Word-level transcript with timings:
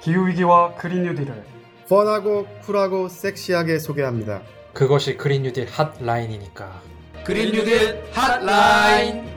기후위기와 0.00 0.74
그린 0.74 1.02
뉴딜을 1.04 1.44
펀하고 1.88 2.46
쿨하고 2.62 3.08
섹시하게 3.08 3.78
소개합니다. 3.78 4.42
그것이 4.72 5.16
그린 5.16 5.42
뉴딜 5.42 5.66
핫라인이니까. 5.68 6.80
그린 7.24 7.52
뉴딜 7.52 8.02
핫라인 8.12 9.28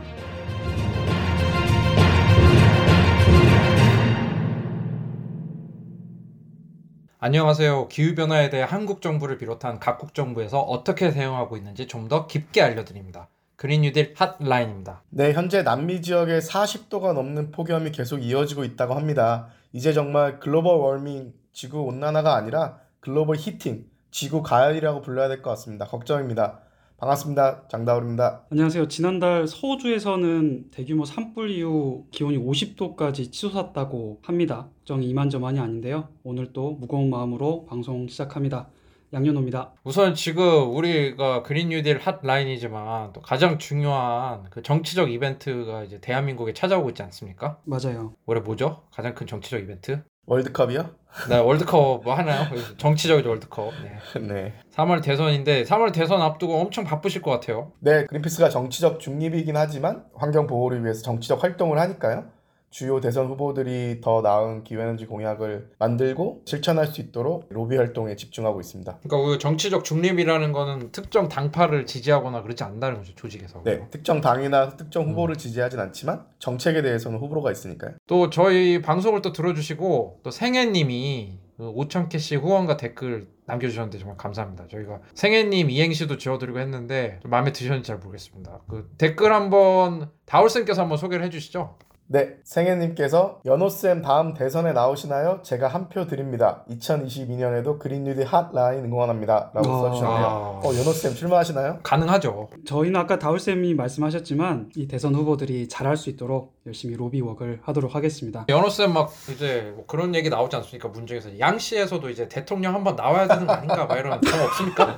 안녕하세요. 7.20 7.88
기후변화에 7.88 8.50
대해 8.50 8.64
한국 8.64 9.02
정부를 9.02 9.38
비롯한 9.38 9.80
각국 9.80 10.14
정부에서 10.14 10.60
어떻게 10.60 11.10
대응하고 11.12 11.56
있는지 11.58 11.88
좀 11.88 12.04
더 12.10 12.28
깊게 12.28 12.62
알려드립니다. 12.62 13.30
그린 13.56 13.82
뉴딜 13.82 14.14
핫라인입니다. 14.18 15.04
네, 15.10 15.32
현재 15.32 15.64
남미 15.64 16.02
지역에 16.02 16.40
40도가 16.40 17.14
넘는 17.14 17.52
폭염이 17.52 17.92
계속 17.92 18.18
이어지고 18.20 18.66
있다고 18.66 18.94
합니다. 18.94 19.48
이제 19.74 19.92
정말 19.92 20.40
글로벌 20.40 20.78
워밍, 20.78 21.34
지구 21.52 21.82
온난화가 21.82 22.36
아니라 22.36 22.80
글로벌 23.00 23.38
히팅, 23.38 23.86
지구 24.12 24.44
가열이라고 24.44 25.02
불러야 25.02 25.28
될 25.28 25.42
것 25.42 25.50
같습니다. 25.52 25.86
걱정입니다. 25.86 26.60
반갑습니다. 26.98 27.68
장다울입니다. 27.70 28.46
안녕하세요. 28.52 28.88
지난달 28.88 29.48
서호주에서는 29.48 30.70
대규모 30.72 31.04
산불 31.06 31.50
이후 31.50 32.06
기온이 32.12 32.38
50도까지 32.38 33.32
치솟았다고 33.32 34.20
합니다. 34.22 34.70
걱정이 34.78 35.10
이만저만이 35.10 35.60
아닌데요. 35.60 36.08
오늘 36.24 36.54
또 36.54 36.74
무거운 36.74 37.10
마음으로 37.10 37.66
방송 37.66 38.08
시작합니다. 38.08 38.70
양현호입니다. 39.14 39.74
우선 39.84 40.16
지금 40.16 40.76
우리가 40.76 41.44
그린 41.44 41.70
뉴딜 41.70 42.00
핫라인이지만 42.00 43.14
또 43.14 43.22
가장 43.22 43.60
중요한 43.60 44.46
그 44.50 44.64
정치적 44.64 45.12
이벤트가 45.12 45.84
이제 45.84 46.00
대한민국에 46.02 46.54
찾아오고 46.54 46.90
있지 46.90 47.04
않습니까? 47.04 47.60
맞아요. 47.64 48.16
올해 48.26 48.42
뭐죠? 48.42 48.82
가장 48.92 49.14
큰 49.14 49.28
정치적 49.28 49.62
이벤트? 49.62 50.02
월드컵이요? 50.26 50.90
네, 51.30 51.38
월드컵 51.38 52.02
뭐 52.04 52.16
하나요? 52.16 52.48
정치적인 52.78 53.26
월드컵. 53.28 53.72
네. 53.84 54.00
네. 54.22 54.54
3월 54.74 55.04
대선인데 55.04 55.64
3월 55.64 55.94
대선 55.94 56.22
앞두고 56.22 56.56
엄청 56.60 56.84
바쁘실 56.84 57.22
것 57.22 57.30
같아요. 57.30 57.72
네, 57.82 58.06
그린피스가 58.06 58.50
정치적 58.50 59.00
중립이긴 59.00 59.56
하지만 59.58 60.06
환경 60.16 60.48
보호를 60.48 60.84
위해서 60.84 61.04
정치적 61.04 61.44
활동을 61.44 61.78
하니까요. 61.78 62.26
주요 62.74 63.00
대선 63.00 63.28
후보들이 63.28 64.02
더 64.02 64.22
나은 64.22 64.64
기후에너지 64.64 65.06
공약을 65.06 65.70
만들고 65.78 66.42
실천할 66.46 66.88
수 66.88 67.02
있도록 67.02 67.46
로비 67.52 67.78
활동에 67.78 68.16
집중하고 68.16 68.60
있습니다. 68.60 68.98
그러니까 69.04 69.30
그 69.30 69.38
정치적 69.38 69.84
중립이라는 69.84 70.52
거는 70.52 70.92
특정 70.92 71.30
당파를 71.30 71.86
지지하거나 71.86 72.42
그렇지 72.42 72.64
않다는 72.64 72.98
거죠 72.98 73.14
조직에서. 73.14 73.62
네, 73.64 73.88
특정 73.92 74.22
당이나 74.22 74.70
특정 74.76 75.08
후보를 75.08 75.36
지지하진 75.36 75.80
않지만 75.80 76.26
정책에 76.40 76.82
대해서는 76.82 77.20
호불호가 77.20 77.52
있으니까요. 77.52 77.94
또 78.08 78.32
저희 78.32 78.82
방송을 78.82 79.22
또 79.22 79.32
들어주시고 79.32 80.22
또 80.24 80.32
생애님이 80.32 81.38
그 81.58 81.72
5천 81.76 82.10
캐시 82.10 82.38
후원과 82.38 82.78
댓글 82.78 83.28
남겨주셨는데 83.46 84.00
정말 84.00 84.18
감사합니다. 84.18 84.68
저희가 84.68 85.00
생애님 85.14 85.70
이행시도 85.70 86.18
지어드리고 86.18 86.58
했는데 86.58 87.20
좀 87.22 87.30
마음에 87.30 87.52
드셨는지 87.52 87.86
잘 87.86 87.98
모르겠습니다. 87.98 88.62
그 88.68 88.90
댓글 88.98 89.32
한번 89.32 90.10
다울쌤께서 90.26 90.82
한번 90.82 90.98
소개를 90.98 91.24
해주시죠. 91.26 91.78
네, 92.08 92.36
생애님께서 92.44 93.40
연호쌤 93.46 94.02
다음 94.04 94.34
대선에 94.34 94.74
나오시나요? 94.74 95.40
제가 95.42 95.68
한 95.68 95.90
표 95.90 96.06
드립니다. 96.06 96.64
2022년에도 96.70 97.80
그린뉴딜 97.80 98.26
핫라인 98.26 98.86
응원합니다. 98.86 99.52
라고 99.54 99.70
아. 99.70 99.80
써주셨네요. 99.82 100.26
어, 100.64 100.72
연호쌤 100.78 101.16
출마하시나요? 101.16 101.80
가능하죠. 101.84 102.50
저희는 102.66 103.00
아까 103.00 103.20
다울쌤이 103.20 103.74
말씀하셨지만 103.76 104.72
이 104.76 104.88
대선 104.88 105.16
후보들이 105.16 105.68
잘할 105.70 105.98
수 105.98 106.10
있도록 106.10 106.54
열심히 106.66 106.96
로비웍을 106.96 107.62
하도록 107.64 107.94
하겠습니다. 107.96 108.46
연호쌤 108.50 108.94
막 108.94 109.12
이제 109.34 109.72
뭐 109.76 109.86
그런 109.88 110.14
얘기 110.16 110.30
나오지 110.30 110.56
않습니까? 110.58 110.88
문중에서 110.90 111.40
양씨에서도 111.40 112.10
이제 112.10 112.28
대통령 112.30 112.76
한번 112.76 112.96
나와야 112.96 113.28
되는 113.28 113.46
거 113.48 113.54
아닌가? 113.54 113.86
막 113.86 113.98
이런 113.98 114.20
감 114.22 114.42
없습니까? 114.42 114.98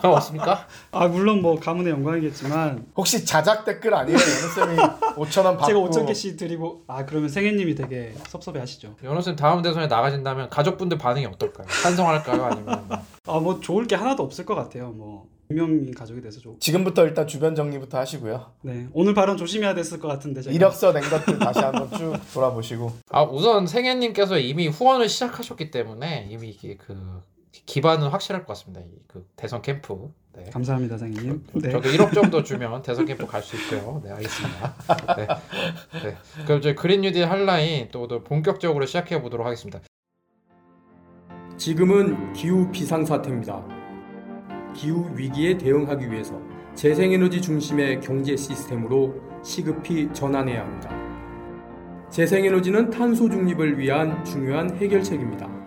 감 0.00 0.12
없습니까? 0.12 0.66
아 0.90 1.06
물론 1.08 1.42
뭐 1.42 1.58
가문의 1.58 1.92
영광이겠지만 1.92 2.86
혹시 2.96 3.24
자작 3.24 3.64
댓글 3.64 3.94
아니에요? 3.94 4.16
연호쌤이 4.18 4.76
5천 5.16 5.44
원 5.44 5.56
받고 5.56 5.66
제가 5.66 5.80
5천 5.80 6.06
개씩 6.06 6.35
드리고 6.36 6.84
아 6.86 7.04
그러면 7.04 7.28
생애님이 7.28 7.74
되게 7.74 8.14
섭섭해하시죠. 8.28 8.96
연호 9.04 9.20
쌤 9.20 9.36
다음 9.36 9.62
대선에 9.62 9.86
나가신다면 9.86 10.48
가족분들 10.50 10.98
반응이 10.98 11.26
어떨까요? 11.26 11.66
찬성할까요? 11.82 12.44
아니면 12.44 12.88
뭐아뭐 13.26 13.60
좋을 13.60 13.86
게 13.86 13.94
하나도 13.96 14.22
없을 14.22 14.44
것 14.44 14.54
같아요. 14.54 14.90
뭐 14.90 15.28
유명인 15.50 15.94
가족이 15.94 16.20
돼서 16.20 16.40
좋. 16.40 16.58
지금부터 16.58 17.04
일단 17.04 17.26
주변 17.26 17.54
정리부터 17.54 17.98
하시고요. 17.98 18.52
네 18.62 18.88
오늘 18.92 19.14
발언 19.14 19.36
조심해야 19.36 19.74
됐을 19.74 19.98
것 20.00 20.08
같은데 20.08 20.42
제가. 20.42 20.54
이력서 20.54 20.92
낸 20.92 21.02
것들 21.02 21.38
다시 21.38 21.60
한번 21.60 21.90
쭉 21.92 22.14
돌아보시고 22.34 22.92
아 23.10 23.22
우선 23.22 23.66
생애님께서 23.66 24.38
이미 24.38 24.68
후원을 24.68 25.08
시작하셨기 25.08 25.70
때문에 25.70 26.28
이미 26.30 26.48
이게 26.50 26.76
그 26.76 27.22
기반은 27.64 28.08
확실할 28.08 28.44
것 28.44 28.54
같습니다. 28.54 28.80
이그 28.80 29.26
대선 29.36 29.62
캠프. 29.62 30.12
네. 30.34 30.50
감사합니다, 30.50 30.98
생님. 30.98 31.44
네. 31.54 31.70
저도 31.70 31.88
1억 31.88 32.12
정도 32.12 32.42
주면 32.44 32.82
대선 32.82 33.06
캠프 33.06 33.26
갈 33.26 33.42
수 33.42 33.56
있고요. 33.56 34.02
네, 34.04 34.10
알겠습니다. 34.10 34.74
네. 35.16 35.26
네. 36.02 36.16
그럼 36.44 36.58
이제 36.58 36.74
그린 36.74 37.00
뉴딜 37.00 37.30
한라인 37.30 37.88
또, 37.90 38.06
또 38.06 38.22
본격적으로 38.22 38.84
시작해 38.84 39.22
보도록 39.22 39.46
하겠습니다. 39.46 39.80
지금은 41.56 42.34
기후 42.34 42.70
비상 42.70 43.04
사태입니다. 43.06 43.64
기후 44.74 45.10
위기에 45.14 45.56
대응하기 45.56 46.10
위해서 46.10 46.38
재생에너지 46.74 47.40
중심의 47.40 48.02
경제 48.02 48.36
시스템으로 48.36 49.14
시급히 49.42 50.12
전환해야 50.12 50.60
합니다. 50.60 50.90
재생에너지는 52.10 52.90
탄소 52.90 53.30
중립을 53.30 53.78
위한 53.78 54.22
중요한 54.22 54.76
해결책입니다. 54.76 55.65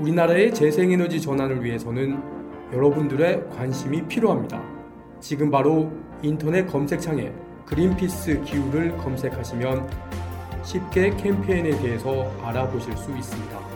우리나라의 0.00 0.54
재생에너지 0.54 1.20
전환을 1.20 1.64
위해서는 1.64 2.22
여러분들의 2.72 3.48
관심이 3.50 4.06
필요합니다. 4.06 4.62
지금 5.20 5.50
바로 5.50 5.90
인터넷 6.22 6.66
검색창에 6.66 7.32
그린피스 7.66 8.42
기후를 8.42 8.96
검색하시면 8.98 9.90
쉽게 10.62 11.10
캠페인에 11.16 11.70
대해서 11.80 12.30
알아보실 12.42 12.96
수 12.96 13.10
있습니다. 13.16 13.67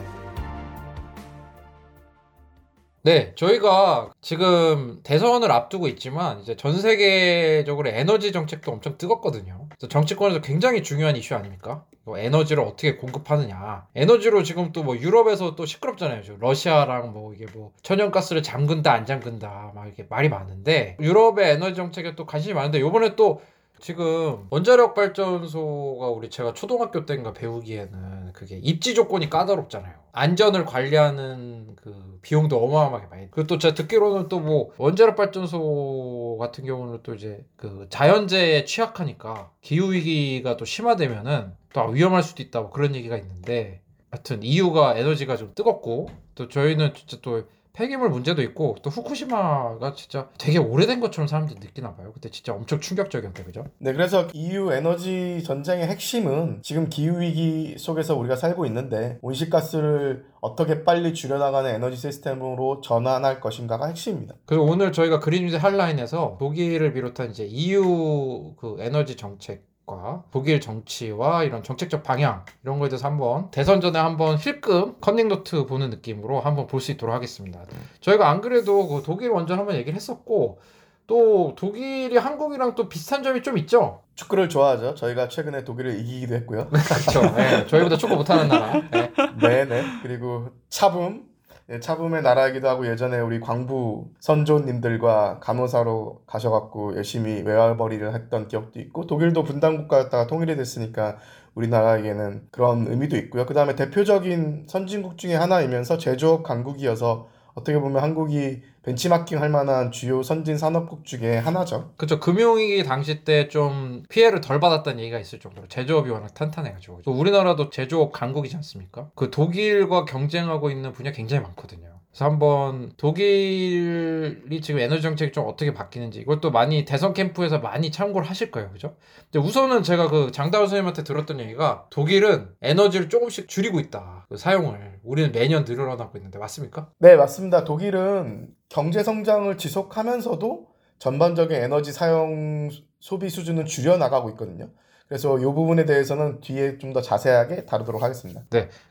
네, 3.05 3.35
저희가 3.35 4.11
지금 4.21 5.01
대선을 5.03 5.51
앞두고 5.51 5.89
있지만 5.89 6.39
이제 6.39 6.55
전 6.55 6.79
세계적으로 6.79 7.89
에너지 7.89 8.31
정책도 8.31 8.71
엄청 8.71 8.97
뜨겁거든요. 8.97 9.67
정치권에서 9.89 10.39
굉장히 10.39 10.83
중요한 10.83 11.17
이슈 11.17 11.35
아닙니까? 11.35 11.83
이거 12.03 12.17
에너지를 12.17 12.63
어떻게 12.63 12.95
공급하느냐. 12.95 13.87
에너지로 13.95 14.43
지금 14.43 14.71
또 14.71 14.83
뭐 14.83 14.97
유럽에서 14.97 15.55
또 15.55 15.65
시끄럽잖아요. 15.65 16.23
지금 16.23 16.39
러시아랑 16.39 17.11
뭐 17.11 17.33
이게 17.33 17.45
뭐 17.53 17.71
천연가스를 17.83 18.41
잠근다 18.41 18.93
안 18.93 19.05
잠근다 19.05 19.71
막 19.75 19.85
이렇게 19.85 20.05
말이 20.09 20.29
많은데 20.29 20.95
유럽의 21.01 21.51
에너지 21.51 21.75
정책에 21.75 22.15
또 22.15 22.25
관심이 22.25 22.53
많은데 22.53 22.79
요번에 22.79 23.15
또 23.17 23.41
지금 23.83 24.47
원자력 24.49 24.93
발전소가 24.95 26.07
우리 26.07 26.29
제가 26.29 26.53
초등학교 26.53 27.05
때인가 27.05 27.33
배우기에는 27.33 28.31
그게 28.31 28.57
입지 28.63 28.95
조건이 28.95 29.29
까다롭잖아요. 29.29 29.93
안전을 30.13 30.63
관리하는 30.63 31.75
그 31.75 32.17
비용도 32.21 32.63
어마어마하게 32.63 33.07
많이. 33.07 33.29
그리고 33.31 33.45
또 33.47 33.57
제가 33.57 33.75
듣기로는 33.75 34.29
또 34.29 34.39
뭐 34.39 34.71
원자력 34.77 35.17
발전소 35.17 36.37
같은 36.39 36.63
경우는 36.63 36.99
또 37.03 37.13
이제 37.13 37.43
그 37.57 37.87
자연재해에 37.89 38.63
취약하니까 38.63 39.51
기후 39.59 39.91
위기가 39.91 40.55
또 40.55 40.63
심화되면은 40.63 41.51
또 41.73 41.81
위험할 41.87 42.23
수도 42.23 42.41
있다 42.41 42.61
뭐 42.61 42.69
그런 42.69 42.95
얘기가 42.95 43.17
있는데 43.17 43.81
하여튼 44.11 44.43
EU가 44.43 44.95
에너지가 44.97 45.35
좀 45.35 45.51
뜨겁고 45.55 46.09
또 46.35 46.47
저희는 46.47 46.93
진짜 46.93 47.17
또 47.21 47.43
폐기물 47.73 48.09
문제도 48.09 48.39
있고 48.43 48.75
또 48.83 48.91
후쿠시마가 48.91 49.93
진짜 49.95 50.29
되게 50.37 50.59
오래된 50.59 50.99
것처럼 50.99 51.27
사람들이 51.27 51.59
느끼나 51.59 51.95
봐요. 51.95 52.11
그때 52.13 52.29
진짜 52.29 52.53
엄청 52.53 52.79
충격적이었대 52.79 53.43
그죠? 53.43 53.65
네, 53.79 53.93
그래서 53.93 54.27
EU 54.31 54.71
에너지 54.71 55.41
전쟁의 55.43 55.87
핵심은 55.87 56.59
지금 56.61 56.87
기후 56.87 57.19
위기 57.19 57.75
속에서 57.79 58.15
우리가 58.15 58.35
살고 58.35 58.67
있는데 58.67 59.17
온실가스를 59.23 60.23
어떻게 60.39 60.83
빨리 60.83 61.15
줄여나가는 61.15 61.67
에너지 61.73 61.97
시스템으로 61.97 62.81
전환할 62.81 63.41
것인가가 63.41 63.87
핵심입니다. 63.87 64.35
그래서 64.45 64.63
오늘 64.63 64.91
저희가 64.91 65.19
그린뉴딜 65.19 65.55
핫라인에서 65.55 66.37
독일을 66.39 66.93
비롯한 66.93 67.31
이제 67.31 67.45
EU 67.45 68.53
그 68.55 68.75
에너지 68.79 69.17
정책 69.17 69.72
과 69.85 70.23
독일 70.31 70.61
정치와 70.61 71.43
이런 71.43 71.61
정책적 71.61 72.03
방향 72.03 72.45
이런 72.63 72.79
거에 72.79 72.87
대해서 72.87 73.05
한번 73.07 73.51
대선 73.51 73.81
전에 73.81 73.99
한번 73.99 74.37
힐끔 74.37 74.95
컨닝 75.01 75.27
노트 75.27 75.65
보는 75.65 75.89
느낌으로 75.89 76.39
한번 76.39 76.67
볼 76.67 76.79
수 76.79 76.91
있도록 76.91 77.13
하겠습니다. 77.13 77.59
저희가 77.99 78.29
안 78.29 78.39
그래도 78.39 78.87
그 78.87 79.03
독일 79.03 79.31
원전 79.31 79.59
한번 79.59 79.75
얘기를 79.75 79.93
했었고 79.95 80.59
또 81.05 81.53
독일이 81.57 82.15
한국이랑 82.15 82.75
또 82.75 82.87
비슷한 82.87 83.23
점이 83.23 83.43
좀 83.43 83.57
있죠. 83.57 84.01
축구를 84.15 84.47
좋아하죠. 84.47 84.95
저희가 84.95 85.27
최근에 85.27 85.65
독일을 85.65 85.99
이기기도 85.99 86.35
했고요. 86.35 86.69
그렇죠. 86.69 87.35
네, 87.35 87.67
저희보다 87.67 87.97
축구 87.97 88.15
못하는 88.15 88.47
나라. 88.47 88.71
네. 88.89 89.11
네, 89.41 89.65
네. 89.65 89.83
그리고 90.01 90.47
차붐 90.69 91.25
예, 91.69 91.79
차붐의 91.79 92.23
나라이기도 92.23 92.67
하고 92.67 92.85
예전에 92.87 93.19
우리 93.19 93.39
광부 93.39 94.09
선조님들과 94.19 95.39
간호사로 95.39 96.23
가셔갖고 96.27 96.97
열심히 96.97 97.41
외화벌이를 97.41 98.13
했던 98.13 98.49
기억도 98.49 98.81
있고 98.81 99.07
독일도 99.07 99.43
분단 99.45 99.77
국가였다가 99.77 100.27
통일이 100.27 100.57
됐으니까 100.57 101.19
우리나라에게는 101.55 102.47
그런 102.51 102.87
의미도 102.87 103.15
있고요. 103.15 103.45
그 103.45 103.53
다음에 103.53 103.75
대표적인 103.75 104.65
선진국 104.67 105.17
중에 105.17 105.35
하나이면서 105.35 105.97
제조업 105.97 106.43
강국이어서 106.43 107.29
어떻게 107.53 107.79
보면 107.79 108.03
한국이 108.03 108.61
벤치마킹 108.83 109.39
할 109.41 109.49
만한 109.49 109.91
주요 109.91 110.23
선진 110.23 110.57
산업국 110.57 111.05
중에 111.05 111.37
하나죠. 111.37 111.93
그쵸 111.97 112.19
금융위기 112.19 112.83
당시 112.83 113.23
때 113.23 113.47
좀 113.49 114.03
피해를 114.09 114.41
덜 114.41 114.59
받았다는 114.59 114.99
얘기가 114.99 115.19
있을 115.19 115.39
정도로 115.39 115.67
제조업이 115.67 116.09
워낙 116.09 116.33
탄탄해가지고 116.33 117.01
또 117.03 117.11
우리나라도 117.11 117.69
제조업 117.69 118.11
강국이지 118.11 118.55
않습니까? 118.57 119.09
그 119.15 119.29
독일과 119.31 120.05
경쟁하고 120.05 120.69
있는 120.71 120.91
분야 120.93 121.11
굉장히 121.11 121.43
많거든요. 121.43 121.99
그래서 122.13 122.25
한번 122.25 122.91
독일이 122.95 124.61
지금 124.61 124.79
에너지 124.79 125.01
정책이 125.01 125.31
좀 125.31 125.47
어떻게 125.47 125.73
바뀌는지 125.73 126.19
이것도 126.19 126.51
많이 126.51 126.85
대선 126.85 127.11
캠프에서 127.11 127.57
많이 127.57 127.89
참고를 127.89 128.29
하실 128.29 128.51
거예요, 128.51 128.69
그죠? 128.71 128.95
근데 129.31 129.45
우선은 129.45 129.81
제가 129.81 130.09
그 130.09 130.31
장다우 130.31 130.67
선생님한테 130.67 131.03
들었던 131.03 131.39
얘기가 131.39 131.87
독일은 131.89 132.49
에너지를 132.61 133.09
조금씩 133.09 133.47
줄이고 133.47 133.79
있다. 133.79 134.27
그 134.29 134.37
사용을 134.37 134.99
우리는 135.03 135.31
매년 135.31 135.65
늘어나고 135.65 136.19
있는데 136.19 136.37
맞습니까? 136.37 136.91
네, 136.99 137.15
맞습니다. 137.15 137.63
독일은 137.63 138.49
경제 138.69 139.01
성장을 139.01 139.57
지속하면서도 139.57 140.67
전반적인 140.99 141.57
에너지 141.57 141.91
사용 141.91 142.69
소비 142.99 143.29
수준은 143.29 143.65
줄여나가고 143.65 144.29
있거든요. 144.31 144.69
그래서 145.07 145.37
이 145.37 145.43
부분에 145.43 145.85
대해서는 145.85 146.39
뒤에 146.41 146.77
좀 146.79 146.93
더 146.93 147.01
자세하게 147.01 147.65
다루도록 147.65 148.03
하겠습니다. 148.03 148.41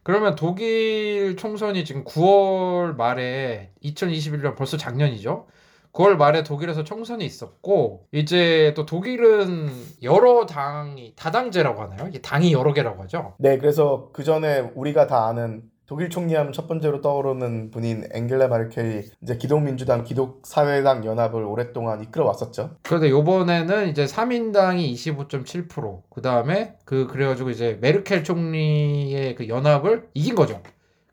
그러면 0.03 0.35
독일 0.35 1.37
총선이 1.37 1.85
지금 1.85 2.05
9월 2.05 2.97
말에 2.97 3.71
2021년 3.85 4.57
벌써 4.57 4.77
작년이죠. 4.77 5.47
9월 5.93 6.17
말에 6.17 6.43
독일에서 6.43 6.85
총선이 6.85 7.25
있었고 7.25 8.07
이제 8.13 8.73
또 8.75 8.87
독일은 8.87 9.69
여러 10.03 10.47
당이 10.47 11.13
다당제라고 11.17 11.83
하나요? 11.83 12.09
이게 12.09 12.21
당이 12.21 12.53
여러 12.53 12.73
개라고 12.73 13.03
하죠. 13.03 13.35
네, 13.39 13.59
그래서 13.59 14.09
그 14.13 14.25
전에 14.25 14.61
우리가 14.75 15.07
다 15.07 15.27
아는 15.27 15.63
독일 15.93 16.09
총리하면 16.09 16.55
첫 16.55 16.69
번째로 16.69 17.03
떠오르는 17.03 17.71
분인 17.71 18.05
앵겔라 18.15 18.49
마르켈이 18.49 19.03
이제 19.21 19.37
기독민주당, 19.37 20.05
기독사회당 20.05 21.05
연합을 21.05 21.45
오랫동안 21.45 22.03
이끌어 22.03 22.25
왔었죠. 22.25 22.77
그런데 22.81 23.11
요번에는 23.11 23.91
이제 23.91 24.07
3인당이 24.07 24.91
25.7%, 24.95 26.01
그 26.09 26.23
다음에 26.23 26.79
그 26.87 27.07
그래가지고 27.09 27.51
이제 27.51 27.77
메르켈 27.83 28.25
총리의 28.25 29.35
그 29.35 29.49
연합을 29.49 30.09
이긴 30.15 30.35
거죠. 30.35 30.63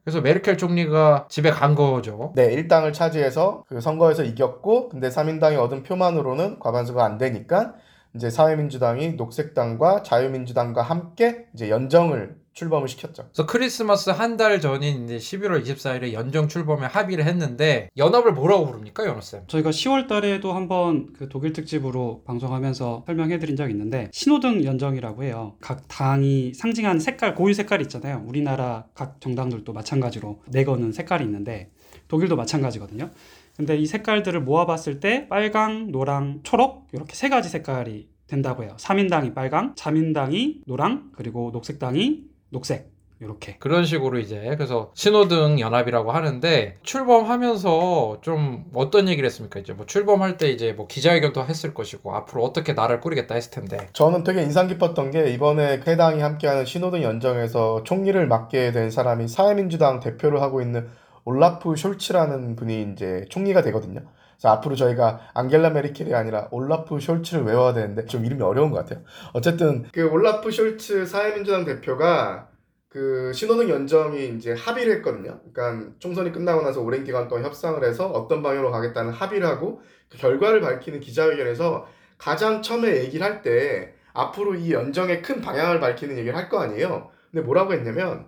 그래서 0.06 0.22
메르켈 0.22 0.58
총리가 0.58 1.28
집에 1.28 1.50
간 1.50 1.76
거죠. 1.76 2.32
네, 2.38 2.56
1당을 2.56 2.94
차지해서 2.94 3.66
그 3.68 3.82
선거에서 3.82 4.24
이겼고, 4.24 4.88
근데 4.88 5.10
3인당이 5.10 5.58
얻은 5.58 5.84
표만으로는 5.84 6.60
과반수가 6.60 7.04
안 7.04 7.18
되니까 7.18 7.74
이제 8.16 8.30
사회민주당이 8.30 9.16
녹색당과 9.16 10.04
자유민주당과 10.04 10.82
함께 10.82 11.48
이제 11.54 11.70
연정을 11.70 12.38
출범을 12.60 12.88
시켰죠. 12.90 13.30
그래서 13.32 13.46
크리스마스 13.46 14.10
한 14.10 14.38
달 14.40 14.62
전인 14.62 15.06
이제 15.06 15.18
11월 15.18 15.66
24일에 15.66 16.14
연정 16.14 16.48
출범에 16.48 16.86
합의를 16.86 17.26
했는데 17.26 17.90
연합을 17.98 18.34
뭐라고 18.34 18.66
부릅니까, 18.68 19.06
연호 19.06 19.20
쌤? 19.22 19.44
저희가 19.48 19.70
10월 19.72 20.08
달에도 20.08 20.54
한번 20.54 21.12
그 21.14 21.28
독일 21.30 21.52
특집으로 21.54 22.24
방송하면서 22.26 23.04
설명해 23.06 23.40
드린 23.40 23.56
적이 23.56 23.72
있는데 23.74 24.10
신호등 24.14 24.64
연정이라고 24.64 25.24
해요. 25.24 25.56
각 25.60 25.88
당이 25.88 26.54
상징하는 26.54 27.00
색깔, 27.00 27.36
고유 27.36 27.54
색깔이 27.54 27.84
있잖아요. 27.84 28.24
우리나라 28.26 28.86
각 28.94 29.20
정당들도 29.20 29.72
마찬가지로 29.74 30.42
내거는 30.48 30.92
색깔이 30.92 31.24
있는데 31.26 31.72
독일도 32.08 32.36
마찬가지거든요. 32.36 33.10
근데 33.58 33.78
이 33.78 33.86
색깔들을 33.86 34.40
모아봤을 34.42 35.00
때 35.00 35.28
빨강, 35.28 35.92
노랑, 35.92 36.42
초록 36.44 36.88
이렇게 36.94 37.14
세 37.16 37.28
가지 37.30 37.50
색깔이 37.50 38.08
된다고 38.28 38.64
해요. 38.64 38.76
3인당이 38.80 39.34
빨강, 39.34 39.74
자민당이 39.76 40.62
노랑, 40.66 41.12
그리고 41.16 41.50
녹색당이 41.52 42.30
녹색 42.50 42.90
이렇게. 43.22 43.58
그런 43.60 43.84
식으로 43.84 44.18
이제 44.18 44.40
그래서 44.56 44.92
신호등 44.94 45.60
연합이라고 45.60 46.12
하는데 46.12 46.78
출범하면서 46.84 48.20
좀 48.22 48.66
어떤 48.74 49.10
얘기를 49.10 49.28
했습니까? 49.28 49.60
이제 49.60 49.74
뭐 49.74 49.86
출범할 49.86 50.38
때 50.38 50.50
이제 50.50 50.72
뭐 50.72 50.88
기자회견도 50.88 51.44
했을 51.44 51.74
것이고 51.74 52.16
앞으로 52.16 52.44
어떻게 52.44 52.74
나라를 52.74 53.02
꾸리겠다 53.02 53.36
했을 53.36 53.52
텐데 53.52 53.90
저는 53.92 54.24
되게 54.24 54.42
인상 54.42 54.68
깊었던 54.68 55.12
게 55.12 55.32
이번에 55.34 55.82
해당이 55.86 56.22
함께하는 56.22 56.66
신호등 56.66 57.04
연정에서 57.04 57.84
총리를 57.84 58.26
맡게 58.26 58.72
된 58.72 58.90
사람이 58.90 59.28
사회민주당 59.28 60.00
대표를 60.00 60.42
하고 60.42 60.62
있는 60.62 60.88
올라프 61.26 61.74
숄츠라는 61.74 62.56
분이 62.56 62.94
이제 62.94 63.26
총리가 63.30 63.62
되거든요. 63.64 64.02
앞으로 64.48 64.76
저희가 64.76 65.20
앙겔라 65.34 65.72
메르켈이 65.72 66.14
아니라 66.14 66.48
올라프 66.52 66.96
숄츠를 66.98 67.46
외워야 67.46 67.74
되는데 67.74 68.06
좀 68.06 68.26
이름이 68.26 68.42
어려운 68.42 68.72
것 68.72 68.78
같아요. 68.78 69.04
어쨌든 69.34 69.84
그 69.92 70.08
올라프 70.10 70.50
숄츠 70.50 71.06
사회민주당 71.06 71.66
대표가 71.66 72.48
그 72.88 73.32
신호등 73.34 73.70
연정이 73.70 74.30
이제 74.30 74.54
합의를 74.54 74.96
했거든요. 74.98 75.40
그러니까 75.54 75.92
총선이 76.00 76.32
끝나고 76.32 76.62
나서 76.62 76.82
오랜 76.82 77.04
기간 77.04 77.28
동안 77.28 77.44
협상을 77.46 77.84
해서 77.84 78.08
어떤 78.08 78.42
방향으로 78.42 78.72
가겠다는 78.72 79.12
합의를 79.12 79.48
하고 79.48 79.82
그 80.10 80.18
결과를 80.18 80.62
밝히는 80.62 81.00
기자회견에서 81.00 81.86
가장 82.18 82.62
처음에 82.62 82.98
얘기를 83.04 83.26
할 83.26 83.42
때 83.42 83.94
앞으로 84.14 84.56
이 84.56 84.74
연정의 84.74 85.22
큰 85.22 85.40
방향을 85.40 85.80
밝히는 85.80 86.18
얘기를 86.18 86.36
할 86.36 86.50
거 86.50 86.60
아니에요. 86.60 87.12
근데 87.32 87.46
뭐라고 87.46 87.74
했냐면 87.74 88.26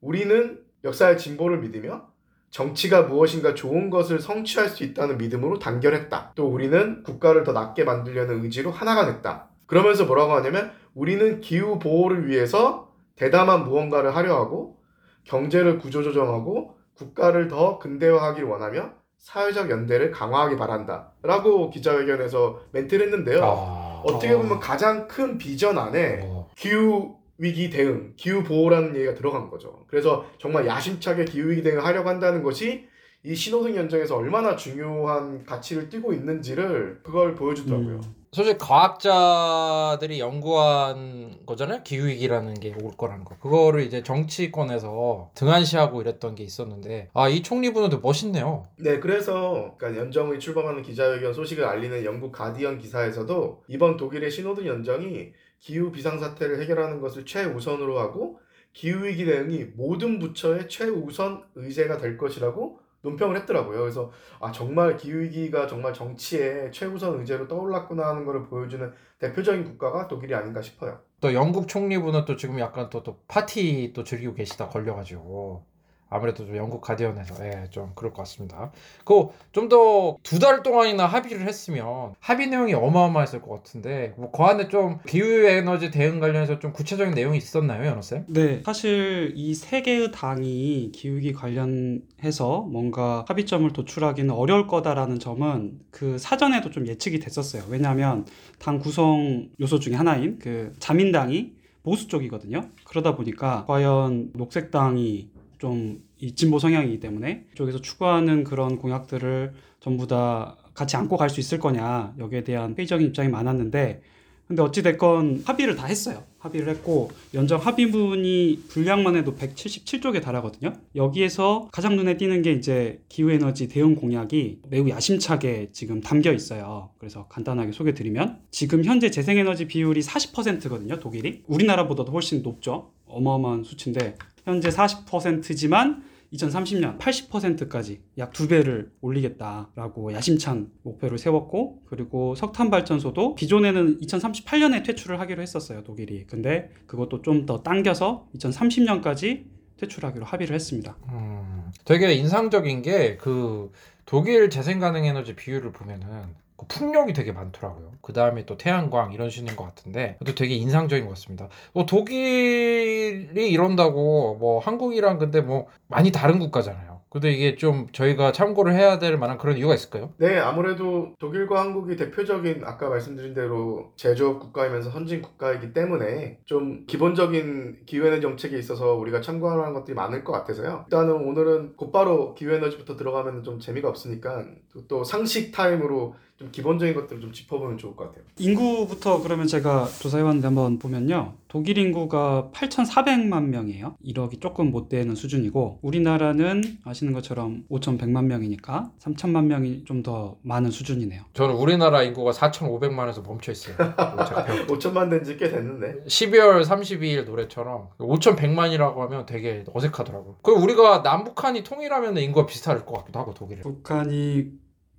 우리는 0.00 0.60
역사의 0.84 1.18
진보를 1.18 1.58
믿으며 1.58 2.06
정치가 2.54 3.02
무엇인가 3.02 3.52
좋은 3.52 3.90
것을 3.90 4.20
성취할 4.20 4.68
수 4.68 4.84
있다는 4.84 5.18
믿음으로 5.18 5.58
단결했다. 5.58 6.34
또 6.36 6.46
우리는 6.46 7.02
국가를 7.02 7.42
더 7.42 7.50
낫게 7.50 7.82
만들려는 7.82 8.44
의지로 8.44 8.70
하나가 8.70 9.06
됐다. 9.06 9.48
그러면서 9.66 10.04
뭐라고 10.04 10.34
하냐면 10.34 10.70
우리는 10.94 11.40
기후 11.40 11.80
보호를 11.80 12.28
위해서 12.28 12.92
대담한 13.16 13.64
무언가를 13.64 14.14
하려 14.14 14.36
하고 14.36 14.76
경제를 15.24 15.78
구조조정하고 15.78 16.76
국가를 16.96 17.48
더 17.48 17.80
근대화하기를 17.80 18.48
원하며 18.48 18.90
사회적 19.18 19.68
연대를 19.68 20.12
강화하기 20.12 20.56
바란다. 20.56 21.10
라고 21.24 21.70
기자회견에서 21.70 22.60
멘트를 22.70 23.06
했는데요. 23.06 23.42
아, 23.42 24.02
어떻게 24.04 24.36
보면 24.36 24.60
가장 24.60 25.08
큰 25.08 25.38
비전 25.38 25.76
안에 25.76 26.20
어, 26.22 26.48
기후 26.54 27.16
위기 27.38 27.68
대응, 27.70 28.12
기후 28.16 28.42
보호라는 28.44 28.94
얘기가 28.96 29.14
들어간 29.14 29.50
거죠. 29.50 29.84
그래서 29.88 30.24
정말 30.38 30.66
야심차게 30.66 31.24
기후 31.26 31.50
위기 31.50 31.62
대응을 31.62 31.84
하려고 31.84 32.08
한다는 32.08 32.42
것이 32.42 32.86
이 33.26 33.34
신호등 33.34 33.74
연정에서 33.74 34.16
얼마나 34.16 34.54
중요한 34.54 35.44
가치를 35.44 35.88
띠고 35.88 36.12
있는지를 36.12 37.00
그걸 37.02 37.34
보여주더라고요. 37.34 37.94
음. 37.96 38.14
솔직히 38.32 38.58
과학자들이 38.58 40.18
연구한 40.18 41.38
거잖아요. 41.46 41.82
기후위기라는 41.84 42.54
게 42.54 42.74
올 42.82 42.90
거라는 42.96 43.24
거. 43.24 43.36
그거를 43.38 43.82
이제 43.82 44.02
정치권에서 44.02 45.30
등한시하고 45.34 46.02
이랬던 46.02 46.34
게 46.34 46.42
있었는데 46.44 47.10
아 47.14 47.28
이 47.28 47.42
총리분은 47.42 48.00
멋있네요. 48.02 48.66
네, 48.76 48.98
그래서 49.00 49.74
그러니까 49.78 50.00
연정이 50.02 50.38
출범하는 50.38 50.82
기자회견 50.82 51.32
소식을 51.32 51.64
알리는 51.64 52.04
영국 52.04 52.32
가디언 52.32 52.78
기사에서도 52.78 53.62
이번 53.68 53.96
독일의 53.96 54.30
신호등 54.30 54.66
연정이 54.66 55.32
기후 55.64 55.90
비상사태를 55.90 56.60
해결하는 56.60 57.00
것을 57.00 57.24
최우선으로 57.24 57.98
하고 57.98 58.38
기후 58.74 59.06
위기 59.06 59.24
대응이 59.24 59.64
모든 59.76 60.18
부처의 60.18 60.68
최우선 60.68 61.42
의제가 61.54 61.96
될 61.96 62.18
것이라고 62.18 62.80
논평을 63.00 63.34
했더라고요. 63.38 63.80
그래서 63.80 64.12
아 64.40 64.52
정말 64.52 64.98
기후 64.98 65.20
위기가 65.20 65.66
정말 65.66 65.94
정치의 65.94 66.70
최우선 66.70 67.18
의제로 67.18 67.48
떠올랐구나 67.48 68.06
하는 68.08 68.26
것을 68.26 68.42
보여주는 68.42 68.92
대표적인 69.18 69.64
국가가 69.64 70.06
독일이 70.06 70.34
아닌가 70.34 70.60
싶어요. 70.60 71.00
또 71.22 71.32
영국 71.32 71.66
총리분은 71.66 72.26
또 72.26 72.36
지금 72.36 72.58
약간 72.60 72.90
또, 72.90 73.02
또 73.02 73.22
파티 73.26 73.94
또 73.94 74.04
즐기고 74.04 74.34
계시다 74.34 74.68
걸려가지고 74.68 75.64
아무래도 76.10 76.46
좀 76.46 76.56
영국 76.56 76.80
가디언에서 76.80 77.44
예, 77.46 77.64
좀 77.70 77.90
그럴 77.94 78.12
것 78.12 78.18
같습니다. 78.22 78.70
그 79.04 79.30
좀 79.52 79.68
더 79.68 80.16
두 80.22 80.38
달 80.38 80.62
동안이나 80.62 81.06
합의를 81.06 81.46
했으면 81.46 82.14
합의 82.20 82.46
내용이 82.48 82.74
어마어마했을 82.74 83.40
것 83.42 83.50
같은데 83.50 84.14
뭐그 84.16 84.42
안에 84.42 84.68
좀 84.68 84.98
기후 85.06 85.44
에너지 85.46 85.90
대응 85.90 86.20
관련해서 86.20 86.58
좀 86.60 86.72
구체적인 86.72 87.14
내용이 87.14 87.38
있었나요, 87.38 87.86
연호 87.86 88.02
쌤? 88.02 88.24
네, 88.28 88.62
사실 88.64 89.32
이 89.36 89.54
세 89.54 89.82
개의 89.82 90.12
당이 90.12 90.90
기후위기 90.92 91.32
관련해서 91.32 92.62
뭔가 92.62 93.24
합의점을 93.28 93.72
도출하기는 93.72 94.30
어려울 94.34 94.66
거다라는 94.66 95.18
점은 95.18 95.80
그 95.90 96.18
사전에도 96.18 96.70
좀 96.70 96.86
예측이 96.86 97.18
됐었어요. 97.18 97.62
왜냐하면 97.68 98.26
당 98.58 98.78
구성 98.78 99.48
요소 99.60 99.78
중에 99.80 99.94
하나인 99.94 100.38
그 100.38 100.72
자민당이 100.78 101.52
보수 101.82 102.08
쪽이거든요. 102.08 102.70
그러다 102.84 103.14
보니까 103.14 103.64
과연 103.66 104.30
녹색당이 104.34 105.30
좀이 105.64 106.34
진보 106.34 106.58
성향이기 106.58 107.00
때문에 107.00 107.46
쪽에서 107.54 107.80
추구하는 107.80 108.44
그런 108.44 108.76
공약들을 108.76 109.54
전부 109.80 110.06
다 110.06 110.56
같이 110.74 110.96
안고 110.96 111.16
갈 111.16 111.30
수 111.30 111.40
있을 111.40 111.58
거냐 111.58 112.14
여기에 112.18 112.44
대한 112.44 112.74
회의적인 112.76 113.08
입장이 113.08 113.28
많았는데 113.28 114.02
근데 114.46 114.60
어찌됐건 114.60 115.44
합의를 115.46 115.74
다 115.74 115.86
했어요. 115.86 116.22
합의를 116.38 116.68
했고 116.68 117.10
연정 117.32 117.58
합의문이 117.58 118.64
분량만 118.68 119.16
해도 119.16 119.34
177쪽에 119.34 120.20
달하거든요. 120.20 120.74
여기에서 120.94 121.70
가장 121.72 121.96
눈에 121.96 122.18
띄는 122.18 122.42
게 122.42 122.52
이제 122.52 123.00
기후에너지 123.08 123.68
대응 123.68 123.94
공약이 123.94 124.60
매우 124.68 124.86
야심차게 124.86 125.70
지금 125.72 126.02
담겨 126.02 126.30
있어요. 126.30 126.90
그래서 126.98 127.26
간단하게 127.28 127.72
소개드리면 127.72 128.40
지금 128.50 128.84
현재 128.84 129.10
재생에너지 129.10 129.66
비율이 129.66 130.02
40%거든요. 130.02 131.00
독일이 131.00 131.42
우리나라보다도 131.46 132.12
훨씬 132.12 132.42
높죠. 132.42 132.90
어마어마한 133.06 133.64
수치인데 133.64 134.16
현재 134.44 134.68
40%지만 134.68 136.04
2030년 136.32 136.98
80%까지 136.98 138.00
약 138.18 138.32
두 138.32 138.48
배를 138.48 138.90
올리겠다라고 139.00 140.12
야심찬 140.14 140.70
목표를 140.82 141.16
세웠고 141.18 141.82
그리고 141.86 142.34
석탄 142.34 142.70
발전소도 142.70 143.36
기존에는 143.36 144.00
2038년에 144.00 144.84
퇴출을 144.84 145.20
하기로 145.20 145.40
했었어요 145.42 145.84
독일이 145.84 146.26
근데 146.26 146.70
그것도 146.86 147.22
좀 147.22 147.46
더 147.46 147.62
당겨서 147.62 148.26
2030년까지 148.36 149.44
퇴출하기로 149.76 150.24
합의를 150.24 150.54
했습니다. 150.54 150.96
음, 151.10 151.70
되게 151.84 152.12
인상적인 152.14 152.82
게 152.82 153.16
그 153.20 153.70
독일 154.06 154.50
재생 154.50 154.78
가능 154.80 155.04
에너지 155.04 155.34
비율을 155.34 155.72
보면은 155.72 156.06
그 156.06 156.43
풍력이 156.68 157.12
되게 157.12 157.32
많더라고요. 157.32 157.92
그 158.00 158.12
다음에 158.12 158.44
또 158.46 158.56
태양광 158.56 159.12
이런 159.12 159.28
식인 159.30 159.56
것 159.56 159.64
같은데 159.64 160.16
또 160.24 160.34
되게 160.34 160.54
인상적인 160.54 161.04
것 161.04 161.10
같습니다. 161.10 161.48
뭐 161.72 161.84
독일이 161.86 163.50
이런다고 163.50 164.36
뭐 164.36 164.60
한국이랑 164.60 165.18
근데 165.18 165.40
뭐 165.40 165.66
많이 165.88 166.12
다른 166.12 166.38
국가잖아요. 166.38 166.94
근데 167.10 167.30
이게 167.30 167.54
좀 167.54 167.86
저희가 167.92 168.32
참고를 168.32 168.74
해야 168.74 168.98
될 168.98 169.16
만한 169.16 169.38
그런 169.38 169.56
이유가 169.56 169.72
있을까요? 169.74 170.12
네, 170.16 170.36
아무래도 170.36 171.14
독일과 171.20 171.60
한국이 171.60 171.94
대표적인 171.94 172.62
아까 172.64 172.88
말씀드린 172.88 173.34
대로 173.34 173.92
제조업 173.94 174.40
국가이면서 174.40 174.90
선진 174.90 175.22
국가이기 175.22 175.72
때문에 175.72 176.38
좀 176.44 176.84
기본적인 176.88 177.82
기후에너지 177.86 178.20
정책에 178.22 178.58
있어서 178.58 178.94
우리가 178.94 179.20
참고할 179.20 179.56
만한 179.58 179.74
것들이 179.74 179.94
많을 179.94 180.24
것 180.24 180.32
같아서요. 180.32 180.86
일단은 180.88 181.12
오늘은 181.14 181.76
곧바로 181.76 182.34
기후에너지부터 182.34 182.96
들어가면 182.96 183.44
좀 183.44 183.60
재미가 183.60 183.88
없으니까 183.88 184.44
또- 184.72 184.88
또 184.88 185.04
상식 185.04 185.52
타임으로 185.52 186.16
좀 186.44 186.52
기본적인 186.52 186.94
것들을 186.94 187.20
좀 187.22 187.32
짚어보면 187.32 187.78
좋을 187.78 187.96
것 187.96 188.06
같아요. 188.08 188.24
인구부터 188.38 189.22
그러면 189.22 189.46
제가 189.46 189.86
조사해봤는데 190.00 190.46
한번 190.46 190.78
보면요. 190.78 191.34
독일 191.48 191.78
인구가 191.78 192.50
8,400만 192.52 193.44
명이에요. 193.44 193.94
1억이 194.04 194.40
조금 194.40 194.70
못 194.72 194.88
되는 194.88 195.14
수준이고 195.14 195.78
우리나라는 195.82 196.62
아시는 196.84 197.12
것처럼 197.12 197.64
5,100만 197.70 198.24
명이니까 198.24 198.90
3천만 199.00 199.44
명이 199.46 199.84
좀 199.86 200.04
더 200.04 200.36
많은 200.42 200.70
수준이네요. 200.70 201.22
저는 201.32 201.54
우리나라 201.54 202.02
인구가 202.02 202.30
4,500만에서 202.32 203.26
멈춰 203.26 203.52
있어요. 203.52 203.74
제가 203.78 204.44
배울 204.44 204.66
때. 204.66 204.74
5천만 204.74 205.08
된 205.08 205.24
지 205.24 205.38
꽤 205.38 205.48
됐는데. 205.48 206.04
12월 206.06 206.62
32일 206.62 207.24
노래처럼 207.24 207.88
5,100만이라고 207.98 208.96
하면 208.98 209.24
되게 209.24 209.64
어색하더라고요. 209.72 210.36
그리고 210.42 210.60
우리가 210.60 210.98
남북한이 210.98 211.62
통일하면 211.64 212.18
인구가 212.18 212.44
비슷할 212.44 212.84
것 212.84 212.92
같기도 212.98 213.18
하고 213.18 213.32
독일은. 213.32 213.62
북한이 213.62 214.48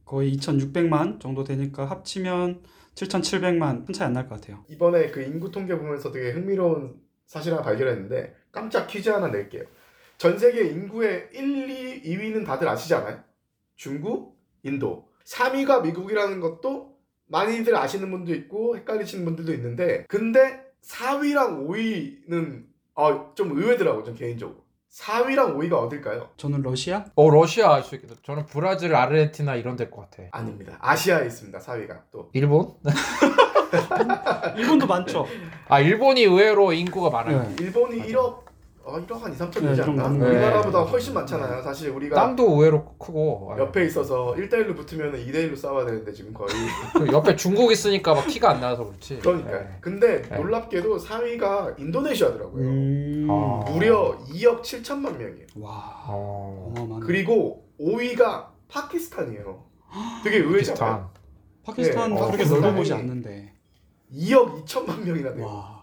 거의 0.06 0.34
2,600만 0.38 1.20
정도 1.20 1.44
되니까 1.44 1.86
합치면 1.86 2.62
7,700만 2.96 3.86
큰 3.86 3.94
차이 3.94 4.08
안 4.08 4.14
날 4.14 4.28
것 4.30 4.40
같아요. 4.40 4.64
이번에 4.70 5.12
그 5.12 5.22
인구 5.22 5.52
통계 5.52 5.78
보면서 5.78 6.12
되게 6.12 6.32
흥미로운 6.32 7.02
사실 7.26 7.52
하나 7.54 7.62
발견했는데 7.64 8.36
깜짝 8.52 8.88
퀴즈 8.88 9.10
하나 9.10 9.28
낼게요. 9.28 9.64
전 10.18 10.38
세계 10.38 10.68
인구의 10.70 11.30
1, 11.34 11.70
2, 11.70 12.04
2위는 12.04 12.46
다들 12.46 12.68
아시잖아요. 12.70 13.20
중국, 13.76 14.40
인도. 14.64 15.10
3위가 15.26 15.82
미국이라는 15.84 16.40
것도 16.40 16.96
많이들 17.28 17.76
아시는 17.76 18.12
분도 18.12 18.34
있고 18.36 18.78
헷갈리시는 18.78 19.26
분들도 19.26 19.54
있는데 19.56 20.06
근데 20.08 20.64
4위랑 20.84 21.68
5위는 21.68 22.66
아, 22.96 23.32
좀 23.36 23.58
의외더라고요. 23.58 24.04
좀 24.06 24.16
개인적으로. 24.16 24.64
4위랑 24.96 25.58
5위가 25.58 25.74
어딜까요? 25.74 26.30
저는 26.38 26.62
러시아? 26.62 27.04
어 27.16 27.30
러시아 27.30 27.76
알수 27.76 27.96
있겠다. 27.96 28.16
저는 28.24 28.46
브라질, 28.46 28.96
아르헨티나 28.96 29.56
이런 29.56 29.76
될것 29.76 30.10
같아. 30.10 30.24
아닙니다. 30.32 30.78
아시아에 30.80 31.26
있습니다. 31.26 31.60
4위가 31.60 32.00
또. 32.12 32.30
일본? 32.34 32.74
일본도 34.56 34.88
많죠. 34.88 35.28
아 35.68 35.82
일본이 35.82 36.22
의외로 36.22 36.72
인구가 36.72 37.10
많아요. 37.10 37.42
네. 37.44 37.56
일본이 37.60 37.98
맞아. 37.98 38.10
1억 38.10 38.45
어, 38.88 39.00
1억 39.00 39.20
한 39.20 39.34
2, 39.34 39.36
3천 39.36 39.62
네, 39.62 39.70
되지 39.70 39.82
좀 39.84 40.00
않나? 40.00 40.20
거. 40.20 40.26
우리나라보다 40.30 40.86
네. 40.86 40.92
훨씬 40.92 41.14
많잖아요. 41.16 41.64
사실 41.64 41.90
우리가 41.90 42.16
땅도 42.16 42.52
의외로 42.52 42.86
크고. 43.00 43.56
옆에 43.58 43.84
있어서 43.86 44.36
1대1로 44.38 44.76
붙으면 44.76 45.14
2대1로 45.14 45.58
싸워야 45.58 45.86
되는데 45.88 46.14
지금 46.14 46.32
거의 46.34 46.50
그 46.94 47.08
옆에 47.12 47.36
중국 47.36 47.72
있으니까 47.72 48.14
막 48.14 48.28
티가 48.28 48.52
안 48.52 48.62
나서 48.62 48.86
그렇지. 48.86 49.18
그러니까 49.24 49.52
네. 49.60 49.78
근데 49.82 50.22
네. 50.22 50.38
놀랍게도 50.38 50.98
4위가 51.00 51.80
인도네시아더라고요 51.80 52.64
음... 52.64 53.28
아. 53.30 53.72
무려 53.72 54.16
2억 54.30 54.62
7천만 54.62 55.18
명이에요 55.18 55.48
와 55.60 56.04
어. 56.08 57.00
그리고 57.04 57.66
5위가 57.80 58.46
파키스탄이에요 58.68 59.64
되게 60.24 60.38
의외잖아요 60.38 61.10
파키스탄 61.64 62.14
네, 62.14 62.20
그렇게 62.22 62.44
파키스탄이- 62.44 62.62
넓어보지 62.62 62.94
않는데 62.94 63.54
2억 64.14 64.64
2천만 64.66 65.04
명이나 65.04 65.34
돼요 65.34 65.46
와 65.46 65.75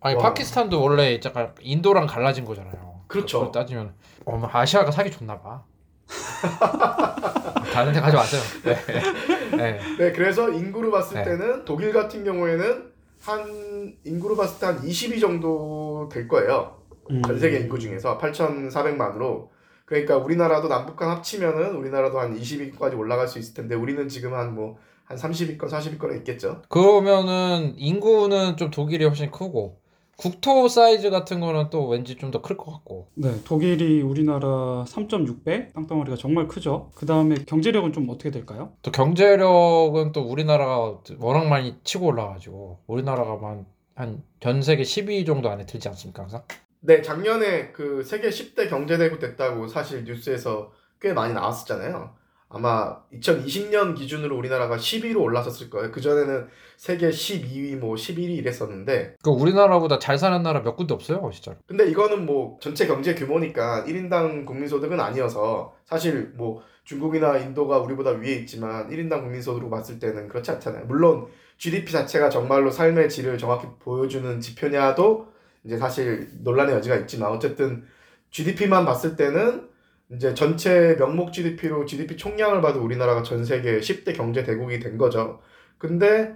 아니 0.00 0.14
와. 0.16 0.22
파키스탄도 0.22 0.80
원래 0.82 1.20
약간 1.24 1.54
인도랑 1.60 2.06
갈라진 2.06 2.44
거잖아요. 2.44 3.00
그렇죠. 3.06 3.50
따지면 3.50 3.94
어, 4.24 4.36
뭐 4.36 4.48
아시아가 4.52 4.90
사기 4.90 5.10
좋나 5.10 5.38
봐. 5.40 5.62
다른 7.72 7.92
데 7.92 8.00
가지 8.00 8.16
마세요. 8.16 8.40
네. 8.64 9.56
네. 9.56 9.80
네 9.98 10.12
그래서 10.12 10.50
인구로 10.50 10.90
봤을 10.90 11.18
네. 11.18 11.24
때는 11.24 11.64
독일 11.64 11.92
같은 11.92 12.24
경우에는 12.24 12.90
한 13.22 13.94
인구로 14.04 14.36
봤을 14.36 14.58
때 14.58 14.66
한 14.66 14.80
20위 14.80 15.20
정도 15.20 16.08
될 16.10 16.26
거예요 16.26 16.78
음. 17.10 17.20
전 17.22 17.38
세계 17.38 17.58
인구 17.58 17.78
중에서 17.78 18.16
8,400만으로 18.18 19.48
그러니까 19.84 20.16
우리나라도 20.16 20.68
남북한 20.68 21.10
합치면은 21.10 21.74
우리나라도 21.76 22.18
한 22.18 22.34
20위까지 22.38 22.96
올라갈 22.98 23.28
수 23.28 23.38
있을 23.38 23.54
텐데 23.54 23.74
우리는 23.74 24.08
지금 24.08 24.34
한 24.34 24.54
뭐 24.54 24.76
한 25.04 25.18
30위권 25.18 25.62
40위권에 25.68 26.16
있겠죠 26.18 26.62
그러면은 26.68 27.74
인구는 27.76 28.56
좀 28.56 28.70
독일이 28.70 29.04
훨씬 29.04 29.30
크고 29.32 29.79
국토 30.20 30.68
사이즈 30.68 31.08
같은 31.10 31.40
거는 31.40 31.70
또 31.70 31.88
왠지 31.88 32.16
좀 32.16 32.30
더 32.30 32.42
클 32.42 32.56
것 32.58 32.70
같고. 32.72 33.08
네, 33.14 33.30
독일이 33.44 34.02
우리나라 34.02 34.84
3.6배 34.86 35.72
땅덩어리가 35.72 36.16
정말 36.16 36.46
크죠. 36.46 36.90
그 36.94 37.06
다음에 37.06 37.36
경제력은 37.46 37.92
좀 37.94 38.08
어떻게 38.10 38.30
될까요? 38.30 38.72
또 38.82 38.92
경제력은 38.92 40.12
또 40.12 40.20
우리나라가 40.22 40.98
워낙 41.18 41.48
많이 41.48 41.76
치고 41.84 42.06
올라가지고 42.06 42.80
우리나라가 42.86 43.64
한전 43.94 44.62
세계 44.62 44.82
10위 44.82 45.24
정도 45.24 45.48
안에 45.50 45.64
들지 45.64 45.88
않습니까 45.88 46.22
항상? 46.24 46.42
네, 46.80 47.00
작년에 47.00 47.72
그 47.72 48.02
세계 48.04 48.28
10대 48.28 48.68
경제대국 48.68 49.20
됐다고 49.20 49.68
사실 49.68 50.04
뉴스에서 50.04 50.70
꽤 51.00 51.12
많이 51.14 51.32
나왔었잖아요. 51.32 52.10
아마 52.52 52.96
2020년 53.14 53.96
기준으로 53.96 54.36
우리나라가 54.36 54.76
10위로 54.76 55.22
올라섰을 55.22 55.70
거예요. 55.70 55.92
그전에는 55.92 56.48
세계 56.76 57.08
12위, 57.08 57.76
뭐 57.76 57.94
11위 57.94 58.38
이랬었는데. 58.38 59.14
그 59.22 59.30
우리나라보다 59.30 60.00
잘 60.00 60.18
사는 60.18 60.42
나라 60.42 60.60
몇 60.62 60.74
군데 60.74 60.92
없어요, 60.92 61.30
진짜로. 61.32 61.58
근데 61.68 61.88
이거는 61.88 62.26
뭐 62.26 62.58
전체 62.60 62.88
경제 62.88 63.14
규모니까 63.14 63.84
1인당 63.86 64.46
국민소득은 64.46 64.98
아니어서 64.98 65.74
사실 65.84 66.32
뭐 66.34 66.60
중국이나 66.82 67.38
인도가 67.38 67.78
우리보다 67.78 68.10
위에 68.10 68.32
있지만 68.32 68.90
1인당 68.90 69.22
국민소득으로 69.22 69.70
봤을 69.70 70.00
때는 70.00 70.26
그렇지 70.26 70.50
않잖아요. 70.50 70.86
물론 70.86 71.28
GDP 71.56 71.92
자체가 71.92 72.30
정말로 72.30 72.72
삶의 72.72 73.10
질을 73.10 73.38
정확히 73.38 73.68
보여주는 73.78 74.40
지표냐도 74.40 75.28
이제 75.62 75.76
사실 75.76 76.28
논란의 76.42 76.74
여지가 76.74 76.96
있지만 76.96 77.30
어쨌든 77.30 77.84
GDP만 78.30 78.84
봤을 78.84 79.14
때는 79.14 79.68
이제 80.12 80.34
전체 80.34 80.96
명목 80.98 81.32
GDP로 81.32 81.84
GDP 81.86 82.16
총량을 82.16 82.60
봐도 82.60 82.82
우리나라가 82.82 83.22
전 83.22 83.44
세계 83.44 83.78
10대 83.78 84.16
경제 84.16 84.42
대국이 84.42 84.80
된 84.80 84.98
거죠. 84.98 85.40
근데 85.78 86.34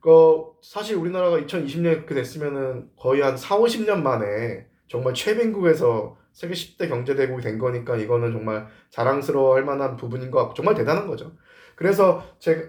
그 0.00 0.44
사실 0.62 0.96
우리나라가 0.96 1.38
2020년 1.38 1.94
그렇게 1.96 2.14
됐으면은 2.14 2.88
거의 2.96 3.20
한 3.20 3.36
4, 3.36 3.58
50년 3.58 4.02
만에 4.02 4.66
정말 4.88 5.14
최빈국에서 5.14 6.16
세계 6.32 6.54
10대 6.54 6.88
경제 6.88 7.16
대국이 7.16 7.42
된 7.42 7.58
거니까 7.58 7.96
이거는 7.96 8.32
정말 8.32 8.68
자랑스러워 8.90 9.56
할 9.56 9.64
만한 9.64 9.96
부분인 9.96 10.30
것 10.30 10.38
같고 10.38 10.54
정말 10.54 10.74
대단한 10.74 11.08
거죠. 11.08 11.32
그래서 11.74 12.24
제가 12.38 12.62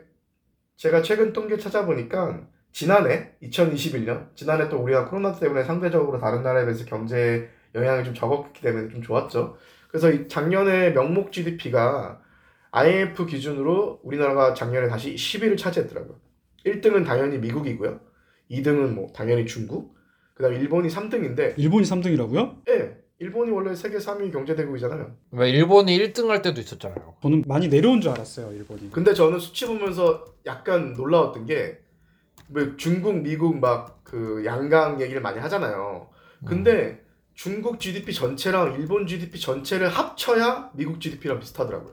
제가 0.75 1.03
최근 1.03 1.31
통계 1.33 1.57
찾아보니까 1.57 2.41
지난해 2.71 3.33
2021년 3.43 4.35
지난해 4.35 4.67
또 4.69 4.77
우리가 4.77 5.05
코로나 5.05 5.33
때문에 5.33 5.63
상대적으로 5.63 6.17
다른 6.19 6.41
나라에 6.41 6.65
비해서 6.65 6.85
경제 6.85 7.49
영향이 7.75 8.03
좀 8.03 8.15
적었기 8.15 8.61
때문에 8.61 8.89
좀 8.89 9.01
좋았죠. 9.03 9.57
그래서 9.91 10.09
이 10.09 10.27
작년에 10.27 10.91
명목 10.91 11.31
GDP가 11.31 12.21
IMF 12.71 13.25
기준으로 13.25 13.99
우리나라가 14.03 14.53
작년에 14.53 14.87
다시 14.87 15.13
10위를 15.13 15.57
차지했더라고요. 15.57 16.15
1등은 16.65 17.05
당연히 17.05 17.37
미국이고요. 17.37 17.99
2등은 18.49 18.93
뭐 18.93 19.11
당연히 19.13 19.45
중국. 19.45 19.95
그다음 20.33 20.53
에 20.53 20.57
일본이 20.59 20.87
3등인데 20.87 21.55
일본이 21.57 21.83
3등이라고요? 21.83 22.61
예. 22.69 22.97
일본이 23.19 23.51
원래 23.51 23.75
세계 23.75 23.97
3위 23.97 24.31
경제 24.31 24.55
대국이잖아요. 24.55 25.15
왜 25.31 25.51
일본이 25.51 25.95
1등 25.99 26.27
할 26.27 26.41
때도 26.41 26.59
있었잖아요. 26.59 27.15
저는 27.21 27.43
많이 27.45 27.67
내려온 27.67 28.01
줄 28.01 28.11
알았어요, 28.11 28.51
일본이. 28.53 28.89
근데 28.89 29.13
저는 29.13 29.37
수치 29.37 29.67
보면서 29.67 30.25
약간 30.47 30.93
놀라웠던 30.93 31.45
게뭐 31.45 32.77
중국, 32.77 33.21
미국 33.21 33.59
막 33.59 34.01
그 34.11 34.43
양강 34.45 34.99
얘기를 34.99 35.21
많이 35.21 35.39
하잖아요. 35.39 36.09
근데 36.45 37.00
중국 37.41 37.79
GDP 37.79 38.13
전체랑 38.13 38.75
일본 38.75 39.07
GDP 39.07 39.39
전체를 39.39 39.89
합쳐야 39.89 40.69
미국 40.73 41.01
GDP랑 41.01 41.39
비슷하더라고요. 41.39 41.91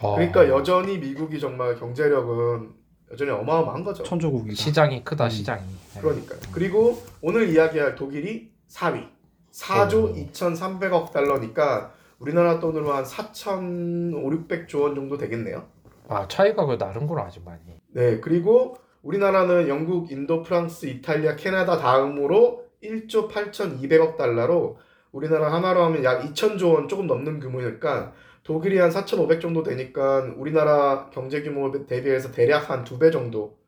어, 0.00 0.14
그러니까 0.14 0.48
여전히 0.48 0.98
미국이 0.98 1.40
정말 1.40 1.74
경제력은 1.74 2.70
여전히 3.10 3.32
어마어마한 3.32 3.82
거죠. 3.82 4.04
천조국이다. 4.04 4.54
시장이 4.54 5.02
크다 5.02 5.24
음. 5.24 5.30
시장이. 5.30 5.62
네. 5.94 6.00
그러니까요. 6.00 6.38
그리고 6.52 7.02
오늘 7.20 7.48
이야기할 7.48 7.96
독일이 7.96 8.52
4위. 8.68 9.08
4조 9.50 10.04
오. 10.04 10.14
2,300억 10.14 11.10
달러니까 11.10 11.92
우리나라 12.20 12.60
돈으로 12.60 12.92
한 12.92 13.02
4,500조 13.02 14.82
원 14.82 14.94
정도 14.94 15.18
되겠네요. 15.18 15.64
아 16.06 16.28
차이가 16.28 16.64
그 16.64 16.74
나는구나 16.74 17.22
아주 17.22 17.40
많이. 17.44 17.58
네, 17.88 18.20
그리고 18.20 18.76
우리나라는 19.02 19.66
영국, 19.66 20.12
인도, 20.12 20.44
프랑스, 20.44 20.86
이탈리아, 20.86 21.34
캐나다 21.34 21.76
다음으로 21.76 22.65
1조 22.88 23.30
8,200억 23.30 24.16
달러로 24.16 24.78
우리나라 25.12 25.52
하나로 25.52 25.82
하면 25.84 26.04
약 26.04 26.22
2,000조 26.22 26.74
원 26.74 26.88
조금 26.88 27.06
넘는 27.06 27.40
규모니까 27.40 28.12
독일이 28.42 28.78
한 28.78 28.90
4,500 28.90 29.40
정도 29.40 29.62
되니까 29.62 30.20
우리나라 30.36 31.10
경제 31.10 31.42
규모 31.42 31.72
대비해서 31.86 32.30
대략 32.32 32.70
한 32.70 32.84
두 32.84 32.98
배 32.98 33.10
정도 33.10 33.58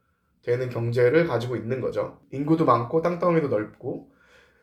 되는 0.43 0.69
경제를 0.71 1.27
가지고 1.27 1.57
있는 1.57 1.81
거죠. 1.81 2.19
인구도 2.33 2.65
많고 2.65 3.03
땅덩이도 3.03 3.49
넓고 3.49 4.11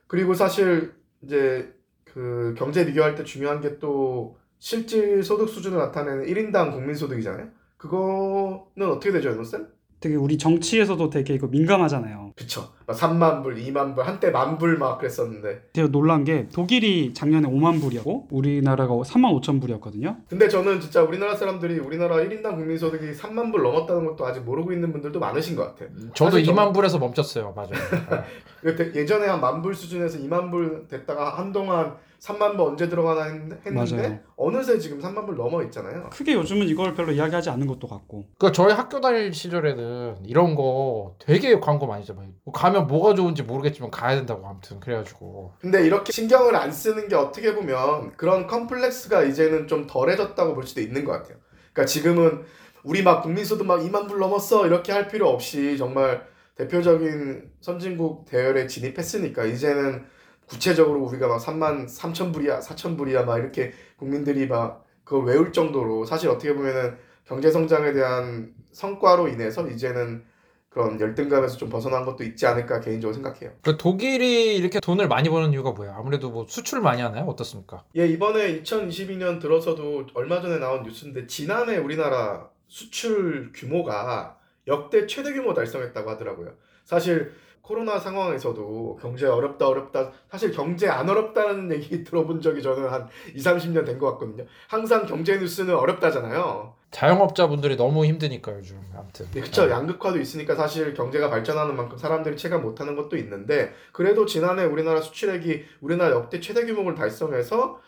그리고 0.08 0.34
사실 0.34 0.94
이제 1.22 1.74
그 2.06 2.54
경제 2.58 2.86
비교할 2.86 3.16
때 3.16 3.24
중요한 3.24 3.62
게 3.62 3.80
또 3.80 4.38
실질 4.60 5.22
소득 5.24 5.50
수준을 5.50 5.78
나타내는 5.78 6.26
1인당 6.26 6.72
국민 6.72 6.96
소득이잖아요. 6.96 7.50
그거는 7.78 8.90
어떻게 8.90 9.12
되죠, 9.12 9.30
연호쌤? 9.30 9.68
되게 10.00 10.16
우리 10.16 10.38
정치에서도 10.38 11.10
되게 11.10 11.34
이거 11.34 11.48
민감하잖아요. 11.48 12.34
그쵸. 12.36 12.70
막 12.86 12.96
3만 12.96 13.42
불, 13.42 13.56
2만 13.56 13.96
불, 13.96 14.06
한때 14.06 14.30
만 14.30 14.58
불 14.60 14.78
막 14.78 15.00
그랬었는데. 15.00 15.70
제가 15.74 15.88
놀란 15.88 16.24
게 16.24 16.48
독일이 16.54 17.14
작년에 17.14 17.48
5만 17.48 17.82
불이었고 17.82 18.28
우리나라가 18.30 18.94
3만 18.94 19.42
5천 19.42 19.60
불이었거든요. 19.62 20.18
근데 20.30 20.48
저는 20.48 20.80
진짜 20.82 21.02
우리나라 21.02 21.36
사람들이 21.36 21.80
우리나라 21.80 22.18
1인당 22.18 22.56
국민소득이 22.56 23.14
3만 23.14 23.52
불 23.52 23.64
넘었다는 23.64 24.06
것도 24.06 24.26
아직 24.28 24.42
모르고 24.42 24.72
있는 24.74 24.92
분들도 24.92 25.20
많으신 25.20 25.56
것 25.56 25.64
같아요. 25.76 25.90
저도 26.14 26.38
사실 26.38 26.54
2만 26.54 26.74
불에서 26.74 27.00
멈췄어요. 27.00 27.54
맞아요. 27.56 27.72
그 28.62 28.92
예전에 28.96 29.26
한 29.28 29.40
만 29.42 29.62
불 29.62 29.74
수준에서 29.74 30.20
2만 30.20 30.52
불 30.52 30.88
됐다가 30.88 31.38
한동안 31.38 31.96
3만 32.20 32.52
불 32.56 32.62
언제 32.62 32.90
들어가나 32.90 33.24
했- 33.26 33.66
했는데 33.66 33.98
맞아요. 33.98 34.20
어느새 34.36 34.80
지금 34.80 35.00
3만 35.00 35.26
불 35.26 35.36
넘어 35.36 35.62
있잖아요. 35.64 36.10
크게 36.12 36.34
요즘은 36.34 36.68
이걸 36.68 36.94
별로 36.94 37.12
이야기하지 37.12 37.50
않는 37.52 37.68
것도 37.68 37.88
같고. 37.88 38.26
그 38.40 38.52
저희 38.52 38.74
학교 38.74 39.00
다닐 39.02 39.34
시절에는 39.34 40.26
이런 40.26 40.56
거 40.56 41.16
되게 41.20 41.60
광고 41.60 41.86
많이 41.88 42.06
잡아요. 42.06 42.28
가면 42.54 42.88
뭐가 42.88 43.14
좋은지 43.16 43.44
모르겠지만 43.44 43.92
가야 43.92 44.16
된다고 44.16 44.48
아무튼 44.48 44.80
그래가지고 44.80 45.54
근데 45.60 45.86
이렇게 45.86 46.12
신경을 46.12 46.56
안 46.56 46.72
쓰는 46.72 47.08
게 47.08 47.16
어떻게 47.16 47.54
보면 47.54 48.16
그런 48.18 48.48
컴플렉스가 48.48 49.24
이제는 49.24 49.68
좀 49.68 49.86
덜해졌다고 49.88 50.56
볼 50.56 50.66
수도 50.66 50.82
있는 50.82 51.04
것 51.06 51.12
같아요. 51.12 51.38
그러니까 51.74 51.86
지금은 51.86 52.44
우리 52.84 53.04
막 53.04 53.22
국민소득 53.22 53.66
막 53.66 53.80
2만 53.82 54.08
불 54.08 54.20
넘었어 54.20 54.66
이렇게 54.68 54.92
할 54.92 55.08
필요 55.08 55.28
없이 55.30 55.78
정말 55.78 56.24
대표적인 56.56 57.52
선진국 57.62 58.26
대열에 58.26 58.68
진입했으니까 58.68 59.44
이제는 59.46 60.06
구체적으로 60.48 61.02
우리가 61.02 61.28
막 61.28 61.40
3만 61.40 61.88
3천 61.88 62.34
불이야 62.34 62.60
4천 62.60 62.98
불이야 62.98 63.24
막 63.24 63.38
이렇게 63.38 63.74
국민들이 63.98 64.48
막 64.48 64.86
그걸 65.04 65.26
외울 65.26 65.54
정도로 65.54 66.06
사실 66.06 66.30
어떻게 66.30 66.54
보면은 66.54 66.98
경제 67.26 67.52
성장에 67.52 67.94
대한 67.94 68.54
성과로 68.72 69.28
인해서 69.28 69.68
이제는 69.68 70.24
그런 70.70 71.00
열등감에서 71.00 71.56
좀 71.56 71.70
벗어난 71.70 72.04
것도 72.04 72.26
있지 72.26 72.46
않을까 72.46 72.82
개인적으로 72.82 73.14
생각해요. 73.14 73.52
그 73.62 73.78
독일이 73.78 74.58
이렇게 74.58 74.82
돈을 74.82 75.08
많이 75.08 75.30
버는 75.30 75.54
이유가 75.54 75.72
뭐예요? 75.72 75.96
아무래도 75.98 76.30
뭐 76.32 76.46
수출을 76.50 76.84
많이 76.84 77.02
하나요? 77.02 77.24
어떻습니까? 77.26 77.86
예, 77.96 78.06
이번에 78.06 78.62
2022년 78.62 79.40
들어서도 79.40 80.08
얼마 80.16 80.42
전에 80.42 80.58
나온 80.58 80.84
뉴스인데 80.84 81.28
지난해 81.28 81.78
우리나라 81.78 82.50
수출 82.68 83.52
규모가 83.56 84.38
역대 84.68 85.08
최대 85.08 85.32
규모 85.32 85.54
달성했다고 85.54 86.10
하더라고요. 86.10 86.52
사실 86.84 87.32
코로나 87.66 87.98
상황에서도 87.98 89.00
경제 89.02 89.26
어렵다 89.26 89.68
어렵다 89.68 90.12
사실 90.30 90.52
경제 90.52 90.88
안 90.88 91.10
어렵다는 91.10 91.72
얘기 91.74 92.04
들어본 92.04 92.40
적이 92.40 92.62
저는 92.62 92.88
한 92.90 93.08
2, 93.34 93.38
30년 93.38 93.84
된 93.86 93.98
것 93.98 94.12
같거든요. 94.12 94.46
항상 94.68 95.06
경제 95.08 95.38
뉴스는 95.40 95.74
어렵다잖아요. 95.76 96.76
자영업자분들이 96.92 97.76
너무 97.76 98.06
힘드니까 98.06 98.56
요즘 98.56 98.80
아무튼. 98.96 99.26
네, 99.32 99.42
그쵸. 99.42 99.70
양극화도 99.70 100.20
있으니까 100.20 100.54
사실 100.56 100.94
경제가 100.94 101.30
발전하는 101.30 101.76
만큼 101.76 101.98
사람들이 101.98 102.38
체감 102.38 102.62
못하는 102.62 102.96
것도 102.96 103.18
있는데 103.18 103.74
그래도 103.92 104.26
지난해 104.28 104.64
우리나라 104.64 105.02
수출액이 105.02 105.64
우리나라 105.82 106.12
역대 106.16 106.40
최대 106.40 106.66
규모를 106.66 106.94
달성해서 106.96 107.80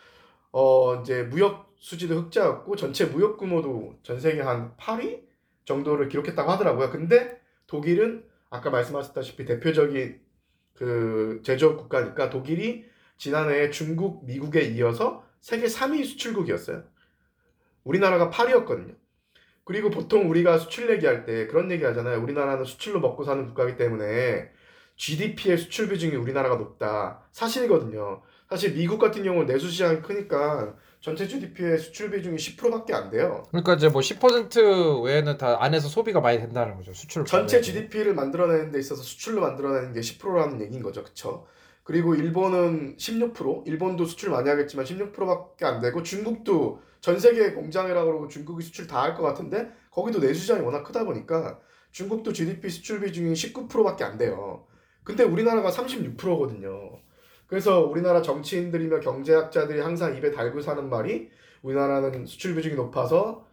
어 0.50 0.94
이제 0.96 1.22
무역 1.22 1.72
수지도 1.76 2.16
흑자였고 2.16 2.74
전체 2.74 3.04
무역 3.04 3.38
규모도 3.38 3.94
전 4.02 4.18
세계 4.18 4.40
한 4.40 4.72
8위 4.76 5.20
정도를 5.64 6.08
기록했다고 6.08 6.50
하더라고요. 6.50 6.90
근데 6.90 7.38
독일은 7.68 8.24
아까 8.50 8.70
말씀하셨다시피 8.70 9.44
대표적인 9.44 10.20
그 10.74 11.40
제조업 11.44 11.76
국가니까 11.76 12.30
독일이 12.30 12.86
지난해 13.16 13.70
중국, 13.70 14.24
미국에 14.24 14.62
이어서 14.62 15.24
세계 15.40 15.66
3위 15.66 16.04
수출국이었어요. 16.04 16.84
우리나라가 17.84 18.30
8위였거든요. 18.30 18.94
그리고 19.64 19.90
보통 19.90 20.30
우리가 20.30 20.58
수출 20.58 20.88
얘기할 20.90 21.24
때 21.26 21.46
그런 21.46 21.70
얘기 21.70 21.84
하잖아요. 21.84 22.22
우리나라는 22.22 22.64
수출로 22.64 23.00
먹고 23.00 23.24
사는 23.24 23.44
국가이기 23.46 23.76
때문에 23.76 24.50
GDP의 24.96 25.58
수출 25.58 25.88
비중이 25.88 26.16
우리나라가 26.16 26.56
높다. 26.56 27.28
사실이거든요. 27.32 28.22
사실 28.48 28.72
미국 28.72 28.98
같은 28.98 29.22
경우는 29.22 29.46
내수 29.46 29.68
시장이 29.68 30.00
크니까 30.00 30.74
전체 31.00 31.28
GDP의 31.28 31.78
수출 31.78 32.10
비중이 32.10 32.36
10%밖에 32.36 32.92
안 32.92 33.08
돼요. 33.10 33.44
그러니까 33.50 33.74
이제 33.74 33.88
뭐 33.88 34.00
10% 34.00 35.04
외에는 35.04 35.38
다 35.38 35.56
안에서 35.62 35.88
소비가 35.88 36.20
많이 36.20 36.38
된다는 36.38 36.76
거죠. 36.76 36.92
수출. 36.92 37.24
전체 37.24 37.60
GDP를 37.60 38.14
만들어내는 38.14 38.72
데 38.72 38.78
있어서 38.80 39.02
수출로 39.02 39.40
만들어내는 39.40 39.92
게 39.92 40.00
10%라는 40.00 40.60
얘기인 40.60 40.82
거죠. 40.82 41.04
그쵸? 41.04 41.46
그리고 41.84 42.14
일본은 42.14 42.96
16%, 42.96 43.66
일본도 43.66 44.04
수출 44.06 44.30
많이 44.30 44.48
하겠지만 44.50 44.84
16%밖에 44.84 45.64
안 45.64 45.80
되고 45.80 46.02
중국도 46.02 46.80
전 47.00 47.18
세계 47.18 47.52
공장이라 47.52 48.04
그러고 48.04 48.28
중국이 48.28 48.62
수출 48.64 48.86
다 48.86 49.02
할 49.02 49.14
것 49.14 49.22
같은데 49.22 49.68
거기도 49.90 50.18
내수 50.20 50.40
시장이 50.40 50.60
워낙 50.62 50.82
크다 50.82 51.04
보니까 51.04 51.58
중국도 51.92 52.32
GDP 52.32 52.68
수출 52.68 53.00
비중이 53.00 53.32
19%밖에 53.32 54.04
안 54.04 54.18
돼요. 54.18 54.66
근데 55.04 55.22
우리나라가 55.24 55.70
36%거든요. 55.70 56.98
그래서 57.48 57.80
우리나라 57.80 58.22
정치인들이며 58.22 59.00
경제학자들이 59.00 59.80
항상 59.80 60.16
입에 60.16 60.30
달고 60.30 60.60
사는 60.60 60.88
말이 60.88 61.30
우리나라는 61.62 62.26
수출 62.26 62.54
비중이 62.54 62.76
높아서 62.76 63.46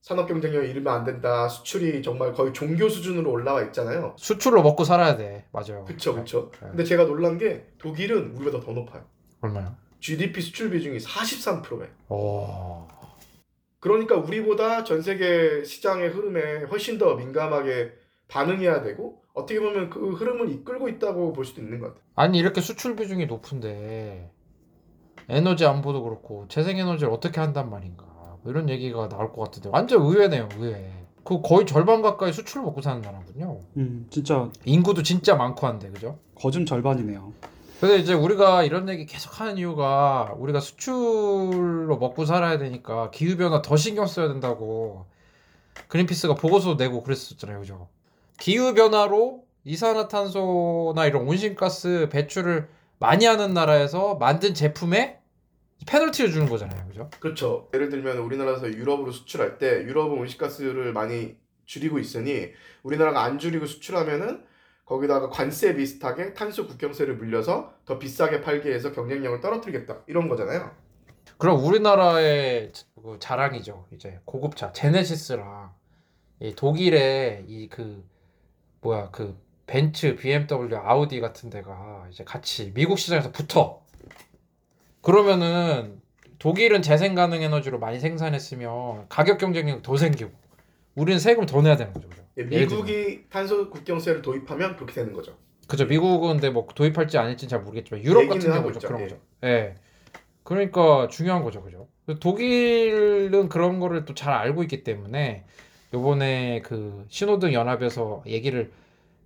산업 0.00 0.26
경쟁력이 0.26 0.68
이르면 0.68 0.92
안 0.92 1.04
된다. 1.04 1.48
수출이 1.48 2.02
정말 2.02 2.32
거의 2.32 2.52
종교 2.52 2.88
수준으로 2.88 3.30
올라와 3.30 3.62
있잖아요. 3.64 4.16
수출로 4.18 4.62
먹고 4.62 4.82
살아야 4.84 5.16
돼. 5.16 5.46
맞아요. 5.52 5.84
그쵸, 5.84 6.14
그쵸. 6.14 6.50
네. 6.60 6.68
근데 6.70 6.82
제가 6.82 7.04
놀란 7.04 7.38
게 7.38 7.66
독일은 7.78 8.34
우리보다 8.36 8.64
더 8.64 8.72
높아요. 8.72 9.04
얼마요? 9.42 9.76
GDP 10.00 10.40
수출 10.40 10.70
비중이 10.70 10.98
43%에. 10.98 11.88
오. 12.08 12.88
그러니까 13.78 14.16
우리보다 14.16 14.82
전 14.82 15.02
세계 15.02 15.62
시장의 15.62 16.08
흐름에 16.08 16.64
훨씬 16.64 16.98
더 16.98 17.14
민감하게 17.14 17.92
반응해야 18.28 18.82
되고 18.82 19.21
어떻게 19.34 19.60
보면 19.60 19.90
그 19.90 20.10
흐름을 20.12 20.50
이끌고 20.50 20.88
있다고 20.88 21.32
볼 21.32 21.44
수도 21.44 21.62
있는 21.62 21.78
것 21.80 21.88
같아요. 21.88 22.02
아니 22.14 22.38
이렇게 22.38 22.60
수출 22.60 22.96
비중이 22.96 23.26
높은데 23.26 24.30
에너지 25.28 25.64
안보도 25.64 26.02
그렇고 26.02 26.46
재생 26.48 26.78
에너지를 26.78 27.12
어떻게 27.12 27.40
한단 27.40 27.70
말인가 27.70 28.04
뭐 28.04 28.52
이런 28.52 28.68
얘기가 28.68 29.08
나올 29.08 29.32
것 29.32 29.42
같은데 29.42 29.70
완전 29.72 30.02
의외네요 30.02 30.48
의외 30.58 30.92
그 31.24 31.40
거의 31.40 31.64
절반 31.64 32.02
가까이 32.02 32.32
수출을 32.32 32.64
먹고 32.64 32.82
사는 32.82 33.00
나라군요 33.00 33.60
음, 33.76 34.06
진짜 34.10 34.50
인구도 34.64 35.02
진짜 35.02 35.36
많고 35.36 35.66
한데 35.66 35.88
그죠? 35.90 36.18
거진 36.34 36.66
절반이네요. 36.66 37.32
근데 37.80 37.96
이제 37.96 38.14
우리가 38.14 38.62
이런 38.62 38.88
얘기 38.88 39.06
계속 39.06 39.40
하는 39.40 39.58
이유가 39.58 40.34
우리가 40.36 40.60
수출로 40.60 41.96
먹고 41.98 42.24
살아야 42.26 42.58
되니까 42.58 43.10
기후 43.10 43.36
변화 43.36 43.60
더 43.62 43.76
신경 43.76 44.06
써야 44.06 44.28
된다고 44.28 45.06
그린피스가 45.88 46.34
보고서 46.34 46.74
내고 46.74 47.02
그랬었잖아요 47.02 47.60
그죠? 47.60 47.88
기후 48.38 48.74
변화로 48.74 49.44
이산화탄소나 49.64 51.06
이런 51.06 51.26
온실가스 51.28 52.08
배출을 52.10 52.68
많이 52.98 53.24
하는 53.24 53.54
나라에서 53.54 54.16
만든 54.16 54.54
제품에 54.54 55.20
페널티를 55.86 56.30
주는 56.30 56.48
거잖아요 56.48 56.86
그죠? 56.86 57.10
그렇죠. 57.20 57.68
예를 57.74 57.88
들면 57.88 58.18
우리나라에서 58.18 58.68
유럽으로 58.68 59.10
수출할 59.10 59.58
때 59.58 59.82
유럽은 59.82 60.18
온실가스를 60.18 60.92
많이 60.92 61.36
줄이고 61.64 61.98
있으니 61.98 62.50
우리나라가 62.82 63.22
안 63.22 63.38
줄이고 63.38 63.66
수출하면은 63.66 64.44
거기다가 64.84 65.28
관세 65.30 65.74
비슷하게 65.74 66.34
탄소 66.34 66.66
국경세를 66.66 67.16
물려서 67.16 67.74
더 67.84 67.98
비싸게 67.98 68.42
팔게 68.42 68.72
해서 68.72 68.92
경쟁력을 68.92 69.40
떨어뜨리겠다 69.40 70.02
이런 70.06 70.28
거잖아요. 70.28 70.70
그럼 71.38 71.64
우리나라의 71.64 72.72
그 73.02 73.16
자랑이죠. 73.18 73.86
이제 73.92 74.20
고급차 74.24 74.72
제네시스랑 74.72 75.72
이 76.40 76.54
독일의 76.54 77.44
이 77.48 77.68
그 77.68 78.04
뭐야 78.82 79.10
그 79.10 79.40
벤츠, 79.66 80.16
BMW, 80.16 80.76
아우디 80.76 81.20
같은 81.20 81.48
데가 81.48 82.06
이제 82.10 82.24
같이 82.24 82.72
미국 82.74 82.98
시장에서 82.98 83.32
붙어. 83.32 83.80
그러면은 85.00 86.00
독일은 86.38 86.82
재생 86.82 87.14
가능 87.14 87.42
에너지로 87.42 87.78
많이 87.78 87.98
생산했으면 88.00 89.06
가격 89.08 89.38
경쟁력 89.38 89.82
더 89.82 89.96
생기고 89.96 90.30
우리는 90.94 91.18
세금 91.18 91.46
더 91.46 91.62
내야 91.62 91.76
되는 91.76 91.92
거죠. 91.92 92.08
그죠? 92.08 92.22
예. 92.38 92.44
미국이 92.44 93.24
탄소 93.30 93.70
국경세를 93.70 94.20
도입하면 94.20 94.76
그렇게 94.76 94.92
되는 94.92 95.12
거죠. 95.12 95.36
그죠. 95.68 95.86
미국은 95.86 96.32
근데 96.34 96.50
뭐 96.50 96.66
도입할지 96.74 97.16
안 97.16 97.26
할지는 97.26 97.48
잘 97.48 97.60
모르겠지만 97.60 98.02
유럽 98.04 98.28
같은 98.28 98.52
경우죠. 98.52 98.80
그런 98.80 99.00
예. 99.00 99.04
거죠. 99.04 99.20
예. 99.44 99.74
그러니까 100.42 101.08
중요한 101.08 101.44
거죠. 101.44 101.62
그죠. 101.62 101.88
독일은 102.18 103.48
그런 103.48 103.78
거를 103.78 104.04
또 104.04 104.12
잘 104.14 104.34
알고 104.34 104.62
있기 104.64 104.82
때문에 104.82 105.44
요번에 105.94 106.62
그 106.62 107.04
신호등 107.08 107.52
연합에서 107.52 108.22
얘기를 108.26 108.70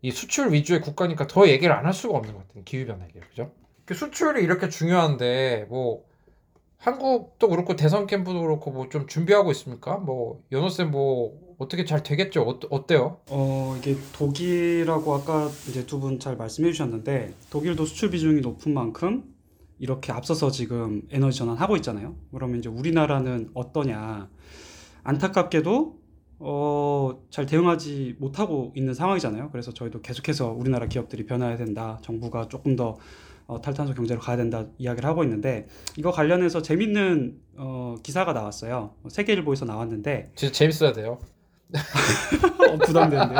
이 0.03 0.11
수출 0.11 0.53
위주의 0.53 0.81
국가니까 0.81 1.27
더 1.27 1.49
얘기를 1.49 1.75
안 1.75 1.87
할 1.87 1.93
수가 1.93 2.17
없는 2.19 2.33
것 2.35 2.47
같아요. 2.49 2.65
기후 2.65 2.87
변화 2.87 3.05
얘기를. 3.07 3.27
그죠? 3.29 3.51
그 3.85 3.95
수출이 3.95 4.43
이렇게 4.43 4.69
중요한데 4.69 5.67
뭐 5.69 6.05
한국도 6.79 7.49
그렇고 7.49 7.75
대선 7.77 8.07
캠프도 8.07 8.43
그렇고 8.43 8.71
뭐 8.71 8.89
좀 8.89 9.07
준비하고 9.07 9.51
있습니까? 9.53 9.97
뭐 9.97 10.43
연호 10.53 10.69
쌤 10.69 10.91
뭐 10.91 11.47
어떻게 11.59 11.85
잘 11.87 12.03
되겠죠? 12.03 12.43
어, 12.43 12.61
어때요? 12.71 13.21
어, 13.31 13.75
이게 13.79 13.97
독일하고 14.13 15.15
아까 15.15 15.49
이제 15.69 15.87
두 15.87 16.01
분 16.01 16.19
잘 16.21 16.37
말씀해 16.37 16.71
주셨는데 16.73 17.33
독일도 17.51 17.87
수출 17.87 18.11
비중이 18.11 18.43
높은 18.43 18.75
만큼 18.75 19.25
이렇게 19.79 20.13
앞서서 20.13 20.51
지금 20.51 21.03
에너지 21.11 21.39
전환하고 21.39 21.77
있잖아요. 21.77 22.15
그러면 22.33 22.59
이제 22.59 22.69
우리나라는 22.69 23.51
어떠냐? 23.55 24.29
안타깝게도 25.05 25.97
어, 26.39 27.23
잘 27.31 27.47
대응하지 27.47 28.17
못하고 28.19 28.73
있는 28.77 28.95
상황이잖아요. 28.95 29.51
그래서 29.51 29.73
저희도 29.73 30.03
계속해서 30.03 30.51
우리나라 30.53 30.87
기업들이 30.87 31.25
변화해야 31.25 31.57
된다. 31.57 31.99
정부가 32.03 32.49
조금 32.49 32.77
더 32.77 32.99
어, 33.47 33.61
탈탄소 33.61 33.95
경제로 33.95 34.21
가야 34.21 34.37
된다 34.37 34.67
이야기를 34.77 35.09
하고 35.09 35.23
있는데 35.23 35.69
이거 35.97 36.11
관련해서 36.11 36.63
재밌는 36.63 37.39
어, 37.57 37.95
기사가 38.03 38.33
나왔어요. 38.33 38.95
세계일보에서 39.09 39.65
나왔는데 39.65 40.33
진짜 40.35 40.53
재밌어야 40.53 40.93
돼요. 40.93 41.19
어, 42.71 42.77
부담되는데 42.79 43.35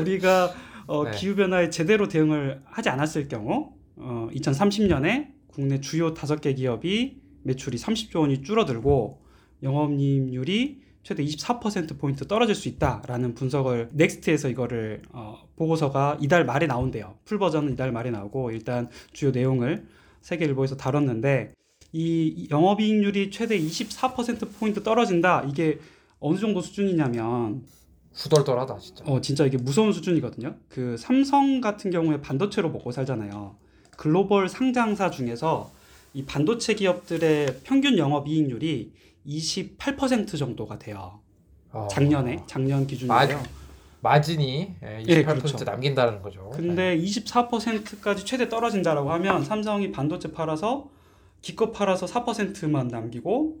우리가 0.00 0.52
어, 0.86 1.04
네. 1.04 1.10
기후 1.12 1.34
변화에 1.36 1.70
제대로 1.70 2.08
대응을 2.08 2.62
하지 2.64 2.88
않았을 2.88 3.28
경우 3.28 3.72
어, 3.96 4.28
2030년에 4.32 5.28
국내 5.46 5.80
주요 5.80 6.14
다섯 6.14 6.40
개 6.40 6.54
기업이 6.54 7.20
매출이 7.42 7.78
30조 7.78 8.20
원이 8.20 8.42
줄어들고 8.42 9.22
영업이익률이 9.62 10.87
최대 11.02 11.24
24% 11.24 11.98
포인트 11.98 12.26
떨어질 12.26 12.54
수 12.54 12.68
있다라는 12.68 13.34
분석을 13.34 13.90
넥스트에서 13.92 14.48
이거를 14.48 15.02
어, 15.12 15.38
보고서가 15.56 16.18
이달 16.20 16.44
말에 16.44 16.66
나온대요. 16.66 17.16
풀 17.24 17.38
버전은 17.38 17.72
이달 17.72 17.92
말에 17.92 18.10
나오고 18.10 18.50
일단 18.50 18.88
주요 19.12 19.30
내용을 19.30 19.86
세계일보에서 20.20 20.76
다뤘는데 20.76 21.54
이 21.92 22.48
영업이익률이 22.50 23.30
최대 23.30 23.58
24% 23.58 24.58
포인트 24.58 24.82
떨어진다. 24.82 25.44
이게 25.48 25.78
어느 26.20 26.38
정도 26.38 26.60
수준이냐면 26.60 27.62
후덜덜하다 28.12 28.78
진짜. 28.78 29.04
어 29.06 29.20
진짜 29.20 29.46
이게 29.46 29.56
무서운 29.56 29.92
수준이거든요. 29.92 30.56
그 30.68 30.96
삼성 30.98 31.60
같은 31.60 31.90
경우에 31.90 32.20
반도체로 32.20 32.70
먹고 32.70 32.92
살잖아요. 32.92 33.56
글로벌 33.96 34.48
상장사 34.48 35.10
중에서 35.10 35.72
이 36.14 36.24
반도체 36.24 36.74
기업들의 36.74 37.60
평균 37.64 37.96
영업 37.98 38.28
이익률이 38.28 38.92
28% 39.28 40.38
정도가 40.38 40.78
돼요. 40.78 41.20
어. 41.70 41.86
작년에 41.90 42.42
작년 42.46 42.86
기준이에요. 42.86 43.42
마진이 44.00 44.76
예, 44.82 45.02
28% 45.02 45.08
예, 45.08 45.24
그렇죠. 45.24 45.64
남긴다는 45.64 46.22
거죠. 46.22 46.50
근데 46.54 46.96
24%까지 46.96 48.24
최대 48.24 48.48
떨어진다라고 48.48 49.10
하면 49.12 49.44
삼성이 49.44 49.90
반도체 49.90 50.32
팔아서 50.32 50.88
기껏 51.42 51.72
팔아서 51.72 52.06
4%만 52.06 52.88
남기고 52.88 53.58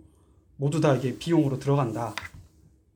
모두 0.56 0.80
다 0.80 0.94
이게 0.94 1.18
비용으로 1.18 1.58
들어간다는 1.58 2.14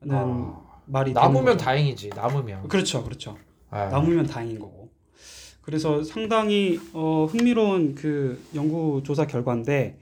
아, 0.09 0.61
말이 0.85 1.13
남으면. 1.13 1.57
다행이지. 1.57 2.09
남으면. 2.09 2.67
그렇죠, 2.69 3.03
그렇죠. 3.03 3.37
예. 3.73 3.77
남으면 3.89 4.25
다행인 4.25 4.59
거고. 4.59 4.89
그래서 5.61 6.03
상당히 6.03 6.79
어, 6.93 7.25
흥미로운 7.29 7.95
그 7.95 8.41
연구 8.55 9.01
조사 9.03 9.27
결과인데 9.27 9.97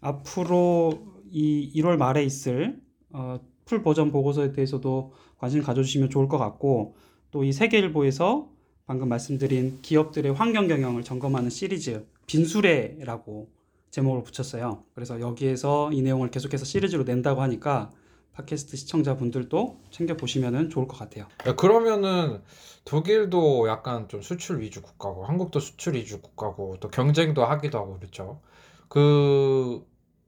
앞으로 0.00 1.13
이 1.34 1.70
1월 1.74 1.96
말에 1.96 2.22
있을 2.24 2.80
어, 3.10 3.40
풀 3.64 3.82
버전 3.82 4.12
보고서에 4.12 4.52
대해서도 4.52 5.12
관심 5.38 5.62
가져주시면 5.62 6.10
좋을 6.10 6.28
것 6.28 6.38
같고 6.38 6.94
또 7.32 7.42
이 7.44 7.52
세계일보에서 7.52 8.48
방금 8.86 9.08
말씀드린 9.08 9.80
기업들의 9.82 10.32
환경 10.34 10.68
경영을 10.68 11.02
점검하는 11.02 11.50
시리즈 11.50 12.06
빈수레라고 12.26 13.50
제목을 13.90 14.22
붙였어요. 14.22 14.84
그래서 14.94 15.20
여기에서 15.20 15.90
이 15.92 16.02
내용을 16.02 16.30
계속해서 16.30 16.64
시리즈로 16.64 17.02
낸다고 17.02 17.42
하니까 17.42 17.90
팟캐스트 18.34 18.76
시청자분들도 18.76 19.80
챙겨 19.90 20.16
보시면 20.16 20.70
좋을 20.70 20.86
것 20.86 20.96
같아요. 20.98 21.26
야, 21.46 21.54
그러면은 21.56 22.40
독일도 22.84 23.68
약간 23.68 24.08
좀 24.08 24.22
수출 24.22 24.60
위주 24.60 24.82
국가고 24.82 25.24
한국도 25.24 25.58
수출 25.60 25.94
위주 25.94 26.20
국가고 26.20 26.76
또 26.80 26.88
경쟁도 26.88 27.44
하기도 27.44 27.78
하고 27.78 27.98
그렇죠. 27.98 28.40
그 28.88 29.84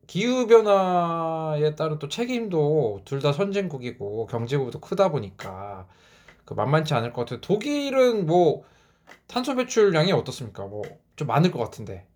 기후 0.07 0.47
변화에 0.47 1.75
따른 1.75 1.99
또 1.99 2.09
책임도 2.09 3.03
둘 3.05 3.21
다 3.21 3.33
선진국이고 3.33 4.27
경제국도 4.27 4.81
크다 4.81 5.11
보니까 5.11 5.89
그 6.45 6.55
만만치 6.55 6.95
않을 6.95 7.13
것 7.13 7.23
같아요. 7.23 7.41
독일은 7.43 8.27
뭐 8.27 8.65
탄소 9.29 9.55
배출량이 9.57 10.13
어떻습니까? 10.13 10.67
뭐 10.67 10.83
좀 11.17 11.29
많을 11.29 11.51
것 11.53 11.59
같은데. 11.61 12.07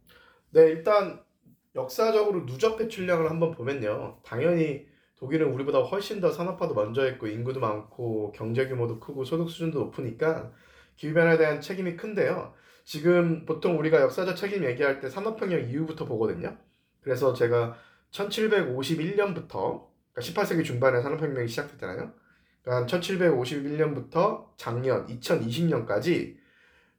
네, 0.51 0.63
일단 0.63 1.23
역사적으로 1.77 2.47
누적 2.47 2.77
배출량을 2.79 3.31
한번 3.31 3.53
보면요. 3.53 4.21
당연히 4.25 4.87
독일은 5.17 5.53
우리보다 5.53 5.81
훨씬 5.81 6.21
더 6.21 6.31
산업화도 6.33 6.75
먼저 6.75 7.03
했고 7.05 7.27
인구도 7.29 7.61
많고 7.61 8.33
경제 8.33 8.67
규모도 8.69 9.01
크고 9.01 9.25
소득 9.25 9.51
수준도 9.51 9.79
높으니까 9.81 10.53
기후 10.97 11.15
변화에 11.15 11.39
대한 11.39 11.61
책임이 11.61 11.97
큰데요. 11.97 12.55
지금 12.85 13.45
보통 13.47 13.79
우리가 13.79 14.01
역사적 14.03 14.37
책임 14.37 14.65
얘기할 14.65 15.01
때 15.01 15.09
산업혁명 15.11 15.69
이후부터 15.71 16.05
보거든요. 16.07 16.57
그래서 17.03 17.33
제가 17.33 17.77
1751년부터 18.11 19.87
그러니까 20.13 20.21
18세기 20.21 20.65
중반에 20.65 21.01
산업혁명이 21.01 21.49
시작됐잖아요. 21.49 22.13
그러니까 22.63 22.99
1751년부터 22.99 24.47
작년 24.57 25.07
2020년까지 25.07 26.37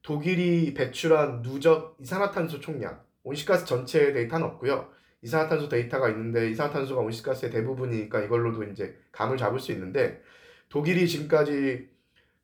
독일이 0.02 0.74
배출한 0.74 1.42
누적 1.42 1.98
이산화탄소 2.00 2.60
총량 2.60 3.02
온실가스 3.24 3.66
전체 3.66 4.12
데이터는 4.14 4.46
없고요. 4.48 4.90
이산화탄소 5.22 5.70
데이터가 5.70 6.10
있는데 6.10 6.50
이산화탄소가 6.50 7.02
온실가스의 7.02 7.52
대부분이니까 7.52 8.22
이걸로도 8.22 8.64
이제 8.64 8.98
감을 9.12 9.38
잡을 9.38 9.60
수 9.60 9.72
있는데 9.72 10.22
독일이 10.70 11.08
지금까지 11.08 11.90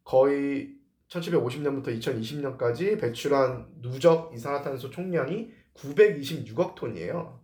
거의 0.04 0.76
1750년부터 1.10 1.88
2020년까지 2.00 3.00
배출한 3.00 3.68
누적 3.82 4.32
이산화탄소 4.36 4.92
총량이 4.92 5.52
926억 5.74 6.76
톤이에요. 6.76 7.40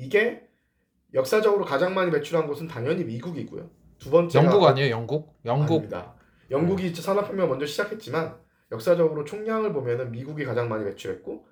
이게 0.00 0.48
역사적으로 1.12 1.64
가장 1.64 1.94
많이 1.94 2.10
배출한 2.10 2.46
곳은 2.46 2.66
당연히 2.66 3.04
미국이고요. 3.04 3.68
두 3.98 4.10
번째가 4.10 4.44
영국 4.44 4.66
아니에요? 4.66 4.90
영국? 4.90 5.38
영국. 5.44 5.74
아닙니다. 5.74 6.14
영국이 6.50 6.94
산업혁명 6.94 7.48
먼저 7.48 7.66
시작했지만 7.66 8.36
역사적으로 8.72 9.24
총량을 9.24 9.72
보면은 9.72 10.10
미국이 10.10 10.44
가장 10.44 10.68
많이 10.68 10.84
배출했고 10.84 11.46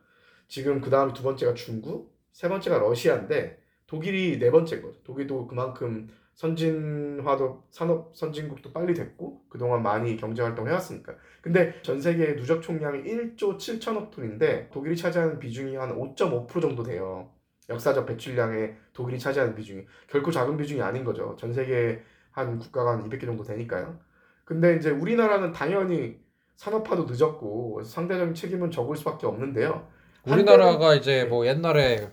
지금 0.49 0.81
그 0.81 0.89
다음에 0.89 1.13
두 1.13 1.23
번째가 1.23 1.55
중국, 1.55 2.17
세 2.33 2.49
번째가 2.49 2.79
러시아인데 2.79 3.61
독일이 3.87 4.39
네 4.39 4.51
번째인 4.51 4.83
거죠. 4.83 5.03
독일도 5.03 5.47
그만큼 5.47 6.09
선진화도 6.35 7.65
산업 7.71 8.17
선진국도 8.17 8.73
빨리 8.73 8.95
됐고 8.95 9.43
그동안 9.49 9.83
많이 9.83 10.17
경제 10.17 10.41
활동을 10.43 10.71
해왔으니까. 10.71 11.17
근데 11.43 11.75
전 11.83 12.01
세계 12.01 12.35
누적 12.37 12.63
총량이 12.63 13.03
1조 13.03 13.59
7천억 13.59 14.11
톤인데 14.11 14.71
독일이 14.73 14.97
차지하는 14.97 15.39
비중이 15.39 15.77
한 15.77 15.99
5.5% 15.99 16.63
정도 16.63 16.83
돼요. 16.83 17.31
역사적 17.69 18.07
배출량에 18.07 18.75
독일이 18.93 19.19
차지하는 19.19 19.55
비중이 19.55 19.85
결코 20.09 20.31
작은 20.31 20.57
비중이 20.57 20.81
아닌 20.81 21.05
거죠. 21.05 21.37
전 21.39 21.53
세계 21.53 22.03
한 22.31 22.59
국가가 22.59 22.93
한 22.93 23.09
200개 23.09 23.27
정도 23.27 23.43
되니까요. 23.43 23.99
근데 24.45 24.77
이제 24.77 24.91
우리나라는 24.91 25.53
당연히 25.53 26.19
산업화도 26.57 27.07
늦었고 27.09 27.83
상대적인 27.85 28.35
책임은 28.35 28.71
적을 28.71 28.97
수밖에 28.97 29.27
없는데요. 29.27 29.87
우리나라가 30.27 30.95
이제 30.95 31.25
네. 31.25 31.29
뭐 31.29 31.47
옛날에 31.47 32.11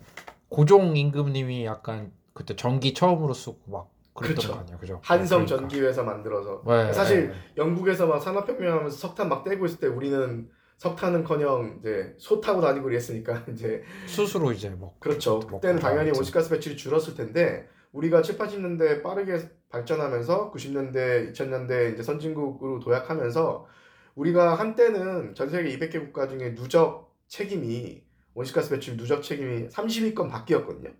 고종 0.49 0.95
임금님이 0.97 1.65
약간 1.65 2.11
그때 2.33 2.55
전기 2.55 2.93
처음으로 2.93 3.33
쓰고 3.33 3.59
막 3.71 3.89
그랬던 4.13 4.35
그렇죠. 4.35 4.53
거 4.53 4.59
아니에요, 4.59 4.77
그죠? 4.77 4.99
한성 5.03 5.45
그러니까. 5.45 5.67
전기회사 5.69 6.03
만들어서 6.03 6.61
네, 6.65 6.93
사실 6.93 7.29
네. 7.29 7.35
영국에서 7.57 8.07
막 8.07 8.19
산업혁명하면서 8.19 8.95
석탄 8.95 9.29
막 9.29 9.43
떼고 9.43 9.65
있을 9.65 9.79
때 9.79 9.87
우리는 9.87 10.49
석탄은커녕 10.77 11.77
이제 11.79 12.15
소 12.17 12.41
타고 12.41 12.61
다니고 12.61 12.85
그랬으니까 12.85 13.45
이제 13.51 13.83
스스로 14.07 14.51
이제 14.51 14.69
뭐 14.69 14.95
그렇죠. 14.99 15.39
그때는 15.39 15.79
당연히 15.79 16.09
아무튼. 16.09 16.19
온실가스 16.19 16.49
배출이 16.49 16.75
줄었을 16.75 17.15
텐데 17.15 17.67
우리가 17.91 18.21
7, 18.21 18.37
80년대 18.37 19.01
빠르게 19.01 19.39
발전하면서 19.69 20.51
90년대, 20.51 21.31
2000년대 21.31 21.93
이제 21.93 22.03
선진국으로 22.03 22.79
도약하면서 22.81 23.67
우리가 24.15 24.55
한때는 24.55 25.33
전 25.33 25.49
세계 25.49 25.77
200개 25.77 25.99
국가 25.99 26.27
중에 26.27 26.55
누적 26.55 27.15
책임이 27.27 28.03
온실가스 28.33 28.69
배출 28.69 28.97
누적 28.97 29.21
책임이 29.21 29.69
30위권 29.69 30.29
밖이었거든요. 30.29 30.91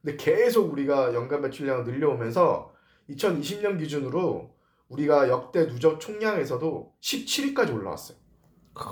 근데 0.00 0.16
계속 0.16 0.72
우리가 0.72 1.14
연간 1.14 1.42
배출량을 1.42 1.84
늘려오면서 1.84 2.72
2020년 3.10 3.78
기준으로 3.78 4.54
우리가 4.88 5.28
역대 5.28 5.66
누적 5.66 6.00
총량에서도 6.00 6.94
17위까지 7.00 7.74
올라왔어요. 7.74 8.21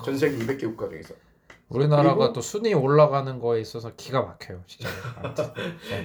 전 0.04 0.16
세계 0.16 0.36
200개 0.38 0.62
국가 0.62 0.88
중에서. 0.88 1.14
우리나라가 1.68 2.14
그리고- 2.16 2.32
또 2.32 2.40
순위 2.40 2.74
올라가는 2.74 3.38
거에 3.38 3.60
있어서 3.60 3.92
기가 3.96 4.22
막혀요, 4.22 4.62
진짜. 4.66 4.88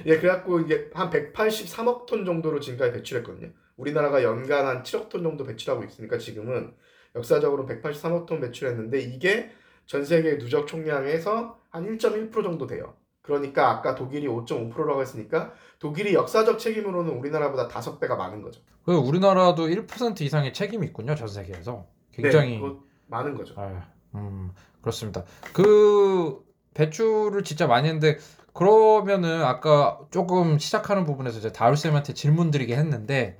예, 0.06 0.18
그래갖고 0.18 0.60
이게 0.60 0.90
한 0.94 1.10
183억 1.10 2.06
톤 2.06 2.24
정도로 2.24 2.60
지금까지 2.60 2.92
배출했거든요. 2.92 3.50
우리나라가 3.76 4.22
연간 4.22 4.66
한 4.66 4.82
7억 4.84 5.08
톤 5.08 5.22
정도 5.22 5.44
배출하고 5.44 5.84
있으니까 5.84 6.18
지금은 6.18 6.72
역사적으로 7.16 7.66
183억 7.66 8.26
톤 8.26 8.40
배출했는데 8.40 9.00
이게 9.00 9.50
전 9.86 10.04
세계 10.04 10.38
누적 10.38 10.66
총량에서 10.66 11.58
한 11.70 11.84
1.1% 11.98 12.32
정도 12.42 12.66
돼요. 12.66 12.94
그러니까 13.22 13.70
아까 13.70 13.94
독일이 13.96 14.28
5.5%라고 14.28 15.00
했으니까 15.00 15.52
독일이 15.80 16.14
역사적 16.14 16.58
책임으로는 16.60 17.10
우리나라보다 17.18 17.66
5배가 17.68 18.16
많은 18.16 18.40
거죠. 18.40 18.60
그 18.84 18.94
우리나라도 18.94 19.66
1% 19.66 20.20
이상의 20.20 20.54
책임이 20.54 20.86
있군요, 20.86 21.16
전 21.16 21.26
세계에서. 21.26 21.86
굉장히 22.12 22.60
네, 22.60 22.72
많은 23.06 23.34
거죠. 23.34 23.54
아, 23.56 23.86
음, 24.14 24.52
그렇습니다. 24.80 25.24
그 25.52 26.44
배출을 26.74 27.44
진짜 27.44 27.66
많이 27.66 27.88
했는데 27.88 28.18
그러면은 28.52 29.42
아까 29.44 29.98
조금 30.10 30.58
시작하는 30.58 31.04
부분에서 31.04 31.38
이제 31.38 31.52
다울 31.52 31.76
쌤한테 31.76 32.14
질문 32.14 32.50
드리긴 32.50 32.78
했는데 32.78 33.38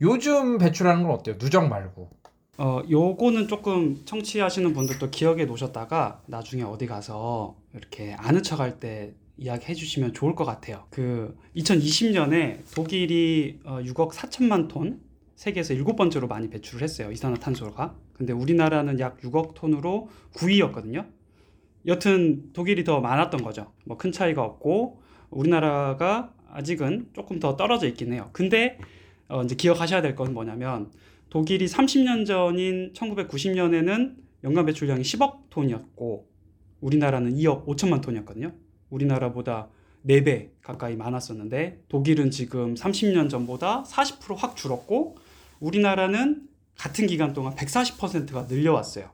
요즘 0.00 0.58
배출하는 0.58 1.02
건 1.02 1.12
어때요? 1.12 1.38
누적 1.38 1.66
말고. 1.68 2.10
어, 2.58 2.82
요거는 2.90 3.48
조금 3.48 4.04
청취하시는 4.04 4.74
분들도 4.74 5.08
기억에 5.10 5.46
놓으셨다가 5.46 6.20
나중에 6.26 6.62
어디 6.62 6.86
가서 6.86 7.56
이렇게 7.74 8.12
아는 8.18 8.42
척할 8.42 8.78
때 8.78 9.14
이야기 9.38 9.64
해 9.66 9.74
주시면 9.74 10.12
좋을 10.12 10.34
것 10.34 10.44
같아요. 10.44 10.84
그 10.90 11.34
2020년에 11.56 12.74
독일이 12.74 13.60
어, 13.64 13.78
6억 13.82 14.12
4천만 14.12 14.68
톤 14.68 15.00
세계에서 15.40 15.72
일곱 15.72 15.96
번째로 15.96 16.28
많이 16.28 16.50
배출을 16.50 16.82
했어요. 16.82 17.10
이산화탄소가. 17.10 17.96
근데 18.12 18.34
우리나라는 18.34 19.00
약 19.00 19.18
6억 19.22 19.54
톤으로 19.54 20.10
9위였거든요. 20.34 21.06
여튼 21.86 22.52
독일이 22.52 22.84
더 22.84 23.00
많았던 23.00 23.42
거죠. 23.42 23.72
뭐 23.86 23.96
큰 23.96 24.12
차이가 24.12 24.42
없고 24.42 25.00
우리나라가 25.30 26.34
아직은 26.52 27.08
조금 27.14 27.40
더 27.40 27.56
떨어져 27.56 27.88
있긴 27.88 28.12
해요. 28.12 28.28
근데 28.34 28.76
어, 29.28 29.42
이제 29.42 29.54
기억하셔야 29.54 30.02
될 30.02 30.14
건 30.14 30.34
뭐냐면 30.34 30.90
독일이 31.30 31.64
30년 31.64 32.26
전인 32.26 32.92
1990년에는 32.92 34.16
연간 34.44 34.66
배출량이 34.66 35.00
10억 35.00 35.48
톤이었고 35.48 36.28
우리나라는 36.82 37.34
2억 37.36 37.64
5천만 37.64 38.02
톤이었거든요. 38.02 38.52
우리나라보다 38.90 39.68
4배 40.06 40.50
가까이 40.60 40.96
많았었는데 40.96 41.84
독일은 41.88 42.30
지금 42.30 42.74
30년 42.74 43.30
전보다 43.30 43.84
40%확 43.84 44.54
줄었고 44.54 45.16
우리나라는 45.60 46.42
같은 46.76 47.06
기간 47.06 47.32
동안 47.32 47.54
140%가 47.54 48.46
늘려왔어요. 48.48 49.10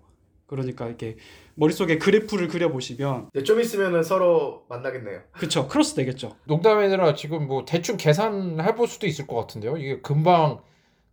그러니까 0.47 0.87
이렇게 0.87 1.17
머릿속에 1.57 1.99
그래프를 1.99 2.49
그려보시면 2.49 3.31
이제 3.35 3.43
좀 3.43 3.61
있으면은 3.61 4.03
서로 4.03 4.65
만나겠네요. 4.69 5.23
그쵸 5.33 5.67
크로스 5.67 5.95
되겠죠. 5.97 6.37
농담이 6.45 6.85
아니라 6.85 7.15
지금 7.15 7.47
뭐 7.47 7.65
대충 7.65 7.97
계산해 7.97 8.75
볼 8.77 8.87
수도 8.87 9.07
있을 9.07 9.27
것 9.27 9.35
같은데요. 9.37 9.77
이게 9.77 10.01
금방 10.01 10.61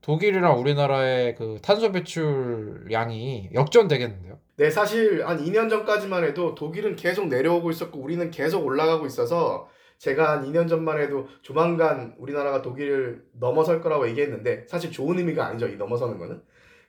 독일이랑 0.02 0.60
우리나라의 0.60 1.36
그 1.36 1.60
탄소 1.64 1.92
배출량이 1.92 3.52
역전되겠는데요. 3.54 4.38
네, 4.58 4.70
사실 4.70 5.26
한 5.26 5.44
2년 5.44 5.70
전까지만 5.70 6.26
해도 6.26 6.54
독일은 6.54 6.96
계속 6.96 7.28
내려오고 7.28 7.72
있었고 7.72 8.00
우리는 8.00 8.30
계속 8.30 8.66
올라가고 8.66 9.08
있어서 9.08 9.68
제가 10.04 10.34
한 10.34 10.44
2년 10.44 10.68
전만 10.68 11.00
해도 11.00 11.30
조만간 11.44 12.14
우리나라가 12.18 12.62
독일을 12.62 13.24
넘어설 13.40 13.80
거라고 13.80 14.10
얘기했는데 14.10 14.66
사실 14.68 14.92
좋은 14.92 15.18
의미가 15.18 15.46
아니죠, 15.46 15.70
이 15.70 15.78
넘어서는 15.78 16.18
거는. 16.18 16.42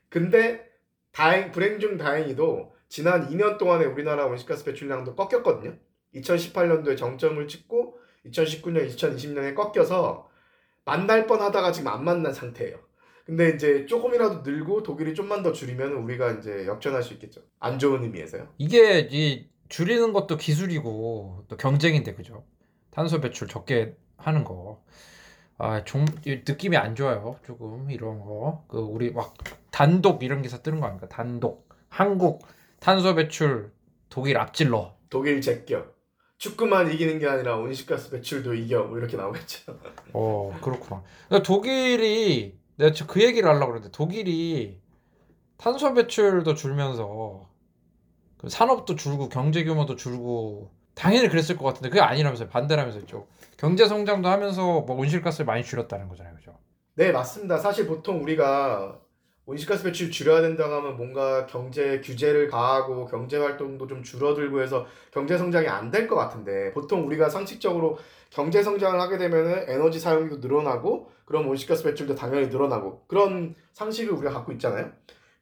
근데 0.09 0.69
다행 1.13 1.53
불행 1.53 1.79
중 1.79 1.97
다행히도 1.97 2.75
지난 2.89 3.29
2년 3.29 3.57
동안에 3.57 3.85
우리나라 3.85 4.27
온실가스 4.27 4.65
배출량도 4.65 5.15
꺾였거든요. 5.15 5.77
2018년도에 6.17 6.97
정점을 6.97 7.47
찍고 7.47 8.01
2019년, 8.27 8.89
2020년에 8.89 9.55
꺾여서 9.55 10.29
만날 10.85 11.29
뻔하다가 11.29 11.71
지금 11.71 11.93
안 11.93 12.05
만난 12.05 12.35
상태예요. 12.35 12.81
근데 13.25 13.51
이제 13.51 13.87
조금이라도 13.87 14.43
늘고 14.43 14.83
독일이 14.83 15.15
좀만 15.15 15.45
더 15.45 15.53
줄이면 15.53 15.93
우리가 15.93 16.33
이제 16.33 16.67
역전할 16.67 17.05
수 17.05 17.13
있겠죠. 17.13 17.43
안 17.61 17.79
좋은 17.79 18.03
의미에서요. 18.03 18.49
이게 18.59 19.09
이 19.09 19.49
줄이는 19.69 20.13
것도 20.13 20.37
기술이고 20.37 21.45
또 21.47 21.57
경쟁인데 21.57 22.15
그죠? 22.15 22.45
탄소 22.95 23.21
배출 23.21 23.49
적게 23.49 23.97
하는 24.17 24.45
거. 24.45 24.83
아, 25.59 25.83
좀이 25.85 26.07
느낌이 26.47 26.77
안 26.77 26.95
좋아요. 26.95 27.37
조금 27.45 27.91
이런 27.91 28.21
거. 28.21 28.65
그 28.69 28.79
우리 28.79 29.11
막 29.11 29.35
단독 29.71 30.23
이런 30.23 30.43
기사 30.43 30.59
뜨는 30.59 30.81
거 30.81 30.87
아닙니까? 30.87 31.09
단독. 31.09 31.69
한국 31.89 32.47
탄소 32.79 33.15
배출 33.15 33.73
독일 34.09 34.39
앞질러. 34.39 34.97
독일 35.11 35.41
제껴. 35.41 35.85
축구만 36.39 36.93
이기는 36.93 37.19
게 37.19 37.27
아니라 37.27 37.57
온실가스 37.57 38.11
배출도 38.11 38.55
이겨. 38.55 38.85
뭐 38.85 38.99
이렇게 38.99 39.17
나오겠죠. 39.17 39.77
어, 40.13 40.57
그렇구나. 40.63 41.03
근데 41.29 41.43
독일이 41.43 42.59
내가 42.77 43.07
그 43.07 43.23
얘기를 43.23 43.49
하려고 43.49 43.73
그랬는데 43.73 43.91
독일이 43.91 44.81
탄소 45.57 45.95
배출도 45.95 46.55
줄면서 46.55 47.49
그 48.37 48.49
산업도 48.49 48.97
줄고 48.97 49.29
경제 49.29 49.65
규모도 49.65 49.97
줄고 49.97 50.71
당연히 50.95 51.29
그랬을 51.29 51.57
것 51.57 51.65
같은데 51.65 51.89
그게 51.89 52.01
아니라면서요. 52.01 52.49
반대라면서 52.49 53.01
있죠. 53.01 53.27
경제 53.57 53.87
성장도 53.87 54.29
하면서 54.29 54.81
뭐 54.81 54.97
온실가스를 54.97 55.47
많이 55.47 55.63
줄였다는 55.65 56.09
거잖아요. 56.09 56.35
그죠? 56.37 56.57
네, 56.95 57.11
맞습니다. 57.13 57.59
사실 57.59 57.87
보통 57.87 58.23
우리가 58.23 59.01
온실가스 59.47 59.83
배출 59.85 60.11
줄여야 60.11 60.41
된다고 60.41 60.73
하면 60.75 60.97
뭔가 60.97 61.47
경제 61.47 62.01
규제를 62.01 62.49
가하고 62.49 63.05
경제 63.07 63.37
활동도 63.37 63.87
좀 63.87 64.03
줄어들고 64.03 64.63
해서 64.63 64.87
경제 65.11 65.37
성장이 65.37 65.69
안 65.69 65.91
될 65.91 66.07
것 66.09 66.17
같은데 66.17 66.73
보통 66.73 67.07
우리가 67.07 67.29
상식적으로 67.29 67.99
경제 68.31 68.63
성장을 68.63 68.99
하게 68.99 69.19
되면은 69.19 69.67
에너지 69.69 70.01
사용도 70.01 70.37
늘어나고 70.39 71.11
그럼 71.27 71.49
온실가스 71.49 71.83
배출도 71.85 72.15
당연히 72.15 72.49
늘어나고 72.49 73.05
그런 73.07 73.55
상식을 73.75 74.15
우리가 74.15 74.33
갖고 74.33 74.53
있잖아요. 74.53 74.91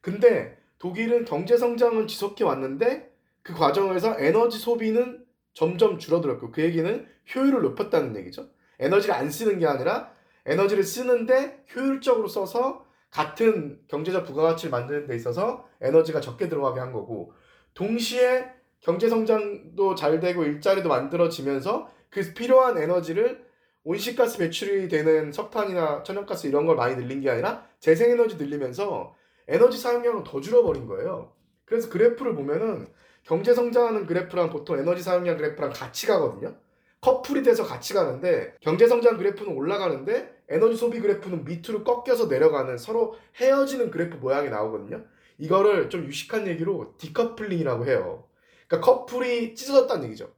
근데 0.01 0.57
독일은 0.79 1.23
경제 1.23 1.55
성장은 1.57 2.07
지속해 2.07 2.43
왔는데 2.43 3.09
그 3.41 3.53
과정에서 3.53 4.17
에너지 4.19 4.59
소비는 4.59 5.22
점점 5.53 5.99
줄어들었고 5.99 6.51
그 6.51 6.61
얘기는 6.61 7.07
효율을 7.33 7.61
높였다는 7.61 8.15
얘기죠. 8.17 8.49
에너지를 8.79 9.15
안 9.15 9.29
쓰는 9.29 9.59
게 9.59 9.67
아니라 9.67 10.11
에너지를 10.45 10.83
쓰는데 10.83 11.65
효율적으로 11.75 12.27
써서 12.27 12.85
같은 13.09 13.79
경제적 13.87 14.25
부가가치를 14.25 14.71
만드는 14.71 15.07
데 15.07 15.15
있어서 15.15 15.67
에너지가 15.81 16.19
적게 16.19 16.49
들어가게 16.49 16.79
한 16.79 16.91
거고 16.91 17.33
동시에 17.75 18.49
경제 18.81 19.07
성장도 19.07 19.95
잘 19.95 20.19
되고 20.19 20.43
일자리도 20.43 20.89
만들어지면서 20.89 21.89
그 22.09 22.33
필요한 22.33 22.77
에너지를 22.77 23.45
온실가스 23.83 24.37
배출이 24.37 24.87
되는 24.87 25.31
석탄이나 25.31 26.03
천연가스 26.03 26.47
이런 26.47 26.65
걸 26.65 26.75
많이 26.75 26.95
늘린 26.95 27.21
게 27.21 27.29
아니라 27.29 27.67
재생에너지 27.79 28.37
늘리면서 28.37 29.15
에너지 29.47 29.77
사용량을 29.77 30.23
더 30.25 30.41
줄여버린 30.41 30.87
거예요. 30.87 31.33
그래서 31.65 31.89
그래프를 31.89 32.35
보면은 32.35 32.87
경제 33.23 33.53
성장하는 33.53 34.05
그래프랑 34.05 34.49
보통 34.49 34.77
에너지 34.77 35.01
사용량 35.01 35.37
그래프랑 35.37 35.71
같이 35.71 36.07
가거든요. 36.07 36.55
커플이 37.01 37.43
돼서 37.43 37.63
같이 37.63 37.93
가는데 37.93 38.55
경제 38.61 38.87
성장 38.87 39.17
그래프는 39.17 39.53
올라가는데 39.53 40.43
에너지 40.49 40.77
소비 40.77 40.99
그래프는 41.01 41.43
밑으로 41.43 41.83
꺾여서 41.83 42.27
내려가는 42.27 42.77
서로 42.77 43.15
헤어지는 43.35 43.91
그래프 43.91 44.17
모양이 44.17 44.49
나오거든요. 44.49 45.03
이거를 45.37 45.89
좀 45.89 46.05
유식한 46.05 46.47
얘기로 46.47 46.95
디커플링이라고 46.97 47.85
해요. 47.87 48.25
그러니까 48.67 48.91
커플이 48.91 49.55
찢어졌다는 49.55 50.05
얘기죠. 50.05 50.31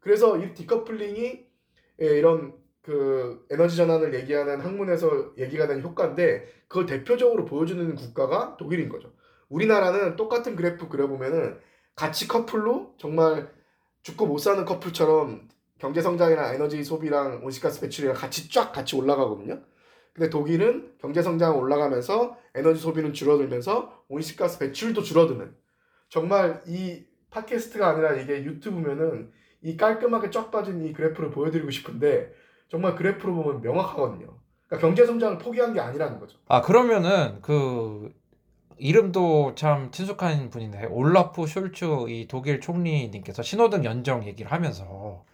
그래서 0.00 0.38
이 0.38 0.54
디커플링이 0.54 1.46
예, 2.02 2.06
이런 2.06 2.54
그 2.82 3.44
에너지 3.50 3.76
전환을 3.76 4.14
얘기하는 4.14 4.60
학문에서 4.60 5.32
얘기가 5.38 5.66
된 5.66 5.82
효과인데 5.82 6.46
그걸 6.68 6.86
대표적으로 6.86 7.44
보여주는 7.44 7.94
국가가 7.96 8.56
독일인 8.56 8.88
거죠. 8.88 9.12
우리나라는 9.48 10.14
똑같은 10.16 10.54
그래프 10.54 10.88
그려보면은 10.88 11.58
같이 11.96 12.28
커플로 12.28 12.94
정말 12.98 13.50
죽고 14.02 14.26
못 14.26 14.38
사는 14.38 14.64
커플처럼 14.64 15.48
경제 15.78 16.00
성장이랑 16.00 16.54
에너지 16.54 16.84
소비랑 16.84 17.44
온실가스 17.44 17.80
배출이랑 17.80 18.14
같이 18.14 18.50
쫙 18.50 18.70
같이 18.70 18.94
올라가거든요. 18.96 19.60
근데 20.12 20.30
독일은 20.30 20.94
경제 21.00 21.20
성장 21.22 21.58
올라가면서 21.58 22.36
에너지 22.54 22.80
소비는 22.80 23.12
줄어들면서 23.12 24.04
온실가스 24.08 24.58
배출도 24.58 25.02
줄어드는 25.02 25.54
정말 26.08 26.62
이 26.66 27.04
팟캐스트가 27.30 27.88
아니라 27.88 28.14
이게 28.14 28.44
유튜브면은 28.44 29.32
이 29.62 29.76
깔끔하게 29.76 30.30
쫙 30.30 30.50
빠진 30.50 30.84
이 30.84 30.92
그래프를 30.92 31.30
보여드리고 31.30 31.70
싶은데 31.70 32.32
정말 32.68 32.94
그래프로 32.94 33.34
보면 33.34 33.62
명확하거든요. 33.62 34.38
그러니까 34.66 34.86
경제 34.86 35.04
성장을 35.04 35.38
포기한 35.38 35.74
게 35.74 35.80
아니라는 35.80 36.18
거죠. 36.18 36.38
아 36.48 36.62
그러면은 36.62 37.40
그 37.42 38.12
이름도 38.78 39.54
참 39.54 39.90
친숙한 39.90 40.50
분인데 40.50 40.86
올라프 40.86 41.42
숄츠 41.42 42.10
이 42.10 42.28
독일 42.28 42.60
총리님께서 42.60 43.42
신호등 43.42 43.84
연정 43.84 44.26
얘기를 44.26 44.52
하면서 44.52 45.24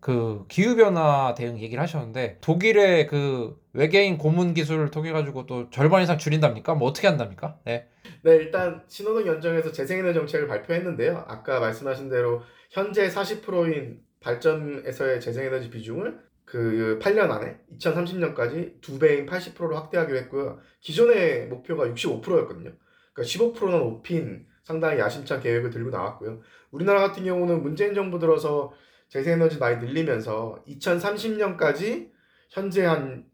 그 0.00 0.44
기후 0.48 0.76
변화 0.76 1.34
대응 1.34 1.58
얘기를 1.58 1.82
하셨는데 1.82 2.38
독일의 2.40 3.08
그 3.08 3.60
외계인 3.72 4.16
고문 4.16 4.54
기술을 4.54 4.90
통해 4.90 5.12
가지고 5.12 5.46
또 5.46 5.70
절반 5.70 6.02
이상 6.02 6.18
줄인답니까? 6.18 6.74
뭐 6.74 6.88
어떻게 6.88 7.08
한답니까? 7.08 7.58
네. 7.64 7.88
네, 8.22 8.36
일단 8.36 8.82
신호등 8.88 9.26
연정에서 9.26 9.72
재생에너지 9.72 10.14
정책을 10.14 10.46
발표했는데요. 10.46 11.24
아까 11.26 11.60
말씀하신 11.60 12.08
대로 12.08 12.42
현재 12.70 13.08
40%인 13.08 14.00
발전에서의 14.20 15.20
재생에너지 15.20 15.70
비중을 15.70 16.27
그 16.50 16.98
8년 17.02 17.30
안에 17.30 17.58
2030년까지 17.78 18.80
두 18.80 18.98
배인 18.98 19.26
80%로 19.26 19.76
확대하기로 19.76 20.16
했고요. 20.18 20.58
기존의 20.80 21.46
목표가 21.48 21.84
65%였거든요. 21.86 22.72
그러니까 23.12 23.22
15%는 23.22 23.78
높인 23.78 24.46
상당히 24.64 24.98
야심찬 24.98 25.40
계획을 25.40 25.70
들고 25.70 25.90
나왔고요. 25.90 26.40
우리나라 26.70 27.00
같은 27.00 27.24
경우는 27.24 27.62
문재인 27.62 27.94
정부 27.94 28.18
들어서 28.18 28.72
재생에너지 29.08 29.58
많이 29.58 29.76
늘리면서 29.84 30.62
2030년까지 30.68 32.10
현재 32.50 32.84
한, 32.84 33.26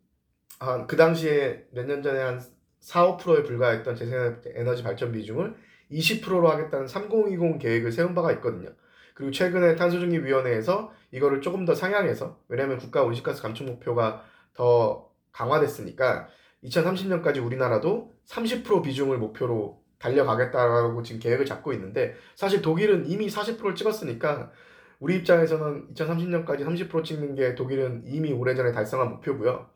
한 0.59 0.87
그 0.87 0.97
당시에 0.97 1.65
몇 1.73 1.87
년 1.87 2.03
전에 2.03 2.21
한 2.21 2.41
4, 2.81 3.17
5%에 3.17 3.43
불과했던 3.45 3.95
재생에너지 3.97 4.83
발전 4.83 5.13
비중을 5.13 5.55
20%로 5.91 6.49
하겠다는 6.49 6.87
3020 6.89 7.59
계획을 7.61 7.93
세운 7.93 8.15
바가 8.15 8.33
있거든요. 8.33 8.71
그리고 9.15 9.31
최근에 9.31 9.77
탄소중립위원회에서 9.77 10.93
이거를 11.15 11.41
조금 11.41 11.65
더 11.65 11.77
상향해서 11.77 12.41
왜냐하면 12.49 12.77
국가 12.77 13.05
온실가스 13.05 13.41
감축 13.41 13.67
목표가 13.67 14.25
더 14.53 15.09
강화됐으니까 15.31 16.29
2030년까지 16.65 17.45
우리나라도 17.45 18.13
30% 18.27 18.83
비중을 18.83 19.19
목표로 19.19 19.81
달려가겠다라고 19.99 21.03
지금 21.05 21.21
계획을 21.21 21.47
잡고 21.47 21.73
있는데 21.75 22.17
사실 22.35 22.63
독일은 22.63 23.07
이미 23.07 23.29
40%를 23.29 23.77
찍었으니까 23.77 24.51
우리 24.99 25.17
입장에서는 25.17 25.95
2030년까지 25.95 26.65
30% 26.67 27.05
찍는 27.05 27.37
게 27.37 27.55
독일은 27.55 28.03
이미 28.07 28.33
오래전에 28.33 28.73
달성한 28.73 29.11
목표고요. 29.11 29.69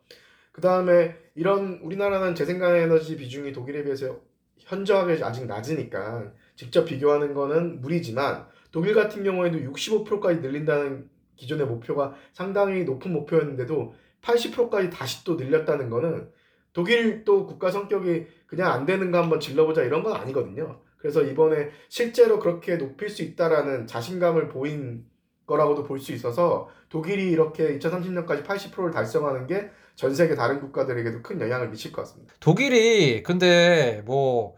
그 0.50 0.60
다음에 0.60 1.16
이런 1.36 1.78
우리나라는 1.82 2.34
재생에너지 2.34 3.16
비중이 3.16 3.52
독일에 3.52 3.84
비해서 3.84 4.18
현저하게 4.58 5.22
아직 5.22 5.46
낮으니까 5.46 6.32
직접 6.56 6.84
비교하는 6.84 7.32
거는 7.32 7.80
무리지만 7.80 8.46
독일 8.72 8.94
같은 8.94 9.22
경우에도 9.22 9.58
65%까지 9.58 10.40
늘린다는 10.40 11.08
기존의 11.38 11.66
목표가 11.66 12.14
상당히 12.34 12.84
높은 12.84 13.12
목표였는데도 13.12 13.94
80%까지 14.20 14.90
다시 14.90 15.24
또 15.24 15.36
늘렸다는 15.36 15.88
거는 15.88 16.28
독일 16.74 17.24
또 17.24 17.46
국가 17.46 17.70
성격이 17.70 18.26
그냥 18.46 18.70
안 18.72 18.84
되는 18.84 19.10
거 19.10 19.18
한번 19.18 19.40
질러보자 19.40 19.82
이런 19.82 20.02
건 20.02 20.12
아니거든요. 20.14 20.80
그래서 20.98 21.22
이번에 21.22 21.70
실제로 21.88 22.38
그렇게 22.38 22.76
높일 22.76 23.08
수 23.08 23.22
있다라는 23.22 23.86
자신감을 23.86 24.48
보인 24.48 25.06
거라고도 25.46 25.84
볼 25.84 25.98
수 26.00 26.12
있어서 26.12 26.68
독일이 26.90 27.30
이렇게 27.30 27.78
2030년까지 27.78 28.44
80%를 28.44 28.90
달성하는 28.90 29.46
게 29.46 29.70
전 29.98 30.14
세계 30.14 30.36
다른 30.36 30.60
국가들에게도 30.60 31.22
큰 31.22 31.40
영향을 31.40 31.70
미칠 31.70 31.90
것 31.90 32.02
같습니다. 32.02 32.32
독일이 32.38 33.20
근데 33.24 34.00
뭐 34.04 34.54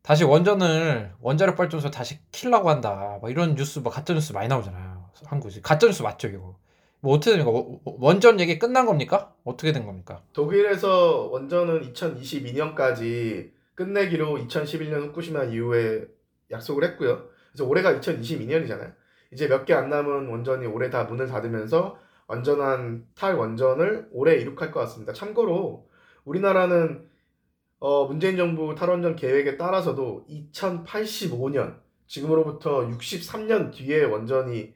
다시 0.00 0.22
원전을 0.22 1.12
원자력 1.20 1.56
발전소 1.56 1.90
다시 1.90 2.20
키려고 2.30 2.70
한다. 2.70 3.18
뭐 3.20 3.28
이런 3.28 3.56
뉴스 3.56 3.80
뭐 3.80 3.90
가짜 3.90 4.14
뉴스 4.14 4.32
많이 4.32 4.46
나오잖아요. 4.46 5.05
한국이 5.24 5.62
가짜 5.62 5.86
뉴스 5.86 6.02
맞죠, 6.02 6.28
이거? 6.28 6.56
뭐 7.00 7.14
어떻게 7.14 7.32
됩니까? 7.32 7.50
워- 7.50 7.80
원전 7.84 8.40
얘기 8.40 8.58
끝난 8.58 8.86
겁니까? 8.86 9.32
어떻게 9.44 9.72
된 9.72 9.86
겁니까? 9.86 10.22
독일에서 10.32 11.26
원전은 11.30 11.92
2022년까지 11.92 13.50
끝내기로 13.74 14.38
2011년 14.38 15.08
후쿠시마 15.08 15.44
이후에 15.44 16.06
약속을 16.50 16.84
했고요. 16.84 17.28
그래서 17.52 17.64
올해가 17.68 17.92
2022년이잖아요. 18.00 18.94
이제 19.32 19.48
몇 19.48 19.64
개 19.66 19.74
안 19.74 19.90
남은 19.90 20.28
원전이 20.28 20.66
올해 20.66 20.88
다 20.90 21.04
문을 21.04 21.26
닫으면서 21.26 21.98
완전한 22.28 23.06
탈원전을 23.14 24.08
올해 24.12 24.36
이룩할 24.36 24.70
것 24.70 24.80
같습니다. 24.80 25.12
참고로 25.12 25.86
우리나라는 26.24 27.08
어, 27.78 28.06
문재인 28.06 28.36
정부 28.36 28.74
탈원전 28.74 29.16
계획에 29.16 29.56
따라서도 29.58 30.24
2085년 30.30 31.76
지금으로부터 32.06 32.88
63년 32.88 33.72
뒤에 33.72 34.04
원전이 34.04 34.72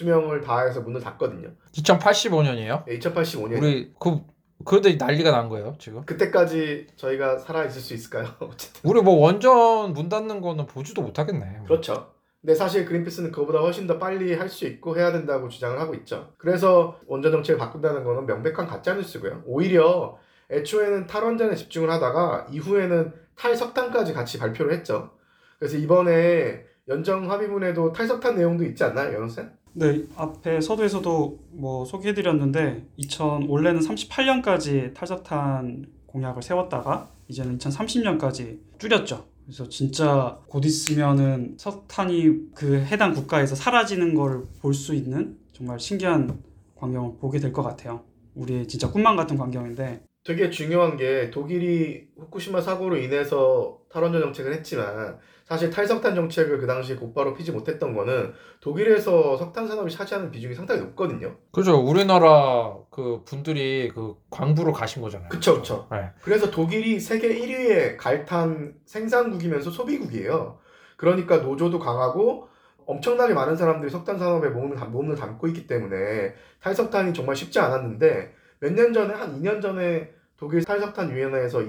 수명을 0.00 0.42
다해서 0.42 0.82
문을 0.82 1.00
닫거든요. 1.00 1.48
2085년이에요? 1.72 2.84
네, 2.84 2.98
2085년. 2.98 3.62
우리 3.62 3.94
그 3.98 4.20
그런데 4.64 4.94
난리가 4.96 5.30
난 5.30 5.48
거예요, 5.48 5.74
지금. 5.78 6.04
그때까지 6.04 6.88
저희가 6.96 7.38
살아 7.38 7.64
있을 7.64 7.80
수 7.80 7.94
있을까요? 7.94 8.26
어쨌든 8.40 8.82
우리 8.84 9.00
뭐 9.00 9.14
원전 9.14 9.94
문 9.94 10.10
닫는 10.10 10.42
거는 10.42 10.66
보지도 10.66 11.00
못하겠네. 11.00 11.60
그렇죠. 11.64 12.12
근데 12.42 12.54
사실 12.54 12.84
그린피스는 12.84 13.32
그거보다 13.32 13.60
훨씬 13.60 13.86
더 13.86 13.98
빨리 13.98 14.34
할 14.34 14.50
수 14.50 14.66
있고 14.66 14.98
해야 14.98 15.12
된다고 15.12 15.48
주장을 15.48 15.78
하고 15.80 15.94
있죠. 15.94 16.34
그래서 16.36 16.98
원전 17.06 17.32
정책을 17.32 17.58
바꾼다는 17.58 18.04
거는 18.04 18.26
명백한 18.26 18.66
가짜 18.66 18.92
뉴스고요. 18.94 19.44
오히려 19.46 20.18
애초에는 20.50 21.06
탈원전에 21.06 21.54
집중을 21.56 21.90
하다가 21.90 22.48
이후에는 22.50 23.14
탈석탄까지 23.36 24.12
같이 24.12 24.38
발표를 24.38 24.74
했죠. 24.74 25.12
그래서 25.58 25.78
이번에 25.78 26.64
연정 26.86 27.30
합의문에도 27.30 27.92
탈석탄 27.92 28.36
내용도 28.36 28.62
있지 28.64 28.84
않나요, 28.84 29.14
연호쌤? 29.14 29.50
네, 29.78 30.04
앞에 30.16 30.60
서두에서도 30.62 31.38
뭐 31.52 31.84
소개해드렸는데 31.84 32.86
2000 32.96 33.46
원래는 33.46 33.80
38년까지 33.80 34.94
탈석탄 34.94 35.84
공약을 36.06 36.42
세웠다가 36.42 37.10
이제는 37.28 37.58
2030년까지 37.58 38.58
줄였죠. 38.78 39.26
그래서 39.44 39.68
진짜 39.68 40.38
곧 40.48 40.64
있으면은 40.64 41.56
석탄이 41.58 42.54
그 42.54 42.78
해당 42.78 43.12
국가에서 43.12 43.54
사라지는 43.54 44.14
걸 44.14 44.44
볼 44.62 44.72
수 44.72 44.94
있는 44.94 45.36
정말 45.52 45.78
신기한 45.78 46.42
광경을 46.76 47.18
보게 47.20 47.38
될 47.38 47.52
것 47.52 47.62
같아요. 47.62 48.00
우리의 48.34 48.66
진짜 48.68 48.90
꿈만 48.90 49.14
같은 49.14 49.36
광경인데 49.36 50.00
되게 50.24 50.48
중요한 50.50 50.96
게 50.96 51.30
독일이 51.30 52.08
후쿠시마 52.18 52.62
사고로 52.62 52.96
인해서 52.96 53.78
탈원전 53.90 54.22
정책을 54.22 54.54
했지만 54.54 55.18
사실 55.46 55.70
탈석탄 55.70 56.14
정책을 56.16 56.58
그 56.58 56.66
당시에 56.66 56.96
곧바로 56.96 57.32
피지 57.32 57.52
못했던 57.52 57.94
거는 57.94 58.32
독일에서 58.60 59.36
석탄 59.36 59.68
산업이 59.68 59.92
차지하는 59.92 60.30
비중이 60.32 60.54
상당히 60.54 60.80
높거든요. 60.82 61.36
그죠. 61.52 61.76
우리나라 61.78 62.76
그 62.90 63.22
분들이 63.24 63.88
그 63.94 64.16
광부로 64.28 64.72
가신 64.72 65.02
거잖아요. 65.02 65.28
그쵸, 65.28 65.54
그쵸. 65.56 65.86
네. 65.92 66.10
그래서 66.22 66.50
독일이 66.50 66.98
세계 66.98 67.28
1위의 67.28 67.96
갈탄 67.96 68.74
생산국이면서 68.86 69.70
소비국이에요. 69.70 70.58
그러니까 70.96 71.36
노조도 71.36 71.78
강하고 71.78 72.48
엄청나게 72.84 73.32
많은 73.34 73.54
사람들이 73.56 73.90
석탄 73.90 74.18
산업에 74.18 74.48
몸을, 74.48 74.76
담- 74.76 74.90
몸을 74.90 75.14
담고 75.14 75.46
있기 75.48 75.66
때문에 75.68 76.34
탈석탄이 76.60 77.12
정말 77.14 77.36
쉽지 77.36 77.60
않았는데 77.60 78.32
몇 78.60 78.72
년 78.72 78.92
전에 78.92 79.14
한 79.14 79.40
2년 79.40 79.62
전에 79.62 80.10
독일 80.36 80.64
탈석탄 80.64 81.14
위원회에서 81.14 81.60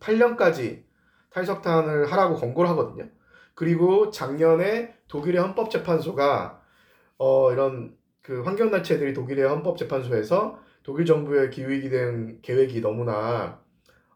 2038년까지 0.00 0.82
탈석탄을 1.32 2.10
하라고 2.12 2.34
권고를 2.36 2.70
하거든요. 2.70 3.04
그리고 3.54 4.10
작년에 4.10 4.94
독일의 5.08 5.40
헌법재판소가 5.42 6.60
어 7.18 7.52
이런 7.52 7.94
그 8.22 8.42
환경단체들이 8.42 9.12
독일의 9.14 9.46
헌법재판소에서 9.48 10.58
독일 10.82 11.06
정부의 11.06 11.50
기후위기 11.50 11.90
대응 11.90 12.38
계획이 12.42 12.80
너무나 12.80 13.60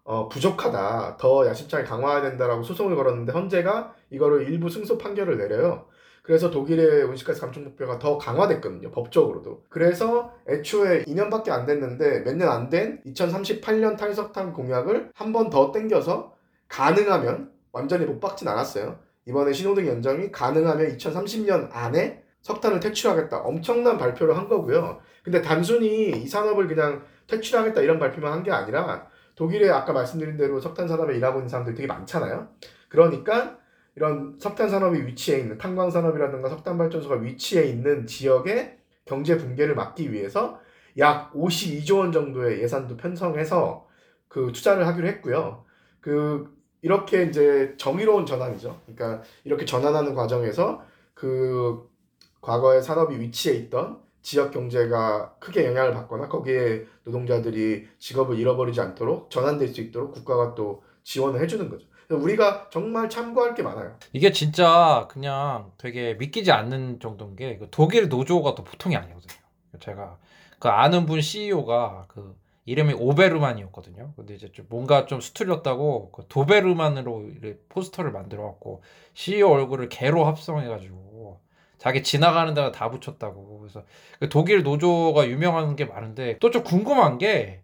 어, 0.05 0.29
부족하다. 0.29 1.17
더 1.19 1.47
야심차게 1.47 1.85
강화해야 1.85 2.23
된다라고 2.23 2.63
소송을 2.63 2.95
걸었는데 2.97 3.33
헌재가 3.33 3.95
이거를 4.11 4.49
일부 4.49 4.69
승소 4.69 4.99
판결을 4.99 5.39
내려요. 5.39 5.87
그래서 6.23 6.51
독일의 6.51 7.05
온실가스 7.05 7.41
감축 7.41 7.63
목표가 7.65 7.99
더 7.99 8.19
강화됐거든요. 8.19 8.91
법적으로도. 8.91 9.65
그래서 9.69 10.33
애초에 10.49 11.05
2년밖에 11.05 11.51
안 11.51 11.67
됐는데 11.67 12.21
몇 12.25 12.37
년 12.37 12.49
안 12.51 12.69
된 12.71 13.03
2038년 13.07 13.97
탈석탄 13.97 14.53
공약을 14.53 15.11
한 15.15 15.33
번 15.33 15.51
더 15.51 15.73
땡겨서 15.73 16.34
가능하면 16.69 17.51
완전히 17.73 18.05
못 18.07 18.21
박진 18.21 18.49
않았어요. 18.49 18.99
이번에 19.27 19.53
신호등 19.53 19.87
연정이 19.87 20.31
가능하면 20.31 20.97
2030년 20.97 21.69
안에 21.73 22.23
석탄을 22.43 22.81
퇴출하겠다. 22.81 23.39
엄청난 23.39 23.97
발표를 23.97 24.37
한 24.37 24.49
거고요. 24.49 25.01
근데 25.23 25.41
단순히 25.41 26.11
이 26.11 26.27
산업을 26.29 26.69
그냥 26.69 27.03
퇴출하겠다 27.27 27.81
이런 27.81 27.99
발표만 27.99 28.33
한 28.33 28.43
게 28.43 28.51
아니라 28.51 29.07
독일에 29.35 29.71
아까 29.71 29.93
말씀드린 29.93 30.37
대로 30.37 30.61
석탄 30.61 30.87
산업에 30.87 31.17
일하고 31.17 31.39
있는 31.39 31.49
사람들이 31.49 31.75
되게 31.75 31.87
많잖아요. 31.87 32.49
그러니까 32.89 33.59
이런 33.97 34.37
석탄 34.39 34.69
산업이 34.69 35.07
위치해 35.07 35.39
있는 35.39 35.57
탄광 35.59 35.91
산업이라든가 35.91 36.49
석탄 36.49 36.77
발전소가 36.79 37.17
위치해 37.17 37.65
있는 37.65 38.07
지역의 38.07 38.79
경제 39.07 39.37
붕괴를 39.37 39.75
막기 39.75 40.13
위해서 40.13 40.61
약 40.99 41.33
52조 41.33 41.99
원 41.99 42.13
정도의 42.13 42.63
예산도 42.63 42.97
편성해서 42.97 43.87
그 44.29 44.53
투자를 44.53 44.87
하기로 44.87 45.07
했고요. 45.09 45.64
그 46.05 46.55
이렇게 46.83 47.23
이제 47.23 47.75
정의로운 47.79 48.27
전환이죠. 48.27 48.79
그러니까 48.85 49.27
이렇게 49.43 49.65
전환하는 49.65 50.15
과정에서 50.15 50.85
그 51.15 51.89
과거에 52.43 52.83
산업이 52.83 53.19
위치해 53.19 53.57
있던 53.57 54.03
지역 54.21 54.51
경제가 54.51 55.37
크게 55.41 55.65
영향을 55.65 55.95
받거나 55.95 56.29
거기에 56.29 56.85
노동자들이 57.05 57.89
직업을 57.99 58.39
잃어버리지 58.39 58.83
않도록 58.83 59.31
전환될 59.31 59.69
수 59.69 59.81
있도록 59.81 60.13
국가가 60.13 60.55
또 60.55 60.83
지원을 61.05 61.41
해주는 61.41 61.71
거죠. 61.71 61.87
우리가 62.11 62.69
정말 62.69 63.09
참고할 63.09 63.55
게 63.55 63.63
많아요. 63.63 63.97
이게 64.13 64.31
진짜 64.31 65.09
그냥 65.11 65.73
되게 65.79 66.13
믿기지 66.13 66.53
않는 66.53 67.01
정도인 67.01 67.35
게그 67.35 67.69
독일 67.71 68.11
노조가 68.11 68.55
또 68.55 68.63
보통이 68.63 68.95
아니거든요. 68.95 69.41
제가 69.81 70.19
그 70.59 70.69
아는 70.69 71.07
분 71.07 71.23
CEO가 71.23 72.05
그 72.09 72.37
이름이 72.67 72.95
오베르만이었거든요. 72.95 74.15
근데 74.17 74.35
이제 74.35 74.51
좀 74.53 74.67
뭔가 74.71 75.07
좀 75.07 75.21
수틀렸다고 75.21 76.13
그 76.13 76.27
도베르만으로 76.29 77.29
포스터를 77.69 78.11
만들어 78.13 78.45
갖고 78.45 78.83
CEO 79.15 79.51
얼굴을 79.51 79.89
개로 79.89 80.25
합성해 80.25 80.67
가지고 80.69 81.41
자기 81.79 82.03
지나가는 82.03 82.55
데가 82.55 82.73
다 82.73 82.91
붙였다고. 82.91 83.59
그래서 83.61 83.85
그 84.19 84.29
독일 84.29 84.63
노조가 84.63 85.29
유명한 85.29 85.77
게 85.77 85.85
많은데 85.85 86.39
또 86.39 86.51
좀 86.51 86.65
궁금한 86.65 87.19
게 87.19 87.61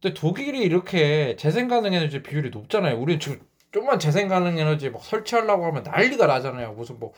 근데 0.00 0.14
독일이 0.14 0.60
이렇게 0.60 1.36
재생 1.36 1.68
가능 1.68 1.94
에너지 1.94 2.22
비율이 2.22 2.50
높잖아요. 2.50 2.98
우리는 3.00 3.18
지금 3.18 3.40
좀만 3.72 3.98
재생 3.98 4.28
가능 4.28 4.58
에너지 4.58 4.90
막 4.90 5.02
설치하려고 5.02 5.66
하면 5.66 5.82
난리가 5.82 6.26
나잖아요. 6.26 6.72
무슨 6.74 6.98
뭐 7.00 7.12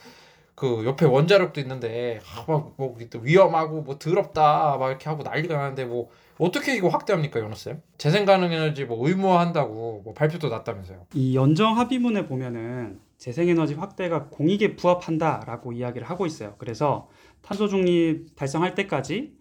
그 0.59 0.83
옆에 0.85 1.05
원자력도 1.05 1.61
있는데 1.61 2.19
막뭐 2.45 2.97
위험하고 3.21 3.81
뭐 3.81 3.97
더럽다 3.97 4.75
막 4.77 4.89
이렇게 4.89 5.07
하고 5.07 5.23
난리가 5.23 5.55
나는데 5.55 5.85
뭐 5.85 6.09
어떻게 6.39 6.75
이거 6.77 6.87
확대합니까, 6.87 7.41
연호 7.41 7.53
쌤? 7.53 7.81
재생 7.97 8.23
가능 8.23 8.53
에너지 8.53 8.85
뭐 8.85 9.05
의무화한다고 9.05 10.01
뭐 10.05 10.13
발표도 10.13 10.47
났다면서요. 10.47 11.07
이 11.13 11.35
연정 11.35 11.77
합의문에 11.77 12.27
보면은 12.27 13.01
재생에너지 13.17 13.73
확대가 13.73 14.29
공익에 14.29 14.77
부합한다라고 14.77 15.73
이야기를 15.73 16.09
하고 16.09 16.25
있어요. 16.25 16.55
그래서 16.57 17.09
탄소 17.41 17.67
중립 17.67 18.35
달성할 18.37 18.73
때까지 18.73 19.33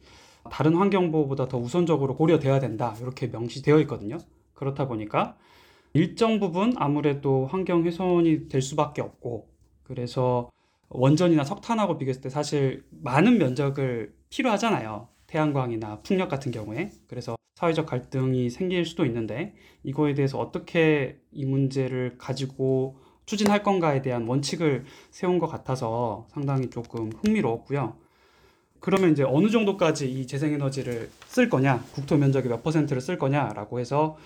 다른 0.50 0.74
환경 0.74 1.12
보호보다 1.12 1.46
더 1.46 1.56
우선적으로 1.56 2.16
고려돼야 2.16 2.58
된다. 2.58 2.96
이렇게 3.00 3.28
명시되어 3.28 3.78
있거든요. 3.82 4.18
그렇다 4.54 4.88
보니까 4.88 5.36
일정 5.92 6.40
부분 6.40 6.74
아무래도 6.76 7.46
환경 7.46 7.84
훼손이 7.84 8.48
될 8.48 8.60
수밖에 8.60 9.02
없고 9.02 9.48
그래서 9.84 10.50
원전이나 10.88 11.44
석탄하고 11.44 11.96
비교했을 11.98 12.22
때 12.22 12.28
사실 12.28 12.84
많은 12.90 13.38
면적을 13.38 14.14
필요하잖아요. 14.30 15.08
태양광이나 15.28 16.00
풍력 16.02 16.28
같은 16.28 16.50
경우에. 16.50 16.90
그래서 17.06 17.36
사회적 17.54 17.86
갈등이 17.86 18.50
생길 18.50 18.84
수도 18.84 19.04
있는데 19.06 19.54
이거에 19.84 20.14
대해서 20.14 20.38
어떻게 20.38 21.20
이 21.30 21.44
문제를 21.44 22.16
가지고 22.18 22.98
추진할 23.26 23.62
건가에 23.62 24.02
대한 24.02 24.26
원칙을 24.26 24.84
세운 25.10 25.38
것 25.38 25.46
같아서 25.46 26.26
상당히 26.30 26.70
조금 26.70 27.10
흥미로웠고요. 27.22 27.96
그러면 28.80 29.12
이제 29.12 29.22
어느 29.22 29.50
정도까지 29.50 30.10
이 30.10 30.26
재생에너지를 30.26 31.10
쓸 31.26 31.48
거냐, 31.48 31.84
국토 31.92 32.16
면적의 32.16 32.48
몇 32.48 32.62
퍼센트를 32.62 33.02
쓸 33.02 33.18
거냐라고 33.18 33.80
해서 33.80 34.16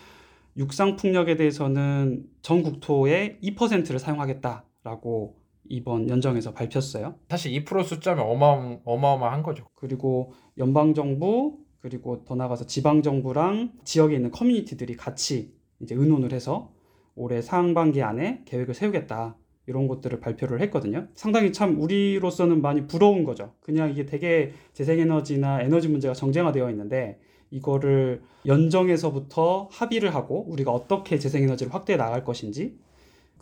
육상 0.57 0.96
풍력에 0.96 1.36
대해서는 1.36 2.26
전 2.42 2.62
국토의 2.62 3.38
2%를 3.42 3.98
사용하겠다라고 3.98 5.41
이번 5.69 6.09
연정에서 6.09 6.53
밝혔어요. 6.53 7.15
사실 7.29 7.53
2% 7.65 7.85
숫자면 7.85 8.27
어마어마, 8.27 8.79
어마어마한 8.85 9.43
거죠. 9.43 9.67
그리고 9.75 10.33
연방 10.59 10.95
정부 10.95 11.59
그리고 11.81 12.25
더 12.25 12.35
나아가서 12.35 12.67
지방 12.67 13.03
정부랑 13.03 13.73
지역에 13.85 14.15
있는 14.15 14.31
커뮤니티들이 14.31 14.97
같이 14.97 15.55
이제 15.81 15.95
의논을 15.95 16.33
해서 16.33 16.73
올해 17.15 17.43
상반기 17.43 18.03
안에 18.03 18.43
계획을 18.47 18.75
세우겠다 18.75 19.37
이런 19.67 19.89
것들을 19.89 20.21
발표를 20.21 20.61
했거든요. 20.63 21.09
상당히 21.15 21.53
참 21.53 21.81
우리로서는 21.81 22.63
많이 22.63 22.87
부러운 22.87 23.25
거죠. 23.25 23.55
그냥 23.61 23.91
이게 23.91 24.07
되게 24.07 24.53
재생에너지나 24.73 25.63
에너지 25.63 25.89
문제가 25.89 26.15
정쟁화되어 26.15 26.71
있는데 26.71 27.19
이거를 27.51 28.23
연정에서부터 28.47 29.69
합의를 29.71 30.15
하고 30.15 30.49
우리가 30.49 30.73
어떻게 30.73 31.19
재생에너지를 31.19 31.75
확대해 31.75 31.97
나갈 31.97 32.25
것인지 32.25 32.79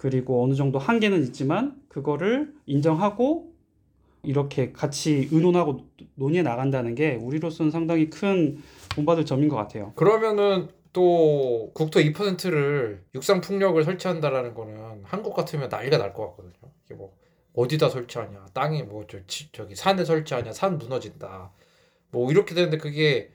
그리고 0.01 0.43
어느 0.43 0.55
정도 0.55 0.79
한계는 0.79 1.23
있지만 1.25 1.77
그거를 1.89 2.55
인정하고 2.65 3.53
이렇게 4.23 4.73
같이 4.73 5.29
의논하고 5.31 5.81
논의해 6.15 6.43
나간다는 6.43 6.95
게 6.95 7.17
우리로서는 7.17 7.71
상당히 7.71 8.09
큰 8.09 8.63
본받을 8.95 9.27
점인 9.27 9.51
것 9.51 9.57
같아요. 9.57 9.93
그러면은 9.97 10.69
또 10.95 11.71
국토 11.75 12.01
2%를 12.01 13.05
육상 13.15 13.43
풍력을 13.43 13.83
설치한다라는 13.85 14.55
거는 14.55 15.03
한국 15.05 15.35
같으면 15.35 15.69
난리가 15.69 15.99
날 15.99 16.15
것 16.15 16.29
같거든요. 16.31 16.55
이게 16.87 16.95
뭐 16.95 17.15
어디다 17.53 17.91
설치하냐, 17.91 18.47
땅이 18.55 18.85
뭐 18.85 19.05
저, 19.07 19.19
저기 19.53 19.75
산에 19.77 20.07
설치하냐, 20.07 20.55
산 20.55 20.79
무너진다. 20.79 21.53
뭐 22.11 22.31
이렇게 22.31 22.55
되는데 22.55 22.79
그게 22.79 23.33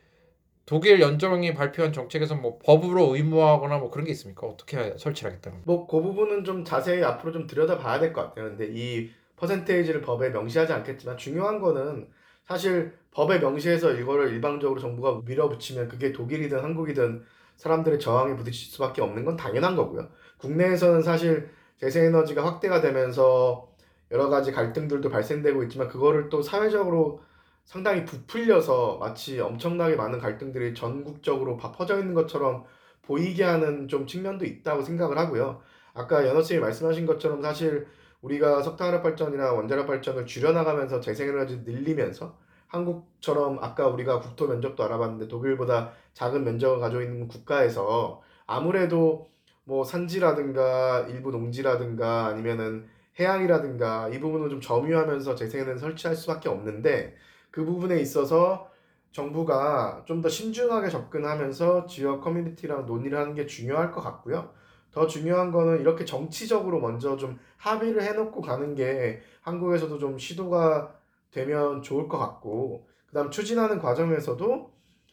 독일 0.66 1.00
연정이 1.00 1.54
발표한 1.54 1.92
정책에서 1.92 2.34
뭐 2.34 2.58
법으로 2.64 3.14
의무화하거나 3.14 3.78
뭐 3.78 3.90
그런 3.90 4.04
게 4.04 4.10
있습니까? 4.12 4.46
어떻게 4.46 4.94
설치를 4.98 5.30
하겠다는 5.30 5.58
거? 5.58 5.62
뭐그 5.72 6.02
부분은 6.02 6.44
좀 6.44 6.64
자세히 6.64 7.02
앞으로 7.04 7.32
좀 7.32 7.46
들여다봐야 7.46 8.00
될 8.00 8.12
것 8.12 8.22
같아요. 8.22 8.46
근데 8.46 8.68
이 8.70 9.10
퍼센테이지를 9.36 10.00
법에 10.00 10.30
명시하지 10.30 10.72
않겠지만 10.72 11.16
중요한 11.16 11.60
거는 11.60 12.08
사실 12.44 12.92
법에 13.12 13.38
명시해서 13.38 13.92
이거를 13.92 14.32
일방적으로 14.32 14.80
정부가 14.80 15.20
밀어붙이면 15.24 15.88
그게 15.88 16.12
독일이든 16.12 16.58
한국이든 16.62 17.22
사람들의 17.56 17.98
저항에 18.00 18.34
부딪힐 18.36 18.72
수밖에 18.72 19.02
없는 19.02 19.24
건 19.24 19.36
당연한 19.36 19.76
거고요. 19.76 20.08
국내에서는 20.38 21.02
사실 21.02 21.48
재생에너지가 21.80 22.44
확대가 22.44 22.80
되면서 22.80 23.68
여러 24.10 24.28
가지 24.28 24.52
갈등들도 24.52 25.08
발생되고 25.10 25.62
있지만 25.64 25.88
그거를 25.88 26.28
또 26.28 26.42
사회적으로 26.42 27.20
상당히 27.66 28.04
부풀려서 28.04 28.98
마치 28.98 29.40
엄청나게 29.40 29.96
많은 29.96 30.20
갈등들이 30.20 30.72
전국적으로 30.72 31.56
다 31.56 31.72
퍼져 31.72 31.98
있는 31.98 32.14
것처럼 32.14 32.64
보이게 33.02 33.42
하는 33.42 33.88
좀 33.88 34.06
측면도 34.06 34.44
있다고 34.44 34.82
생각을 34.82 35.18
하고요. 35.18 35.60
아까 35.92 36.26
연호 36.26 36.42
쌤이 36.42 36.60
말씀하신 36.60 37.06
것처럼 37.06 37.42
사실 37.42 37.86
우리가 38.22 38.62
석탄화력 38.62 39.02
발전이나 39.02 39.52
원자력 39.52 39.86
발전을 39.88 40.26
줄여나가면서 40.26 41.00
재생에너지 41.00 41.62
늘리면서 41.64 42.38
한국처럼 42.68 43.58
아까 43.60 43.88
우리가 43.88 44.20
국토 44.20 44.46
면적도 44.46 44.84
알아봤는데 44.84 45.26
독일보다 45.26 45.92
작은 46.14 46.44
면적을 46.44 46.78
가지고 46.78 47.02
있는 47.02 47.26
국가에서 47.26 48.22
아무래도 48.46 49.28
뭐 49.64 49.82
산지라든가 49.82 51.06
일부 51.08 51.32
농지라든가 51.32 52.26
아니면은 52.26 52.86
해양이라든가 53.18 54.08
이 54.10 54.20
부분을 54.20 54.50
좀 54.50 54.60
점유하면서 54.60 55.34
재생에너지 55.34 55.80
설치할 55.80 56.14
수밖에 56.14 56.48
없는데 56.48 57.16
그 57.56 57.64
부분에 57.64 57.98
있어서 58.00 58.70
정부가 59.12 60.04
좀 60.06 60.20
더 60.20 60.28
신중하게 60.28 60.90
접근하면서 60.90 61.86
지역 61.86 62.20
커뮤니티랑 62.20 62.84
논의를 62.86 63.18
하는 63.18 63.34
게 63.34 63.46
중요할 63.46 63.90
것 63.92 64.02
같고요. 64.02 64.52
더 64.92 65.06
중요한 65.06 65.50
거는 65.52 65.80
이렇게 65.80 66.04
정치적으로 66.04 66.80
먼저 66.80 67.16
좀 67.16 67.38
합의를 67.56 68.02
해놓고 68.02 68.40
가는 68.42 68.74
게 68.74 69.20
한국에서도 69.42 69.98
좀 69.98 70.18
시도가 70.18 70.94
되면 71.30 71.82
좋을 71.82 72.08
것 72.08 72.18
같고, 72.18 72.86
그 73.06 73.14
다음 73.14 73.30
추진하는 73.30 73.78
과정에서도 73.78 74.72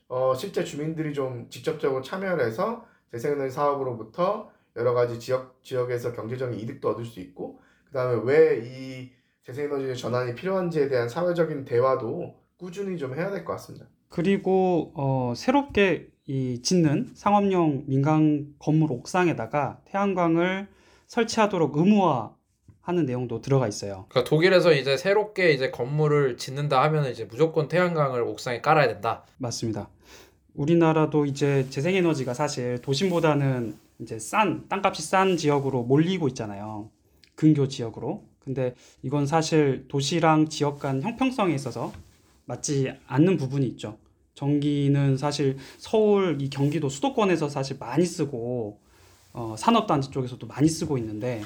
어, 0.09 0.33
실제 0.35 0.63
주민들이 0.65 1.13
좀 1.13 1.49
직접적으로 1.49 2.01
참여를 2.01 2.45
해서 2.45 2.85
재생에너지 3.11 3.53
사업으로부터 3.53 4.49
여러 4.75 4.93
가지 4.93 5.19
지역, 5.19 5.63
지역에서 5.63 6.13
경제적인 6.13 6.59
이득도 6.59 6.89
얻을 6.89 7.05
수 7.05 7.19
있고, 7.21 7.59
그 7.85 7.91
다음에 7.93 8.21
왜이 8.23 9.11
재생에너지 9.45 9.99
전환이 9.99 10.35
필요한지에 10.35 10.87
대한 10.87 11.09
사회적인 11.09 11.65
대화도 11.65 12.35
꾸준히 12.57 12.97
좀 12.97 13.15
해야 13.15 13.29
될 13.29 13.43
것 13.43 13.53
같습니다. 13.53 13.87
그리고 14.09 14.91
어, 14.95 15.33
새롭게 15.35 16.07
이 16.25 16.61
짓는 16.61 17.11
상업용 17.13 17.83
민간 17.87 18.53
건물 18.59 18.91
옥상에다가 18.91 19.81
태양광을 19.85 20.67
설치하도록 21.07 21.75
의무화 21.75 22.33
하는 22.81 23.05
내용도 23.05 23.41
들어가 23.41 23.67
있어요. 23.67 24.05
그러니까 24.09 24.29
독일에서 24.29 24.73
이제 24.73 24.95
새롭게 24.97 25.51
이제 25.51 25.71
건물을 25.71 26.37
짓는다 26.37 26.81
하면 26.83 27.09
이제 27.11 27.25
무조건 27.25 27.67
태양광을 27.67 28.21
옥상에 28.21 28.61
깔아야 28.61 28.87
된다. 28.87 29.25
맞습니다. 29.37 29.89
우리나라도 30.53 31.25
이제 31.25 31.67
재생에너지가 31.69 32.33
사실 32.33 32.77
도심보다는 32.81 33.75
이제 33.99 34.19
싼 34.19 34.67
땅값이 34.69 35.01
싼 35.01 35.35
지역으로 35.37 35.83
몰리고 35.83 36.27
있잖아요. 36.29 36.89
근교 37.35 37.67
지역으로. 37.67 38.23
근데 38.43 38.75
이건 39.01 39.25
사실 39.25 39.85
도시랑 39.87 40.49
지역 40.49 40.79
간 40.79 41.01
형평성에 41.01 41.53
있어서 41.55 41.93
맞지 42.45 42.91
않는 43.07 43.37
부분이 43.37 43.65
있죠. 43.67 43.97
전기는 44.33 45.17
사실 45.17 45.57
서울 45.77 46.41
이 46.41 46.49
경기도 46.49 46.89
수도권에서 46.89 47.49
사실 47.49 47.77
많이 47.79 48.05
쓰고 48.05 48.79
어, 49.31 49.55
산업단지 49.57 50.11
쪽에서도 50.11 50.45
많이 50.47 50.67
쓰고 50.67 50.97
있는데 50.97 51.41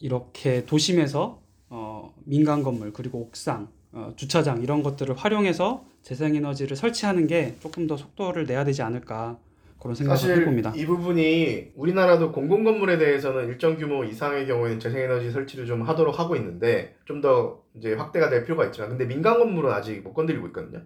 이렇게 0.00 0.64
도심에서 0.66 1.40
어, 1.70 2.14
민간 2.24 2.62
건물 2.62 2.92
그리고 2.92 3.20
옥상 3.20 3.68
어, 3.92 4.12
주차장 4.16 4.62
이런 4.62 4.82
것들을 4.82 5.16
활용해서 5.16 5.84
재생에너지를 6.02 6.76
설치하는 6.76 7.26
게 7.26 7.56
조금 7.60 7.86
더 7.86 7.96
속도를 7.96 8.46
내야 8.46 8.64
되지 8.64 8.82
않을까 8.82 9.38
그런 9.84 9.94
생각을 9.94 10.16
사실 10.16 10.40
해봅니다. 10.40 10.72
이 10.74 10.86
부분이 10.86 11.72
우리나라도 11.76 12.32
공공 12.32 12.64
건물에 12.64 12.96
대해서는 12.96 13.48
일정 13.48 13.76
규모 13.76 14.02
이상의 14.02 14.46
경우에는 14.46 14.80
재생에너지 14.80 15.30
설치를 15.30 15.66
좀 15.66 15.82
하도록 15.82 16.18
하고 16.18 16.36
있는데 16.36 16.96
좀 17.04 17.20
더 17.20 17.62
이제 17.76 17.94
확대가 17.94 18.30
될 18.30 18.44
필요가 18.44 18.64
있지만 18.66 18.90
근데 18.90 19.04
민간 19.06 19.38
건물은 19.38 19.70
아직 19.70 20.02
못 20.02 20.14
건드리고 20.14 20.46
있거든요. 20.48 20.82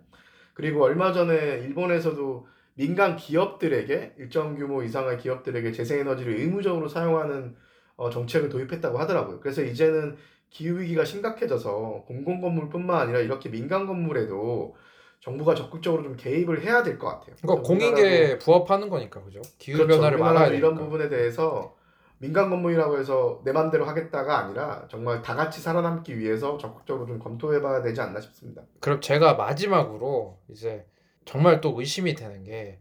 그리고 0.54 0.82
얼마 0.82 1.12
전에 1.12 1.60
일본에서도 1.64 2.46
민간 2.74 3.14
기업들에게 3.16 4.14
일정 4.18 4.56
규모 4.56 4.82
이상의 4.82 5.18
기업들에게 5.18 5.70
재생에너지를 5.72 6.34
의무적으로 6.40 6.88
사용하는 6.88 7.54
어, 7.96 8.10
정책을 8.10 8.48
도입했다고 8.48 8.98
하더라고요. 8.98 9.40
그래서 9.40 9.62
이제는 9.62 10.16
기후 10.50 10.80
위기가 10.80 11.04
심각해져서 11.04 12.04
공공 12.06 12.40
건물뿐만 12.40 13.00
아니라 13.00 13.20
이렇게 13.20 13.48
민간 13.48 13.86
건물에도 13.86 14.76
정부가 15.20 15.54
적극적으로 15.54 16.02
좀 16.02 16.16
개입을 16.16 16.62
해야 16.62 16.82
될 16.82 16.98
것 16.98 17.08
같아요. 17.08 17.34
그러니까 17.42 17.66
공익에 17.66 18.38
부합하는 18.38 18.88
거니까 18.88 19.22
그죠? 19.22 19.40
기후 19.58 19.78
그렇죠. 19.78 19.96
변화를 19.96 20.18
막아야 20.18 20.46
이런 20.48 20.74
되니까. 20.74 20.84
부분에 20.84 21.08
대해서 21.08 21.74
민간 22.18 22.50
건물이라고 22.50 22.98
해서 22.98 23.40
내 23.44 23.52
맘대로 23.52 23.84
하겠다가 23.84 24.38
아니라 24.38 24.86
정말 24.90 25.22
다 25.22 25.34
같이 25.36 25.60
살아남기 25.60 26.18
위해서 26.18 26.58
적극적으로 26.58 27.06
좀 27.06 27.18
검토해봐야 27.18 27.82
되지 27.82 28.00
않나 28.00 28.20
싶습니다. 28.20 28.62
그럼 28.80 29.00
제가 29.00 29.34
마지막으로 29.34 30.38
이제 30.48 30.84
정말 31.24 31.60
또 31.60 31.78
의심이 31.78 32.14
되는 32.14 32.42
게 32.44 32.80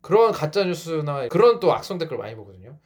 그런 0.00 0.32
가짜 0.32 0.64
뉴스나 0.64 1.28
그런 1.28 1.58
또 1.60 1.72
악성 1.72 1.98
댓글 1.98 2.16
많이 2.16 2.34
보거든요. 2.34 2.78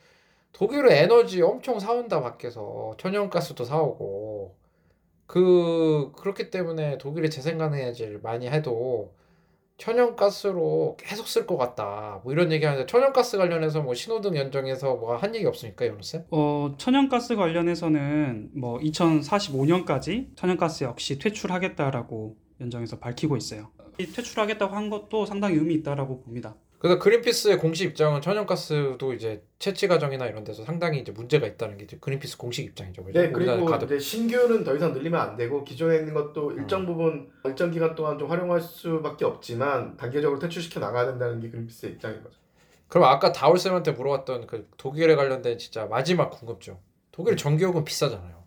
독일은 0.53 0.90
에너지 0.90 1.40
엄청 1.42 1.78
사온다 1.78 2.20
밖에서 2.20 2.94
천연가스도 2.98 3.64
사오고 3.64 4.57
그 5.33 6.12
그렇기 6.18 6.51
때문에 6.51 6.99
독일이 6.99 7.30
재생가능에너지를 7.30 8.20
많이 8.22 8.49
해도 8.51 9.14
천연가스로 9.78 10.99
계속 11.01 11.26
쓸 11.26 11.47
것 11.47 11.57
같다. 11.57 12.20
뭐 12.22 12.35
이런 12.35 12.53
얘기하는데 12.53 12.85
천연가스 12.85 13.39
관련해서 13.39 13.80
뭐 13.80 13.95
신호등 13.95 14.37
연정에서 14.37 14.97
뭐 14.97 15.16
한 15.16 15.35
얘기 15.35 15.47
없습니까, 15.47 15.87
연우 15.87 16.03
쌤? 16.03 16.26
어, 16.30 16.74
천연가스 16.76 17.37
관련해서는 17.37 18.51
뭐 18.55 18.78
2045년까지 18.80 20.37
천연가스 20.37 20.85
역시 20.85 21.18
퇴출하겠다라고 21.18 22.37
연정에서 22.61 22.99
밝히고 22.99 23.39
있어요. 23.39 23.70
이 23.99 24.05
퇴출하겠다고 24.05 24.76
한 24.76 24.91
것도 24.91 25.24
상당히 25.24 25.57
의미 25.57 25.72
있다라고 25.76 26.20
봅니다. 26.20 26.57
그래서 26.83 26.99
그린피스의 26.99 27.59
공식 27.59 27.85
입장은 27.85 28.20
천연가스도 28.22 29.12
이제 29.12 29.45
채취 29.61 29.87
과정이나 29.87 30.26
이런 30.26 30.43
데서 30.43 30.64
상당히 30.64 30.99
이제 30.99 31.12
문제가 31.12 31.47
있다는 31.47 31.76
게 31.76 31.85
이제 31.85 31.97
그린피스 32.01 32.37
공식 32.37 32.64
입장이죠. 32.64 33.05
네, 33.12 33.30
그리고 33.30 33.64
가도 33.66 33.87
이제 33.87 34.01
신규는 34.01 34.64
더 34.64 34.74
이상 34.74 34.93
늘리면 34.93 35.20
안 35.20 35.37
되고 35.37 35.62
기존에 35.62 35.99
있는 35.99 36.12
것도 36.12 36.51
일정 36.51 36.85
부분 36.85 37.30
일정 37.45 37.70
기간 37.70 37.95
동안 37.95 38.18
좀 38.18 38.28
활용할 38.28 38.61
수밖에 38.61 39.24
없지만 39.24 39.97
단계적으로 39.97 40.41
퇴출시켜 40.41 40.80
나가야 40.80 41.07
된다는 41.07 41.39
게 41.39 41.51
그린피스의 41.51 41.93
입장인 41.93 42.20
거죠. 42.20 42.35
그럼 42.89 43.05
아까 43.05 43.30
다울쌤한테 43.30 43.93
물어봤던 43.93 44.49
그 44.49 44.68
독일에 44.76 45.14
관련된 45.14 45.59
진짜 45.59 45.87
마지막 45.87 46.30
궁금증. 46.30 46.78
독일 47.12 47.37
전기요금 47.37 47.85
비싸잖아요. 47.85 48.43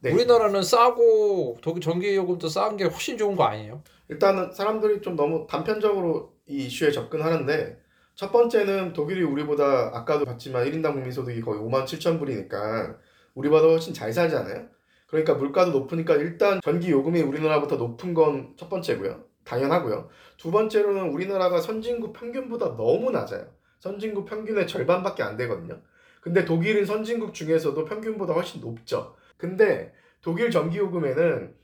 네. 0.00 0.12
우리나라는 0.12 0.62
싸고 0.62 1.58
독일 1.60 1.82
전기요금도 1.82 2.48
싼 2.48 2.78
게 2.78 2.84
훨씬 2.84 3.18
좋은 3.18 3.36
거 3.36 3.44
아니에요? 3.44 3.82
일단은 4.08 4.50
사람들이 4.52 5.02
좀 5.02 5.14
너무 5.14 5.46
단편적으로 5.46 6.35
이 6.46 6.66
이슈에 6.66 6.90
접근하는데 6.90 7.80
첫 8.14 8.32
번째는 8.32 8.92
독일이 8.92 9.22
우리보다 9.22 9.90
아까도 9.94 10.24
봤지만 10.24 10.64
1인당 10.66 10.92
국민소득이 10.94 11.40
거의 11.42 11.60
5만 11.60 11.84
7천 11.84 12.18
불이니까 12.18 12.96
우리보다 13.34 13.66
훨씬 13.66 13.92
잘 13.92 14.12
살잖아요. 14.12 14.66
그러니까 15.06 15.34
물가도 15.34 15.70
높으니까 15.72 16.14
일단 16.16 16.60
전기 16.62 16.90
요금이 16.90 17.20
우리나라보다 17.20 17.76
높은 17.76 18.14
건 18.14 18.54
첫 18.56 18.68
번째고요. 18.68 19.24
당연하고요. 19.44 20.08
두 20.38 20.50
번째로는 20.50 21.10
우리나라가 21.10 21.60
선진국 21.60 22.12
평균보다 22.14 22.76
너무 22.76 23.10
낮아요. 23.10 23.46
선진국 23.78 24.26
평균의 24.26 24.66
절반밖에 24.66 25.22
안 25.22 25.36
되거든요. 25.36 25.80
근데 26.20 26.44
독일은 26.44 26.84
선진국 26.84 27.34
중에서도 27.34 27.84
평균보다 27.84 28.32
훨씬 28.32 28.60
높죠. 28.60 29.14
근데 29.36 29.92
독일 30.22 30.50
전기 30.50 30.78
요금에는 30.78 31.54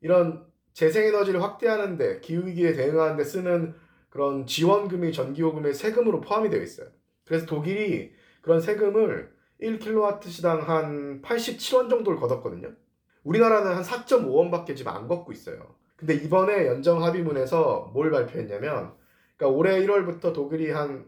이런 0.00 0.44
재생에너지를 0.72 1.42
확대하는데 1.42 2.20
기후위기에 2.20 2.72
대응하는데 2.72 3.22
쓰는 3.22 3.74
그런 4.08 4.46
지원금이 4.46 5.12
전기요금의 5.12 5.74
세금으로 5.74 6.20
포함이 6.20 6.50
되어 6.50 6.62
있어요. 6.62 6.88
그래서 7.24 7.46
독일이 7.46 8.12
그런 8.40 8.60
세금을 8.60 9.30
1kW시당 9.60 10.60
한 10.60 11.20
87원 11.22 11.90
정도를 11.90 12.18
걷었거든요. 12.18 12.72
우리나라는 13.24 13.74
한 13.74 13.82
4.5원밖에 13.82 14.76
지금 14.76 14.92
안 14.92 15.08
걷고 15.08 15.32
있어요. 15.32 15.74
근데 15.96 16.14
이번에 16.14 16.66
연정 16.66 17.02
합의문에서 17.02 17.90
뭘 17.92 18.10
발표했냐면, 18.10 18.92
그러니까 19.36 19.58
올해 19.58 19.84
1월부터 19.84 20.32
독일이 20.32 20.70
한 20.70 21.06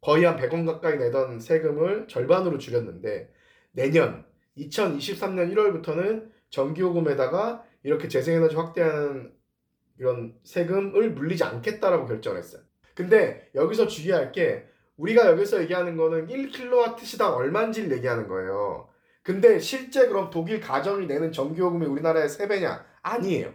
거의 0.00 0.24
한 0.24 0.36
100원 0.36 0.66
가까이 0.66 0.98
내던 0.98 1.38
세금을 1.38 2.08
절반으로 2.08 2.58
줄였는데 2.58 3.32
내년 3.70 4.26
2023년 4.58 5.54
1월부터는 5.54 6.28
전기요금에다가 6.50 7.64
이렇게 7.84 8.08
재생에너지 8.08 8.56
확대하는 8.56 9.32
이런 10.02 10.34
세금을 10.42 11.12
물리지 11.12 11.44
않겠다라고 11.44 12.06
결정했어요. 12.06 12.60
근데 12.96 13.48
여기서 13.54 13.86
주의할 13.86 14.32
게 14.32 14.66
우리가 14.96 15.26
여기서 15.30 15.62
얘기하는 15.62 15.96
거는 15.96 16.26
1kW시당 16.26 17.36
얼마인지를 17.36 17.92
얘기하는 17.92 18.26
거예요. 18.26 18.88
근데 19.22 19.60
실제 19.60 20.08
그럼 20.08 20.28
독일 20.30 20.60
가정이 20.60 21.06
내는 21.06 21.30
전기요금이 21.30 21.86
우리나라의 21.86 22.28
3배냐? 22.28 22.82
아니에요. 23.02 23.54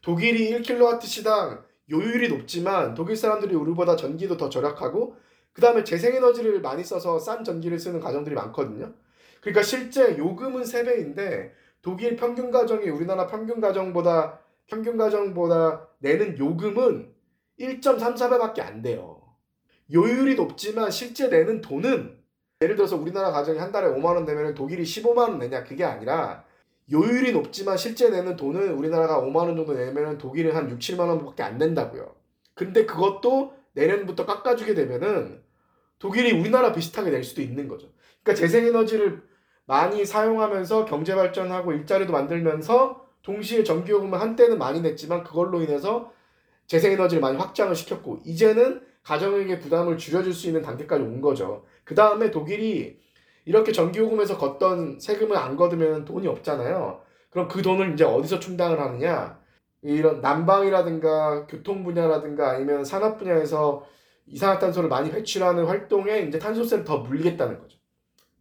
독일이 0.00 0.50
1kW시당 0.52 1.62
요율이 1.90 2.30
높지만 2.30 2.94
독일 2.94 3.14
사람들이 3.14 3.54
우리보다 3.54 3.94
전기도 3.94 4.38
더 4.38 4.48
절약하고 4.48 5.16
그 5.52 5.60
다음에 5.60 5.84
재생에너지를 5.84 6.62
많이 6.62 6.82
써서 6.82 7.18
싼 7.18 7.44
전기를 7.44 7.78
쓰는 7.78 8.00
가정들이 8.00 8.34
많거든요. 8.34 8.94
그러니까 9.42 9.62
실제 9.62 10.16
요금은 10.16 10.62
3배인데 10.62 11.50
독일 11.82 12.16
평균 12.16 12.50
가정이 12.50 12.88
우리나라 12.88 13.26
평균 13.26 13.60
가정보다 13.60 14.40
평균 14.72 14.96
가정보다 14.96 15.86
내는 15.98 16.38
요금은 16.38 17.12
1.34배밖에 17.60 18.60
안 18.60 18.80
돼요. 18.80 19.20
요율이 19.92 20.34
높지만 20.34 20.90
실제 20.90 21.28
내는 21.28 21.60
돈은 21.60 22.16
예를 22.62 22.76
들어서 22.76 22.96
우리나라 22.96 23.30
가정이 23.32 23.58
한 23.58 23.70
달에 23.70 23.88
5만 23.88 24.14
원 24.14 24.24
내면 24.24 24.54
독일이 24.54 24.82
15만 24.82 25.18
원 25.18 25.38
내냐 25.38 25.64
그게 25.64 25.84
아니라 25.84 26.44
요율이 26.90 27.32
높지만 27.32 27.76
실제 27.76 28.08
내는 28.08 28.34
돈은 28.34 28.72
우리나라가 28.72 29.20
5만 29.20 29.36
원 29.36 29.56
정도 29.56 29.74
내면 29.74 30.16
독일은 30.16 30.56
한 30.56 30.70
6, 30.70 30.78
7만 30.78 31.00
원밖에 31.00 31.42
안 31.42 31.58
낸다고요. 31.58 32.14
근데 32.54 32.86
그것도 32.86 33.52
내년부터 33.74 34.24
깎아주게 34.24 34.72
되면은 34.72 35.42
독일이 35.98 36.32
우리나라 36.32 36.72
비슷하게 36.72 37.10
낼 37.10 37.22
수도 37.24 37.42
있는 37.42 37.68
거죠. 37.68 37.88
그러니까 38.22 38.40
재생에너지를 38.40 39.22
많이 39.66 40.06
사용하면서 40.06 40.86
경제 40.86 41.14
발전하고 41.14 41.72
일자리도 41.74 42.10
만들면서 42.12 43.01
동시에 43.22 43.64
전기요금을 43.64 44.20
한때는 44.20 44.58
많이 44.58 44.80
냈지만 44.80 45.22
그걸로 45.24 45.62
인해서 45.62 46.12
재생에너지를 46.66 47.20
많이 47.20 47.38
확장을 47.38 47.74
시켰고 47.74 48.20
이제는 48.24 48.82
가정에게 49.02 49.58
부담을 49.58 49.98
줄여줄 49.98 50.32
수 50.32 50.46
있는 50.46 50.62
단계까지 50.62 51.02
온 51.02 51.20
거죠. 51.20 51.64
그 51.84 51.94
다음에 51.94 52.30
독일이 52.30 53.00
이렇게 53.44 53.72
전기요금에서 53.72 54.38
걷던 54.38 55.00
세금을 55.00 55.36
안 55.36 55.56
걷으면 55.56 56.04
돈이 56.04 56.26
없잖아요. 56.28 57.00
그럼 57.30 57.48
그 57.48 57.62
돈을 57.62 57.94
이제 57.94 58.04
어디서 58.04 58.38
충당을 58.38 58.78
하느냐? 58.78 59.40
이런 59.82 60.20
난방이라든가 60.20 61.46
교통 61.46 61.82
분야라든가 61.82 62.50
아니면 62.50 62.84
산업 62.84 63.18
분야에서 63.18 63.84
이산화탄소를 64.26 64.88
많이 64.88 65.10
배출하는 65.10 65.64
활동에 65.64 66.20
이제 66.20 66.38
탄소세를 66.38 66.84
더 66.84 66.98
물리겠다는 66.98 67.58
거죠. 67.58 67.78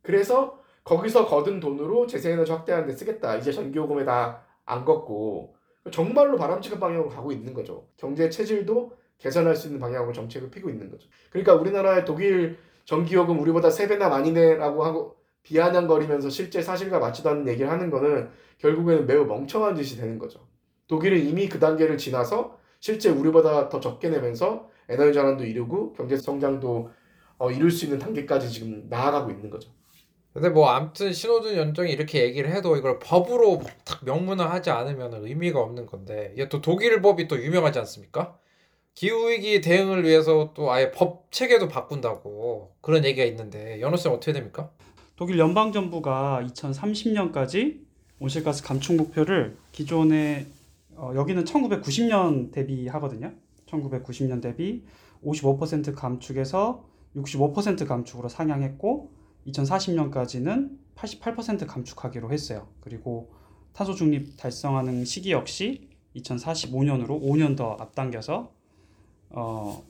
그래서 0.04 0.60
거기서 0.84 1.26
거둔 1.26 1.60
돈으로 1.60 2.06
재생에너지 2.06 2.52
확대하는 2.52 2.88
데 2.88 2.94
쓰겠다. 2.94 3.38
이제 3.38 3.52
전기요금에 3.52 4.06
다 4.06 4.44
안 4.72 4.86
걷고 4.86 5.56
정말로 5.92 6.38
바람직한 6.38 6.80
방향으로 6.80 7.10
가고 7.10 7.32
있는 7.32 7.54
거죠. 7.54 7.88
경제 7.98 8.30
체질도 8.30 8.94
개선할 9.18 9.56
수 9.56 9.68
있는 9.68 9.80
방향으로 9.80 10.14
정책을 10.14 10.50
피고 10.50 10.70
있는 10.70 10.90
거죠. 10.90 11.08
그러니까 11.30 11.56
우리나라의 11.56 12.06
독일 12.06 12.58
전기요금 12.86 13.40
우리보다 13.40 13.70
3배나 13.70 14.10
많이 14.10 14.32
내라고 14.32 14.84
하고 14.84 15.16
비아냥거리면서 15.44 16.30
실제 16.30 16.62
사실과 16.62 17.00
맞지도 17.00 17.30
않는 17.30 17.48
얘기를 17.48 17.70
하는 17.70 17.90
거는 17.90 18.30
결국에는 18.60 19.08
매우 19.08 19.26
멍청한 19.26 19.76
짓이 19.76 20.00
되는 20.00 20.18
거죠. 20.20 20.48
독일은 20.88 21.20
이미 21.20 21.50
그 21.50 21.60
단계를 21.60 21.98
지나서 21.98 22.58
실제 22.80 23.10
우리보다 23.10 23.70
더 23.70 23.80
적게 23.80 24.10
내면서 24.10 24.70
에너지 24.90 25.14
전환도 25.14 25.46
이루고 25.46 25.94
경제 25.94 26.18
성장도 26.18 26.92
어, 27.38 27.52
이룰 27.52 27.72
수 27.72 27.86
있는 27.86 27.98
단계까지 27.98 28.52
지금 28.52 28.88
나아가고 28.90 29.32
있는 29.32 29.50
거죠. 29.50 29.72
근데 30.34 30.50
뭐 30.50 30.70
아무튼 30.70 31.12
신호등 31.12 31.58
연정이 31.58 31.92
이렇게 31.92 32.24
얘기를 32.24 32.52
해도 32.52 32.78
이걸 32.78 33.00
법으로 33.00 33.62
딱 33.84 34.06
명문화 34.06 34.50
하지 34.50 34.70
않으면 34.70 35.26
의미가 35.26 35.60
없는 35.60 35.86
건데 35.86 36.32
이게 36.34 36.48
또 36.48 36.62
독일 36.62 37.02
법이 37.02 37.28
또 37.28 37.38
유명하지 37.42 37.80
않습니까? 37.80 38.38
기후 38.94 39.30
위기 39.30 39.62
대응을 39.62 40.04
위해서 40.04 40.52
또 40.54 40.72
아예 40.72 40.92
법 40.92 41.32
체계도 41.32 41.68
바꾼다고 41.68 42.76
그런 42.82 43.04
얘기가 43.04 43.26
있는데 43.26 43.82
연호 43.82 43.98
쌤 43.98 44.14
어떻게 44.14 44.32
됩니까? 44.32 44.70
독일 45.18 45.38
연방 45.38 45.72
정부가 45.72 46.42
2030년까지 46.48 47.82
온실가스 48.20 48.64
감축 48.64 48.96
목표를 48.96 49.58
기존에 49.72 50.48
어, 50.96 51.12
여기는 51.16 51.44
1990년 51.44 52.52
대비 52.52 52.88
하거든요. 52.88 53.34
1990년 53.68 54.42
대비 54.42 54.84
55% 55.26 55.94
감축에서 55.96 56.86
65% 57.16 57.88
감축으로 57.88 58.30
상향했고 58.30 59.21
2040년까지는 59.48 60.78
88% 60.96 61.66
감축하기로 61.68 62.32
했어요. 62.32 62.68
그리고 62.82 63.32
탄소 63.74 63.94
중립 63.94 64.38
달성하는 64.38 65.06
시기 65.06 65.32
역시 65.32 65.90
2045년으로 66.16 67.22
5년 67.22 67.56
더 67.56 67.78
앞당겨서 67.80 68.52
어, 69.30 69.84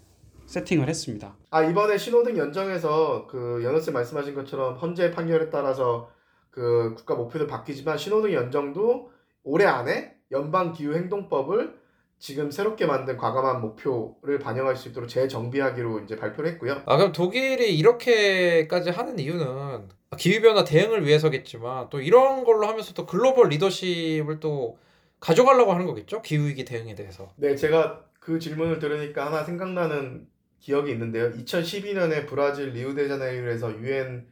세팅을 0.45 0.87
했습니다. 0.87 1.35
아 1.49 1.63
이번에 1.63 1.97
신호등 1.97 2.37
연정에서 2.37 3.27
그 3.27 3.61
연호쌤 3.63 3.93
말씀하신 3.93 4.35
것처럼 4.35 4.75
헌재 4.75 5.11
판결에 5.11 5.49
따라서 5.49 6.09
그 6.49 6.93
국가 6.95 7.15
목표도 7.15 7.47
바뀌지만 7.47 7.97
신호등 7.97 8.33
연정도 8.33 9.11
올해 9.43 9.65
안에 9.65 10.15
연방 10.31 10.73
기후 10.73 10.93
행동법을 10.93 11.80
지금 12.21 12.51
새롭게 12.51 12.85
만든 12.85 13.17
과감한 13.17 13.61
목표를 13.61 14.37
반영할 14.37 14.75
수 14.75 14.89
있도록 14.89 15.09
재정비하기로 15.09 16.01
이제 16.01 16.15
발표를 16.15 16.51
했고요. 16.51 16.83
아, 16.85 16.95
그럼 16.95 17.11
독일이 17.11 17.75
이렇게까지 17.75 18.91
하는 18.91 19.17
이유는 19.17 19.89
기후변화 20.19 20.63
대응을 20.63 21.03
위해서겠지만 21.03 21.89
또 21.89 21.99
이런 21.99 22.43
걸로 22.43 22.67
하면서 22.67 22.93
또 22.93 23.07
글로벌 23.07 23.49
리더십을 23.49 24.39
또 24.39 24.77
가져가려고 25.19 25.73
하는 25.73 25.87
거겠죠? 25.87 26.21
기후위기 26.21 26.63
대응에 26.63 26.93
대해서. 26.93 27.33
네, 27.37 27.55
제가 27.55 28.05
그 28.19 28.37
질문을 28.37 28.77
들으니까 28.77 29.25
하나 29.25 29.43
생각나는 29.43 30.27
기억이 30.59 30.91
있는데요. 30.91 31.31
2012년에 31.31 32.27
브라질 32.27 32.69
리우데자네이루에서 32.69 33.79
유엔 33.79 34.27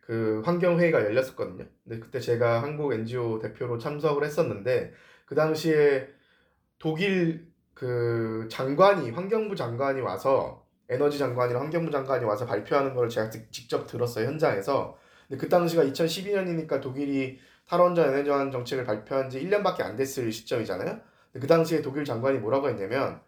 그 0.00 0.42
환경회의가 0.44 1.04
열렸었거든요. 1.06 1.64
근데 1.82 1.98
그때 1.98 2.20
제가 2.20 2.62
한국 2.62 2.92
NGO 2.92 3.40
대표로 3.40 3.78
참석을 3.78 4.24
했었는데 4.24 4.92
그 5.26 5.34
당시에 5.34 6.06
독일 6.82 7.46
그 7.74 8.48
장관이 8.50 9.12
환경부 9.12 9.54
장관이 9.54 10.00
와서 10.00 10.66
에너지 10.88 11.16
장관이랑 11.16 11.62
환경부 11.62 11.92
장관이 11.92 12.24
와서 12.24 12.44
발표하는 12.44 12.92
걸 12.92 13.08
제가 13.08 13.30
직- 13.30 13.52
직접 13.52 13.86
들었어요 13.86 14.26
현장에서. 14.26 14.98
근데 15.28 15.40
그 15.40 15.48
당시가 15.48 15.84
2012년이니까 15.84 16.80
독일이 16.80 17.38
탈원전 17.68 18.08
에너지원 18.12 18.50
정책을 18.50 18.84
발표한 18.84 19.30
지 19.30 19.38
1년밖에 19.38 19.82
안 19.82 19.94
됐을 19.94 20.32
시점이잖아요. 20.32 20.98
근데 21.32 21.40
그 21.40 21.46
당시에 21.46 21.82
독일 21.82 22.04
장관이 22.04 22.38
뭐라고 22.38 22.68
했냐면 22.68 23.20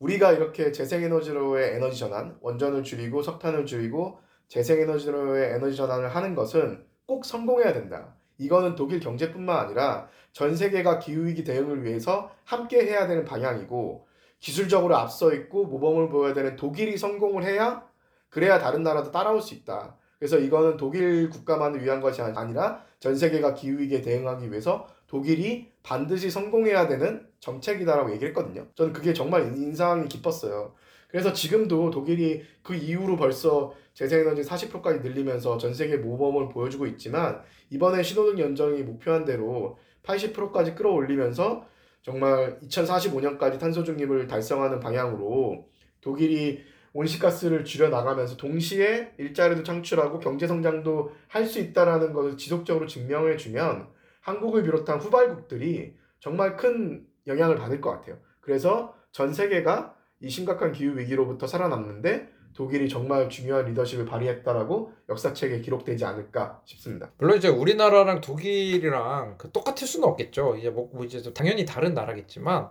우리가 0.00 0.32
이렇게 0.32 0.70
재생에너지로의 0.70 1.76
에너지 1.76 1.98
전환, 1.98 2.36
원전을 2.42 2.82
줄이고 2.82 3.22
석탄을 3.22 3.64
줄이고 3.64 4.20
재생에너지로의 4.48 5.54
에너지 5.54 5.76
전환을 5.76 6.14
하는 6.14 6.34
것은 6.34 6.84
꼭 7.06 7.24
성공해야 7.24 7.72
된다. 7.72 8.16
이거는 8.36 8.76
독일 8.76 9.00
경제뿐만 9.00 9.56
아니라 9.64 10.08
전 10.38 10.54
세계가 10.54 11.00
기후위기 11.00 11.42
대응을 11.42 11.84
위해서 11.84 12.30
함께 12.44 12.86
해야 12.86 13.08
되는 13.08 13.24
방향이고 13.24 14.06
기술적으로 14.38 14.94
앞서 14.94 15.34
있고 15.34 15.64
모범을 15.64 16.10
보여야 16.10 16.32
되는 16.32 16.54
독일이 16.54 16.96
성공을 16.96 17.42
해야 17.42 17.84
그래야 18.28 18.60
다른 18.60 18.84
나라도 18.84 19.10
따라올 19.10 19.42
수 19.42 19.54
있다. 19.54 19.96
그래서 20.16 20.38
이거는 20.38 20.76
독일 20.76 21.28
국가만을 21.28 21.82
위한 21.82 22.00
것이 22.00 22.22
아니라 22.22 22.84
전 23.00 23.16
세계가 23.16 23.54
기후위기에 23.54 24.00
대응하기 24.00 24.48
위해서 24.52 24.86
독일이 25.08 25.72
반드시 25.82 26.30
성공해야 26.30 26.86
되는 26.86 27.26
정책이다라고 27.40 28.12
얘기를 28.12 28.28
했거든요. 28.28 28.64
저는 28.76 28.92
그게 28.92 29.12
정말 29.12 29.56
인상이 29.56 30.06
깊었어요. 30.06 30.72
그래서 31.08 31.32
지금도 31.32 31.90
독일이 31.90 32.44
그 32.62 32.76
이후로 32.76 33.16
벌써 33.16 33.74
재생에너지 33.94 34.42
40%까지 34.42 35.00
늘리면서 35.00 35.58
전 35.58 35.74
세계 35.74 35.96
모범을 35.96 36.50
보여주고 36.50 36.86
있지만 36.86 37.42
이번에 37.70 38.04
신호등 38.04 38.38
연정이 38.38 38.82
목표한 38.82 39.24
대로 39.24 39.78
80%까지 40.08 40.74
끌어올리면서 40.74 41.66
정말 42.02 42.58
2045년까지 42.60 43.60
탄소 43.60 43.84
중립을 43.84 44.26
달성하는 44.26 44.80
방향으로 44.80 45.68
독일이 46.00 46.64
온실가스를 46.94 47.64
줄여 47.64 47.90
나가면서 47.90 48.36
동시에 48.36 49.12
일자리도 49.18 49.62
창출하고 49.62 50.18
경제 50.20 50.46
성장도 50.46 51.12
할 51.28 51.44
수 51.44 51.58
있다라는 51.60 52.12
것을 52.12 52.36
지속적으로 52.36 52.86
증명해 52.86 53.36
주면 53.36 53.88
한국을 54.20 54.62
비롯한 54.62 54.98
후발국들이 54.98 55.94
정말 56.20 56.56
큰 56.56 57.06
영향을 57.26 57.56
받을 57.56 57.80
것 57.80 57.90
같아요. 57.90 58.18
그래서 58.40 58.94
전 59.12 59.32
세계가 59.32 59.94
이 60.20 60.28
심각한 60.30 60.72
기후 60.72 60.98
위기로부터 60.98 61.46
살아남는데 61.46 62.28
독일이 62.58 62.88
정말 62.88 63.28
중요한 63.28 63.66
리더십을 63.66 64.04
발휘했다라고 64.04 64.92
역사책에 65.08 65.60
기록되지 65.60 66.04
않을까 66.04 66.60
싶습니다. 66.64 67.12
물론 67.16 67.38
이제 67.38 67.46
우리나라랑 67.46 68.20
독일이랑 68.20 69.36
그 69.38 69.52
똑같을 69.52 69.86
수는 69.86 70.08
없겠죠. 70.08 70.56
이제 70.56 70.68
뭐, 70.68 70.90
뭐 70.92 71.04
이제 71.04 71.22
좀 71.22 71.32
당연히 71.32 71.64
다른 71.64 71.94
나라겠지만 71.94 72.68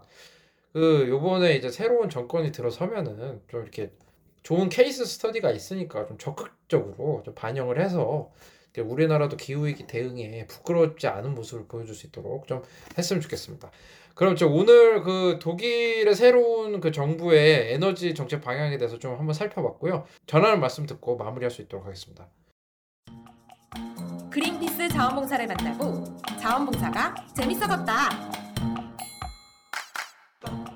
그 0.73 1.05
요번에 1.07 1.55
이제 1.55 1.69
새로운 1.69 2.09
정권이 2.09 2.51
들어서면은 2.51 3.41
좀 3.47 3.61
이렇게 3.61 3.93
좋은 4.43 4.67
케이스 4.67 5.05
스터디가 5.05 5.51
있으니까 5.51 6.05
좀 6.05 6.17
적극적으로 6.17 7.21
좀 7.23 7.33
반영을 7.33 7.79
해서 7.79 8.29
우리나라도 8.77 9.37
기후위기 9.37 9.87
대응에 9.87 10.47
부끄럽지 10.47 11.07
않은 11.07 11.33
모습을 11.33 11.65
보여줄 11.65 11.95
수 11.95 12.07
있도록 12.07 12.45
좀 12.45 12.61
했으면 12.97 13.21
좋겠습니다. 13.21 13.71
그럼 14.17 14.35
저 14.35 14.47
오늘 14.47 15.03
그 15.03 15.37
독일의 15.39 16.15
새로운 16.15 16.81
그 16.81 16.91
정부의 16.91 17.73
에너지 17.73 18.15
정책 18.15 18.41
방향에 18.41 18.79
대해서 18.79 18.97
좀 18.97 19.15
한번 19.15 19.35
살펴봤고요. 19.35 20.05
전하는 20.25 20.59
말씀 20.59 20.87
듣고 20.87 21.17
마무리할 21.17 21.51
수 21.51 21.61
있도록 21.61 21.85
하겠습니다. 21.85 22.27
그린피스 24.31 24.89
자원봉사를 24.89 25.45
만나고 25.45 26.17
자원봉사가 26.41 27.13
재밌어졌다. 27.35 28.09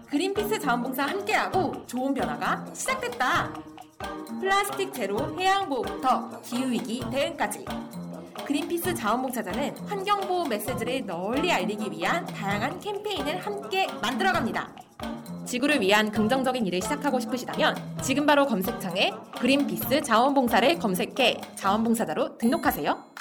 그린피스 0.07 0.59
자원봉사 0.59 1.07
함께하고 1.07 1.83
좋은 1.87 2.13
변화가 2.13 2.71
시작됐다. 2.75 3.53
플라스틱 4.39 4.93
제로 4.93 5.35
해양 5.39 5.67
보호부터 5.67 6.41
기후 6.41 6.69
위기 6.69 7.01
대응까지. 7.09 7.65
그린피스 8.33 8.95
자원봉사자는 8.95 9.77
환경보호 9.87 10.47
메시지를 10.47 11.05
널리 11.05 11.51
알리기 11.51 11.91
위한 11.91 12.25
다양한 12.25 12.79
캠페인을 12.79 13.37
함께 13.39 13.87
만들어갑니다. 14.01 14.75
지구를 15.45 15.81
위한 15.81 16.11
긍정적인 16.11 16.65
일을 16.65 16.81
시작하고 16.81 17.19
싶으시다면 17.19 17.97
지금 18.01 18.25
바로 18.25 18.45
검색창에 18.45 19.11
그린피스 19.39 20.01
자원봉사를 20.01 20.79
검색해 20.79 21.41
자원봉사자로 21.55 22.37
등록하세요. 22.37 23.11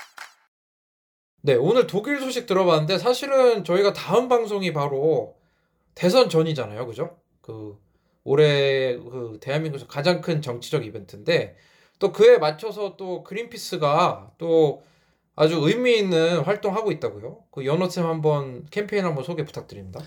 네, 1.43 1.55
오늘 1.55 1.87
독일 1.87 2.21
소식 2.21 2.47
들어봤는데 2.47 2.99
사실은 2.99 3.65
저희가 3.65 3.93
다음 3.93 4.29
방송이 4.29 4.73
바로 4.73 5.37
대선 5.95 6.29
전이잖아요. 6.29 6.87
그죠? 6.87 7.17
그 7.41 7.79
올해 8.25 8.97
그 8.97 9.39
대한민국에서 9.41 9.87
가장 9.87 10.21
큰 10.21 10.43
정치적 10.43 10.85
이벤트인데 10.85 11.57
또 11.99 12.13
그에 12.13 12.39
맞춰서 12.39 12.97
또 12.97 13.23
그린피스가 13.23 14.33
또 14.39 14.83
아주 15.37 15.57
의미 15.63 15.97
있는 15.99 16.41
활동하고 16.41 16.91
있다고요. 16.93 17.45
그 17.51 17.65
연호쌤 17.65 18.05
한번 18.07 18.67
캠페인 18.71 19.05
한번 19.05 19.25
소개 19.25 19.45
부탁드립니다. 19.45 20.01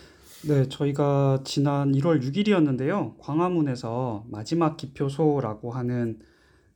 네, 0.48 0.68
저희가 0.68 1.40
지난 1.46 1.94
1월 1.94 2.22
6일이었는데요. 2.22 3.16
광화문에서 3.20 4.26
마지막 4.30 4.76
기표소라고 4.78 5.72
하는 5.72 6.20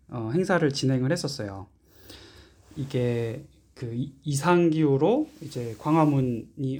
어, 0.09 0.31
행사를 0.33 0.67
진행을 0.71 1.11
했었어요. 1.11 1.67
이게 2.77 3.45
그 3.73 3.93
이- 3.93 4.13
이상기후로 4.23 5.27
이제 5.41 5.75
광화문이 5.79 6.79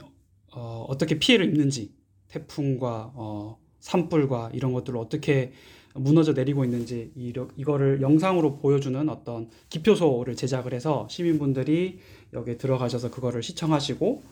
어, 0.53 0.86
어떻게 0.88 1.20
피해를 1.20 1.47
입는지 1.47 1.93
태풍과 2.30 3.11
어, 3.15 3.59
산불과 3.82 4.51
이런 4.53 4.72
것들을 4.74 4.97
어떻게 4.97 5.51
무너져 6.00 6.34
내리고 6.34 6.64
있는지 6.64 7.12
이거를 7.58 8.02
영상으로 8.02 8.58
보여주는 8.58 9.08
어떤 9.10 9.50
기표소를 9.70 10.36
제작을 10.36 10.74
해서 10.74 11.08
시민분들이 11.10 12.00
여기에 12.34 12.58
들어가셔서 12.58 13.10
그거를 13.12 13.43
시청하시고 13.43 14.24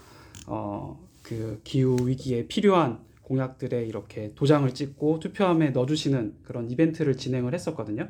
어, 0.48 1.00
그 1.24 1.60
기후 1.64 1.98
위기에 2.08 2.48
필요한 2.48 3.00
공약들에 3.24 3.86
이렇게 3.86 4.32
도장을 4.36 4.72
찍고 4.74 5.20
투표함에 5.20 5.72
넣어주시는 5.72 6.36
그런 6.44 6.70
이벤트를 6.70 7.18
진행을 7.18 7.54
했었거든요. 7.54 8.08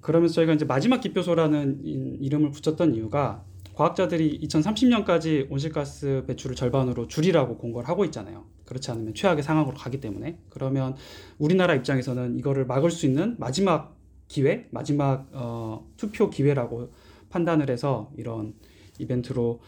그러면서 0.00 0.34
저희가 0.36 0.54
이제 0.54 0.64
마지막 0.64 1.00
기표소라는 1.00 1.80
이- 1.84 2.16
이름을 2.22 2.50
붙였던 2.52 2.94
이유가 2.94 3.44
과학자들이 3.74 4.40
2030년까지 4.42 5.50
온실가스 5.50 6.24
배출을 6.26 6.56
절반으로 6.56 7.08
줄이라고 7.08 7.56
공고를 7.58 7.88
하고 7.88 8.04
있잖아요. 8.06 8.44
그렇지 8.72 8.90
않으면 8.90 9.14
최악의 9.14 9.42
상황으로 9.42 9.76
가기 9.76 10.00
때문에 10.00 10.38
그러면 10.48 10.96
우리나라 11.38 11.74
입장에서는 11.74 12.38
이거를 12.38 12.66
막을 12.66 12.90
수 12.90 13.06
있는 13.06 13.36
마지막 13.38 13.96
기회, 14.28 14.66
마지막 14.70 15.28
어, 15.32 15.86
투표 15.98 16.30
기회라고 16.30 16.90
판단을 17.28 17.70
해서 17.70 18.10
이런 18.16 18.54
이벤트로 18.98 19.60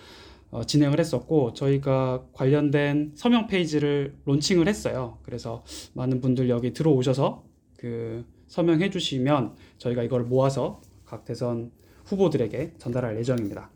어, 0.50 0.64
진행을 0.64 0.98
했었고 0.98 1.52
저희가 1.52 2.24
관련된 2.32 3.12
서명 3.14 3.46
페이지를 3.46 4.16
론칭을 4.24 4.68
했어요. 4.68 5.18
그래서 5.22 5.64
많은 5.92 6.20
분들 6.20 6.48
여기 6.48 6.72
들어오셔서 6.72 7.44
그 7.76 8.24
서명해 8.46 8.90
주시면 8.90 9.54
저희가 9.78 10.02
이걸 10.02 10.24
모아서 10.24 10.80
각 11.04 11.24
대선 11.24 11.72
후보들에게 12.04 12.74
전달할 12.78 13.18
예정입니다. 13.18 13.70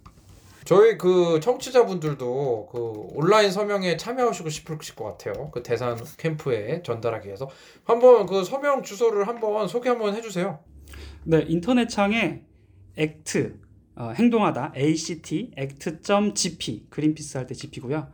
저희 0.68 0.98
그 0.98 1.40
청취자분들도 1.40 2.68
그 2.70 2.78
온라인 3.14 3.50
서명에 3.50 3.96
참여하시고 3.96 4.50
싶으실 4.50 4.96
것 4.96 5.04
같아요. 5.04 5.50
그 5.50 5.62
대선 5.62 5.96
캠프에 6.18 6.82
전달하기 6.82 7.26
위해서 7.26 7.48
한번 7.84 8.26
그 8.26 8.44
서명 8.44 8.82
주소를 8.82 9.26
한번 9.26 9.66
소개 9.66 9.88
한번 9.88 10.14
해주세요. 10.14 10.58
네, 11.24 11.42
인터넷 11.48 11.88
창에 11.88 12.42
act 12.98 13.52
어, 13.96 14.10
행동하다 14.10 14.74
act 14.76 15.52
act.gp 15.58 16.88
그린피스 16.90 17.38
할 17.38 17.46
때 17.46 17.54
gp고요. 17.54 18.06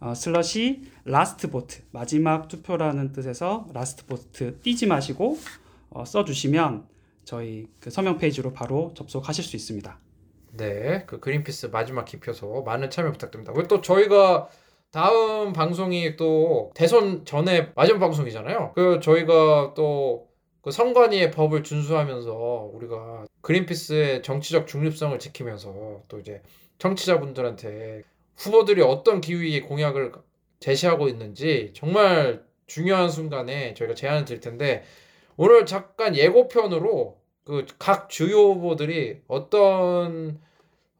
어, 0.00 0.14
slash 0.14 0.80
last 1.04 1.50
vote 1.50 1.82
마지막 1.90 2.48
투표라는 2.48 3.12
뜻에서 3.12 3.68
last 3.74 4.06
vote 4.06 4.60
띄지 4.62 4.86
마시고 4.86 5.36
어, 5.90 6.06
써주시면 6.06 6.86
저희 7.24 7.66
그 7.78 7.90
서명 7.90 8.16
페이지로 8.16 8.54
바로 8.54 8.94
접속하실 8.94 9.44
수 9.44 9.54
있습니다. 9.54 9.98
네, 10.60 11.04
그 11.06 11.20
그린피스 11.20 11.66
마지막 11.66 12.04
기표서 12.04 12.62
많은 12.62 12.90
참여 12.90 13.12
부탁드립니다. 13.12 13.52
그리고 13.52 13.68
또 13.68 13.80
저희가 13.80 14.48
다음 14.90 15.52
방송이 15.52 16.16
또 16.16 16.70
대선 16.74 17.24
전에 17.24 17.72
마지막 17.74 18.00
방송이잖아요. 18.00 18.72
그 18.74 19.00
저희가 19.00 19.74
또 19.74 20.30
그 20.62 20.70
선관위의 20.70 21.30
법을 21.30 21.62
준수하면서 21.62 22.70
우리가 22.74 23.24
그린피스의 23.40 24.22
정치적 24.22 24.66
중립성을 24.66 25.18
지키면서 25.18 26.02
또 26.08 26.18
이제 26.18 26.42
청취자분들한테 26.78 28.02
후보들이 28.36 28.82
어떤 28.82 29.20
기후위기 29.20 29.62
공약을 29.62 30.12
제시하고 30.60 31.08
있는지 31.08 31.72
정말 31.74 32.44
중요한 32.66 33.08
순간에 33.08 33.74
저희가 33.74 33.94
제안을 33.94 34.24
드릴 34.26 34.40
텐데 34.40 34.84
오늘 35.36 35.64
잠깐 35.66 36.14
예고편으로 36.14 37.18
그 37.44 37.66
각 37.78 38.10
주요 38.10 38.52
후보들이 38.52 39.22
어떤 39.28 40.40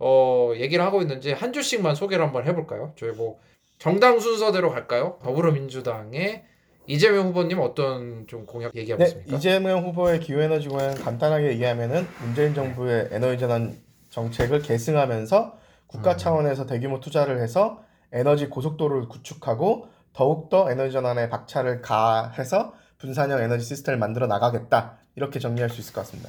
어 0.01 0.53
얘기를 0.57 0.85
하고 0.85 1.03
있는지 1.03 1.33
한 1.33 1.53
줄씩만 1.53 1.95
소개를 1.95 2.25
한번 2.25 2.47
해볼까요? 2.47 2.93
저희 2.97 3.13
뭐 3.13 3.39
정당 3.79 4.19
순서대로 4.19 4.71
갈까요? 4.71 5.19
더불어민주당의 5.23 6.45
이재명 6.87 7.29
후보님 7.29 7.61
어떤 7.61 8.27
좀 8.27 8.47
공약 8.47 8.75
얘기하고 8.75 9.03
네, 9.03 9.09
있습니까? 9.09 9.37
이재명 9.37 9.85
후보의 9.87 10.21
기후에너지 10.21 10.69
공약 10.69 10.95
간단하게 11.05 11.49
얘기하면은 11.51 12.07
문재인 12.21 12.55
정부의 12.55 13.11
에너지 13.13 13.39
전환 13.39 13.79
정책을 14.09 14.63
계승하면서 14.63 15.59
국가 15.87 16.13
음. 16.13 16.17
차원에서 16.17 16.67
대규모 16.67 17.01
투자를 17.01 17.41
해서 17.41 17.83
에너지 18.13 18.49
고속도로를 18.49 19.09
구축하고 19.09 19.89
더욱더 20.13 20.71
에너지 20.71 20.93
전환에 20.93 21.29
박차를 21.29 21.81
가해서 21.81 22.75
분산형 22.99 23.41
에너지 23.41 23.65
시스템을 23.65 23.99
만들어 23.99 24.27
나가겠다. 24.27 24.99
이렇게 25.15 25.39
정리할 25.39 25.71
수 25.71 25.81
있을 25.81 25.93
것 25.93 26.03
같습니다. 26.03 26.29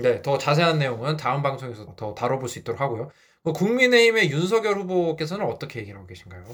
네, 0.00 0.22
더 0.22 0.38
자세한 0.38 0.78
내용은 0.78 1.16
다음 1.16 1.42
방송에서 1.42 1.94
더 1.96 2.14
다뤄볼 2.14 2.48
수 2.48 2.58
있도록 2.58 2.80
하고요. 2.80 3.10
그 3.44 3.52
국민의힘의 3.52 4.30
윤석열 4.30 4.76
후보께서는 4.76 5.44
어떻게 5.46 5.80
얘기를 5.80 5.98
하고 5.98 6.06
계신가요? 6.06 6.44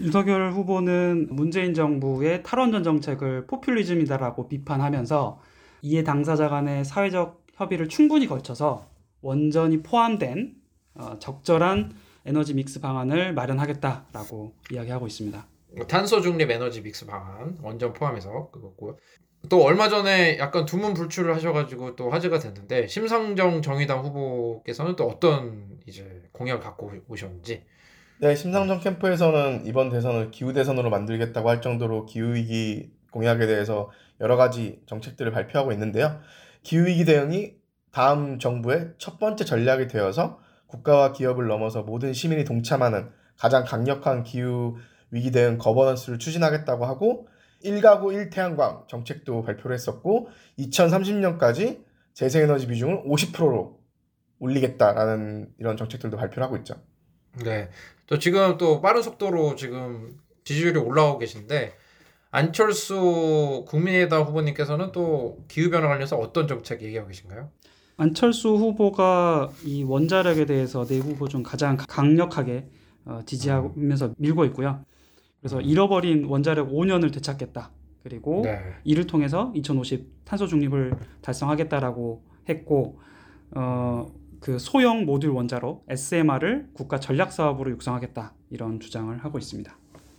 윤석열 0.00 0.52
후보는 0.52 1.28
문재인 1.30 1.74
정부의 1.74 2.42
탈원전 2.42 2.82
정책을 2.82 3.46
포퓰리즘이다라고 3.46 4.48
비판하면서 4.48 5.40
이에 5.82 6.02
당사자 6.02 6.48
간의 6.48 6.84
사회적 6.84 7.44
협의를 7.54 7.88
충분히 7.88 8.26
거쳐서 8.26 8.86
원전이 9.20 9.82
포함된 9.82 10.54
어, 10.94 11.18
적절한 11.18 11.94
에너지 12.24 12.54
믹스 12.54 12.80
방안을 12.80 13.34
마련하겠다라고 13.34 14.54
이야기하고 14.72 15.06
있습니다. 15.06 15.46
탄소 15.88 16.20
중립 16.20 16.50
에너지 16.50 16.82
믹스 16.82 17.06
방안 17.06 17.58
원전 17.62 17.92
포함해서 17.92 18.50
그거고요. 18.50 18.96
또 19.48 19.64
얼마 19.64 19.88
전에 19.88 20.38
약간 20.38 20.64
두문 20.64 20.94
불출을 20.94 21.34
하셔가지고 21.34 21.96
또 21.96 22.10
화제가 22.10 22.38
됐는데 22.38 22.86
심상정 22.86 23.62
정의당 23.62 24.04
후보께서는 24.04 24.96
또 24.96 25.08
어떤 25.08 25.78
이제 25.86 26.22
공약을 26.32 26.60
갖고 26.60 26.92
오셨는지 27.08 27.64
네, 28.20 28.36
심상정 28.36 28.78
캠프에서는 28.78 29.66
이번 29.66 29.88
대선을 29.88 30.30
기후 30.30 30.52
대선으로 30.52 30.90
만들겠다고 30.90 31.48
할 31.48 31.60
정도로 31.60 32.06
기후 32.06 32.34
위기 32.34 32.92
공약에 33.10 33.46
대해서 33.46 33.90
여러 34.20 34.36
가지 34.36 34.80
정책들을 34.86 35.32
발표하고 35.32 35.72
있는데요. 35.72 36.20
기후 36.62 36.86
위기 36.86 37.04
대응이 37.04 37.54
다음 37.90 38.38
정부의 38.38 38.90
첫 38.98 39.18
번째 39.18 39.44
전략이 39.44 39.88
되어서 39.88 40.38
국가와 40.68 41.12
기업을 41.12 41.48
넘어서 41.48 41.82
모든 41.82 42.12
시민이 42.12 42.44
동참하는 42.44 43.10
가장 43.36 43.64
강력한 43.64 44.22
기후 44.22 44.76
위기 45.10 45.32
대응 45.32 45.58
거버넌스를 45.58 46.20
추진하겠다고 46.20 46.86
하고 46.86 47.26
1가구 47.64 48.30
1태양광 48.30 48.88
정책도 48.88 49.42
발표를 49.42 49.74
했었고 49.74 50.28
2030년까지 50.58 51.82
재생에너지 52.14 52.66
비중을 52.66 53.04
50%로 53.04 53.80
올리겠다라는 54.38 55.50
이런 55.58 55.76
정책들도 55.76 56.16
발표를 56.16 56.42
하고 56.42 56.56
있죠. 56.58 56.74
네. 57.44 57.70
또 58.06 58.18
지금 58.18 58.58
또 58.58 58.80
빠른 58.80 59.02
속도로 59.02 59.56
지금 59.56 60.18
지지율이 60.44 60.78
올라오고 60.78 61.20
계신데 61.20 61.74
안철수 62.30 63.64
국민의당 63.68 64.22
후보님께서는 64.22 64.92
또 64.92 65.44
기후 65.48 65.70
변화 65.70 65.86
관련해서 65.88 66.16
어떤 66.16 66.48
정책 66.48 66.82
얘기하고 66.82 67.08
계신가요? 67.08 67.50
안철수 67.98 68.48
후보가 68.56 69.50
이 69.64 69.84
원자력에 69.84 70.46
대해서 70.46 70.84
내 70.84 70.98
후보 70.98 71.28
중 71.28 71.42
가장 71.42 71.76
강력하게 71.76 72.66
어, 73.04 73.20
지지하면서 73.26 74.14
밀고 74.16 74.44
있고요. 74.46 74.84
그래서 75.42 75.60
잃어버린 75.60 76.24
원자력 76.24 76.70
5년을 76.70 77.12
되찾겠다. 77.12 77.70
그리고 78.02 78.42
네. 78.44 78.60
이를 78.84 79.06
통해서 79.06 79.52
2050 79.54 80.24
탄소 80.24 80.46
중립을 80.46 80.94
달성하겠다라고 81.20 82.22
했고 82.48 83.00
어, 83.52 84.06
그 84.40 84.58
소형 84.58 85.04
모듈 85.04 85.30
원자로 85.34 85.84
SMR을 85.88 86.68
국가 86.74 86.98
전략 86.98 87.32
사업으로 87.32 87.70
육성하겠다 87.72 88.32
이런 88.50 88.80
주장을 88.80 89.16
하고 89.24 89.38
있습니다. 89.38 89.76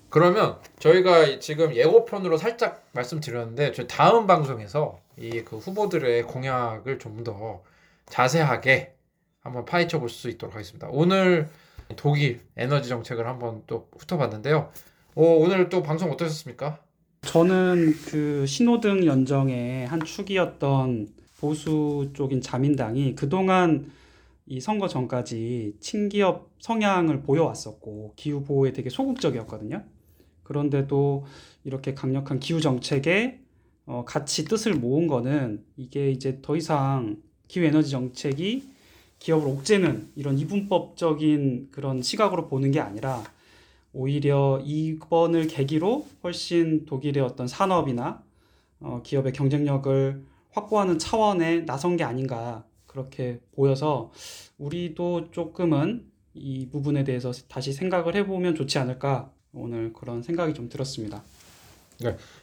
그러면 0.09 0.57
저희가 0.79 1.39
지금 1.39 1.73
예고편으로 1.75 2.37
살짝 2.37 2.85
말씀드렸는데 2.93 3.71
저희 3.71 3.87
다음 3.87 4.27
방송에서 4.27 4.99
이 5.17 5.41
그 5.43 5.57
후보들의 5.57 6.23
공약을 6.23 6.99
좀 6.99 7.23
더 7.23 7.63
자세하게 8.07 8.95
한번 9.41 9.65
파헤쳐 9.65 9.99
볼 9.99 10.09
수 10.09 10.29
있도록 10.29 10.55
하겠습니다. 10.55 10.87
오늘 10.91 11.49
독일 11.95 12.41
에너지 12.57 12.89
정책을 12.89 13.27
한번 13.27 13.63
또 13.67 13.87
훑어봤는데요. 13.97 14.71
오, 15.15 15.43
오늘 15.43 15.69
또 15.69 15.83
방송 15.83 16.11
어떠셨습니까? 16.11 16.79
저는 17.21 17.93
그 18.07 18.47
신호등 18.47 19.05
연정의 19.05 19.85
한 19.85 20.03
축이었던 20.03 21.07
보수 21.37 22.09
쪽인 22.13 22.41
자민당이 22.41 23.13
그동안 23.13 23.91
이 24.47 24.59
선거 24.59 24.87
전까지 24.87 25.75
친기업 25.79 26.49
성향을 26.59 27.21
보여왔었고 27.21 28.13
기후 28.15 28.43
보호에 28.43 28.73
되게 28.73 28.89
소극적이었거든요. 28.89 29.83
그런데도 30.41 31.25
이렇게 31.63 31.93
강력한 31.93 32.39
기후 32.39 32.59
정책에 32.59 33.39
어, 33.85 34.05
같이 34.07 34.45
뜻을 34.45 34.73
모은 34.73 35.05
거는 35.05 35.63
이게 35.77 36.09
이제 36.09 36.39
더 36.41 36.55
이상 36.55 37.17
기후 37.47 37.65
에너지 37.65 37.91
정책이 37.91 38.67
기업을 39.19 39.47
옥죄는 39.47 40.09
이런 40.15 40.39
이분법적인 40.39 41.69
그런 41.71 42.01
시각으로 42.01 42.47
보는 42.47 42.71
게 42.71 42.79
아니라 42.79 43.23
오히려 43.93 44.59
이번을 44.65 45.47
계기로 45.47 46.07
훨씬 46.23 46.85
독일의 46.85 47.23
어떤 47.23 47.47
산업이나 47.47 48.23
어, 48.79 49.01
기업의 49.03 49.33
경쟁력을 49.33 50.23
확보하는 50.51 50.99
차원에 50.99 51.65
나선 51.65 51.95
게 51.95 52.03
아닌가 52.03 52.65
그렇게 52.87 53.39
보여서 53.55 54.11
우리도 54.57 55.31
조금은 55.31 56.05
이 56.33 56.67
부분에 56.69 57.03
대해서 57.03 57.31
다시 57.47 57.73
생각을 57.73 58.15
해보면 58.15 58.55
좋지 58.55 58.77
않을까 58.79 59.31
오늘 59.53 59.93
그런 59.93 60.23
생각이 60.23 60.53
좀 60.53 60.69
들었습니다. 60.69 61.23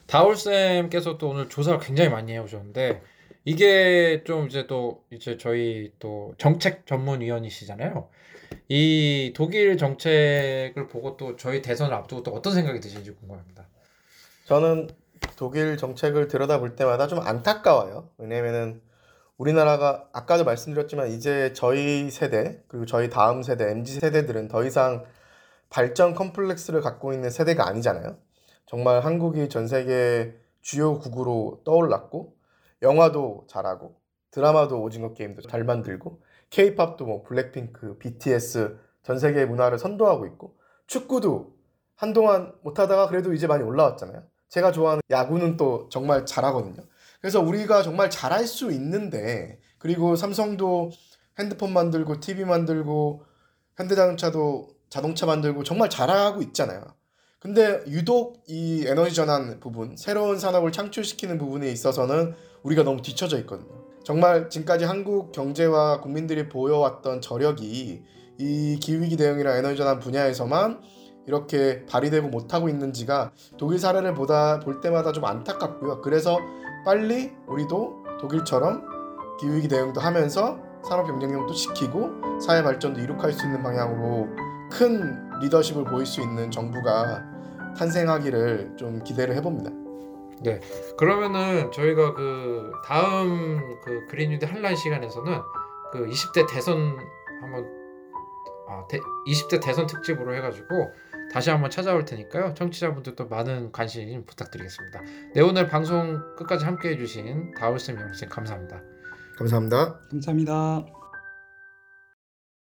다울쌤께서 0.06 1.18
또 1.18 1.30
오늘 1.30 1.48
조사를 1.48 1.78
굉장히 1.80 2.10
많이 2.10 2.32
해오셨는데 2.32 3.02
이게 3.44 4.22
좀 4.24 4.46
이제 4.46 4.66
또 4.66 5.04
이제 5.10 5.36
저희 5.36 5.92
또 5.98 6.34
정책 6.38 6.86
전문위원이시잖아요. 6.86 8.08
이 8.68 9.32
독일 9.34 9.76
정책을 9.76 10.88
보고 10.88 11.16
또 11.16 11.36
저희 11.36 11.62
대선을 11.62 11.92
앞두고 11.94 12.22
또 12.22 12.32
어떤 12.32 12.54
생각이 12.54 12.80
드시는지 12.80 13.12
궁금합니다. 13.12 13.66
저는 14.46 14.88
독일 15.36 15.76
정책을 15.76 16.28
들여다볼 16.28 16.76
때마다 16.76 17.06
좀 17.06 17.20
안타까워요. 17.20 18.08
왜냐면은 18.18 18.80
우리나라가 19.36 20.08
아까도 20.12 20.44
말씀드렸지만 20.44 21.12
이제 21.12 21.52
저희 21.54 22.10
세대 22.10 22.62
그리고 22.68 22.84
저희 22.84 23.08
다음 23.08 23.42
세대 23.42 23.70
MZ 23.70 24.00
세대들은 24.00 24.48
더 24.48 24.64
이상 24.64 25.04
발전 25.70 26.14
컴플렉스를 26.14 26.80
갖고 26.80 27.12
있는 27.12 27.30
세대가 27.30 27.66
아니잖아요. 27.66 28.18
정말 28.66 29.00
한국이 29.00 29.48
전 29.48 29.66
세계 29.66 30.34
주요 30.60 30.98
국으로 30.98 31.62
떠올랐고 31.64 32.36
영화도 32.82 33.46
잘하고 33.48 33.96
드라마도 34.30 34.82
오징어 34.82 35.14
게임도 35.14 35.42
잘 35.42 35.64
만들고 35.64 36.20
케이팝도 36.50 37.06
뭐 37.06 37.22
블랙핑크, 37.22 37.96
BTS 37.98 38.78
전 39.02 39.18
세계 39.18 39.44
문화를 39.46 39.78
선도하고 39.78 40.26
있고 40.26 40.56
축구도 40.86 41.54
한동안 41.96 42.52
못하다가 42.62 43.08
그래도 43.08 43.32
이제 43.32 43.46
많이 43.46 43.62
올라왔잖아요. 43.62 44.22
제가 44.48 44.72
좋아하는 44.72 45.00
야구는 45.10 45.56
또 45.56 45.88
정말 45.90 46.26
잘하거든요. 46.26 46.82
그래서 47.20 47.40
우리가 47.40 47.82
정말 47.82 48.10
잘할 48.10 48.46
수 48.46 48.72
있는데 48.72 49.60
그리고 49.78 50.16
삼성도 50.16 50.90
핸드폰 51.38 51.72
만들고 51.72 52.20
TV 52.20 52.44
만들고 52.44 53.24
현대자동차도 53.76 54.68
자동차 54.88 55.26
만들고 55.26 55.62
정말 55.62 55.88
잘하고 55.88 56.42
있잖아요. 56.42 56.82
근데 57.38 57.82
유독 57.86 58.42
이 58.48 58.84
에너지 58.86 59.14
전환 59.14 59.60
부분, 59.60 59.96
새로운 59.96 60.38
산업을 60.38 60.72
창출시키는 60.72 61.38
부분에 61.38 61.70
있어서는 61.70 62.34
우리가 62.62 62.82
너무 62.82 63.00
뒤처져 63.00 63.38
있거든요. 63.40 63.79
정말 64.04 64.48
지금까지 64.48 64.84
한국 64.84 65.32
경제와 65.32 66.00
국민들이 66.00 66.48
보여왔던 66.48 67.20
저력이 67.20 68.02
이 68.38 68.78
기후위기 68.80 69.16
대응이나 69.16 69.56
에너지 69.56 69.76
전환 69.76 69.98
분야에서만 69.98 70.80
이렇게 71.26 71.84
발휘되고 71.86 72.28
못하고 72.28 72.68
있는지가 72.68 73.32
독일 73.58 73.78
사례를 73.78 74.14
보다 74.14 74.58
볼 74.60 74.80
때마다 74.80 75.12
좀 75.12 75.24
안타깝고요. 75.24 76.00
그래서 76.00 76.38
빨리 76.84 77.32
우리도 77.46 78.04
독일처럼 78.20 78.82
기후위기 79.38 79.68
대응도 79.68 80.00
하면서 80.00 80.58
산업 80.82 81.06
경쟁력도 81.06 81.52
지키고 81.52 82.40
사회 82.40 82.62
발전도 82.62 83.00
이룩할 83.00 83.32
수 83.32 83.44
있는 83.44 83.62
방향으로 83.62 84.28
큰 84.70 85.28
리더십을 85.40 85.84
보일 85.84 86.06
수 86.06 86.22
있는 86.22 86.50
정부가 86.50 87.22
탄생하기를 87.76 88.76
좀 88.76 89.02
기대를 89.04 89.34
해봅니다. 89.36 89.89
그러면은 90.98 91.70
저희가 91.72 92.14
그 92.14 92.72
다음 92.84 93.60
그 93.84 94.06
그린 94.08 94.30
뉴딜 94.30 94.52
한라인 94.52 94.76
시간에서는 94.76 95.40
그 95.92 96.06
20대 96.06 96.46
대선 96.48 96.96
한번 97.40 97.66
아, 98.68 98.86
대, 98.88 99.00
20대 99.26 99.60
대선 99.62 99.86
특집으로 99.86 100.34
해가지고 100.36 100.92
다시 101.32 101.50
한번 101.50 101.70
찾아올 101.70 102.04
테니까요. 102.04 102.54
청취자분들도 102.54 103.26
많은 103.28 103.72
관심 103.72 104.24
부탁드리겠습니다. 104.26 105.00
네 105.34 105.40
오늘 105.40 105.68
방송 105.68 106.20
끝까지 106.36 106.64
함께해 106.64 106.96
주신 106.96 107.52
다울쌤 107.54 108.00
영쌤 108.00 108.28
감사합니다. 108.28 108.82
감사합니다. 109.38 110.00
감사합니다. 110.10 110.99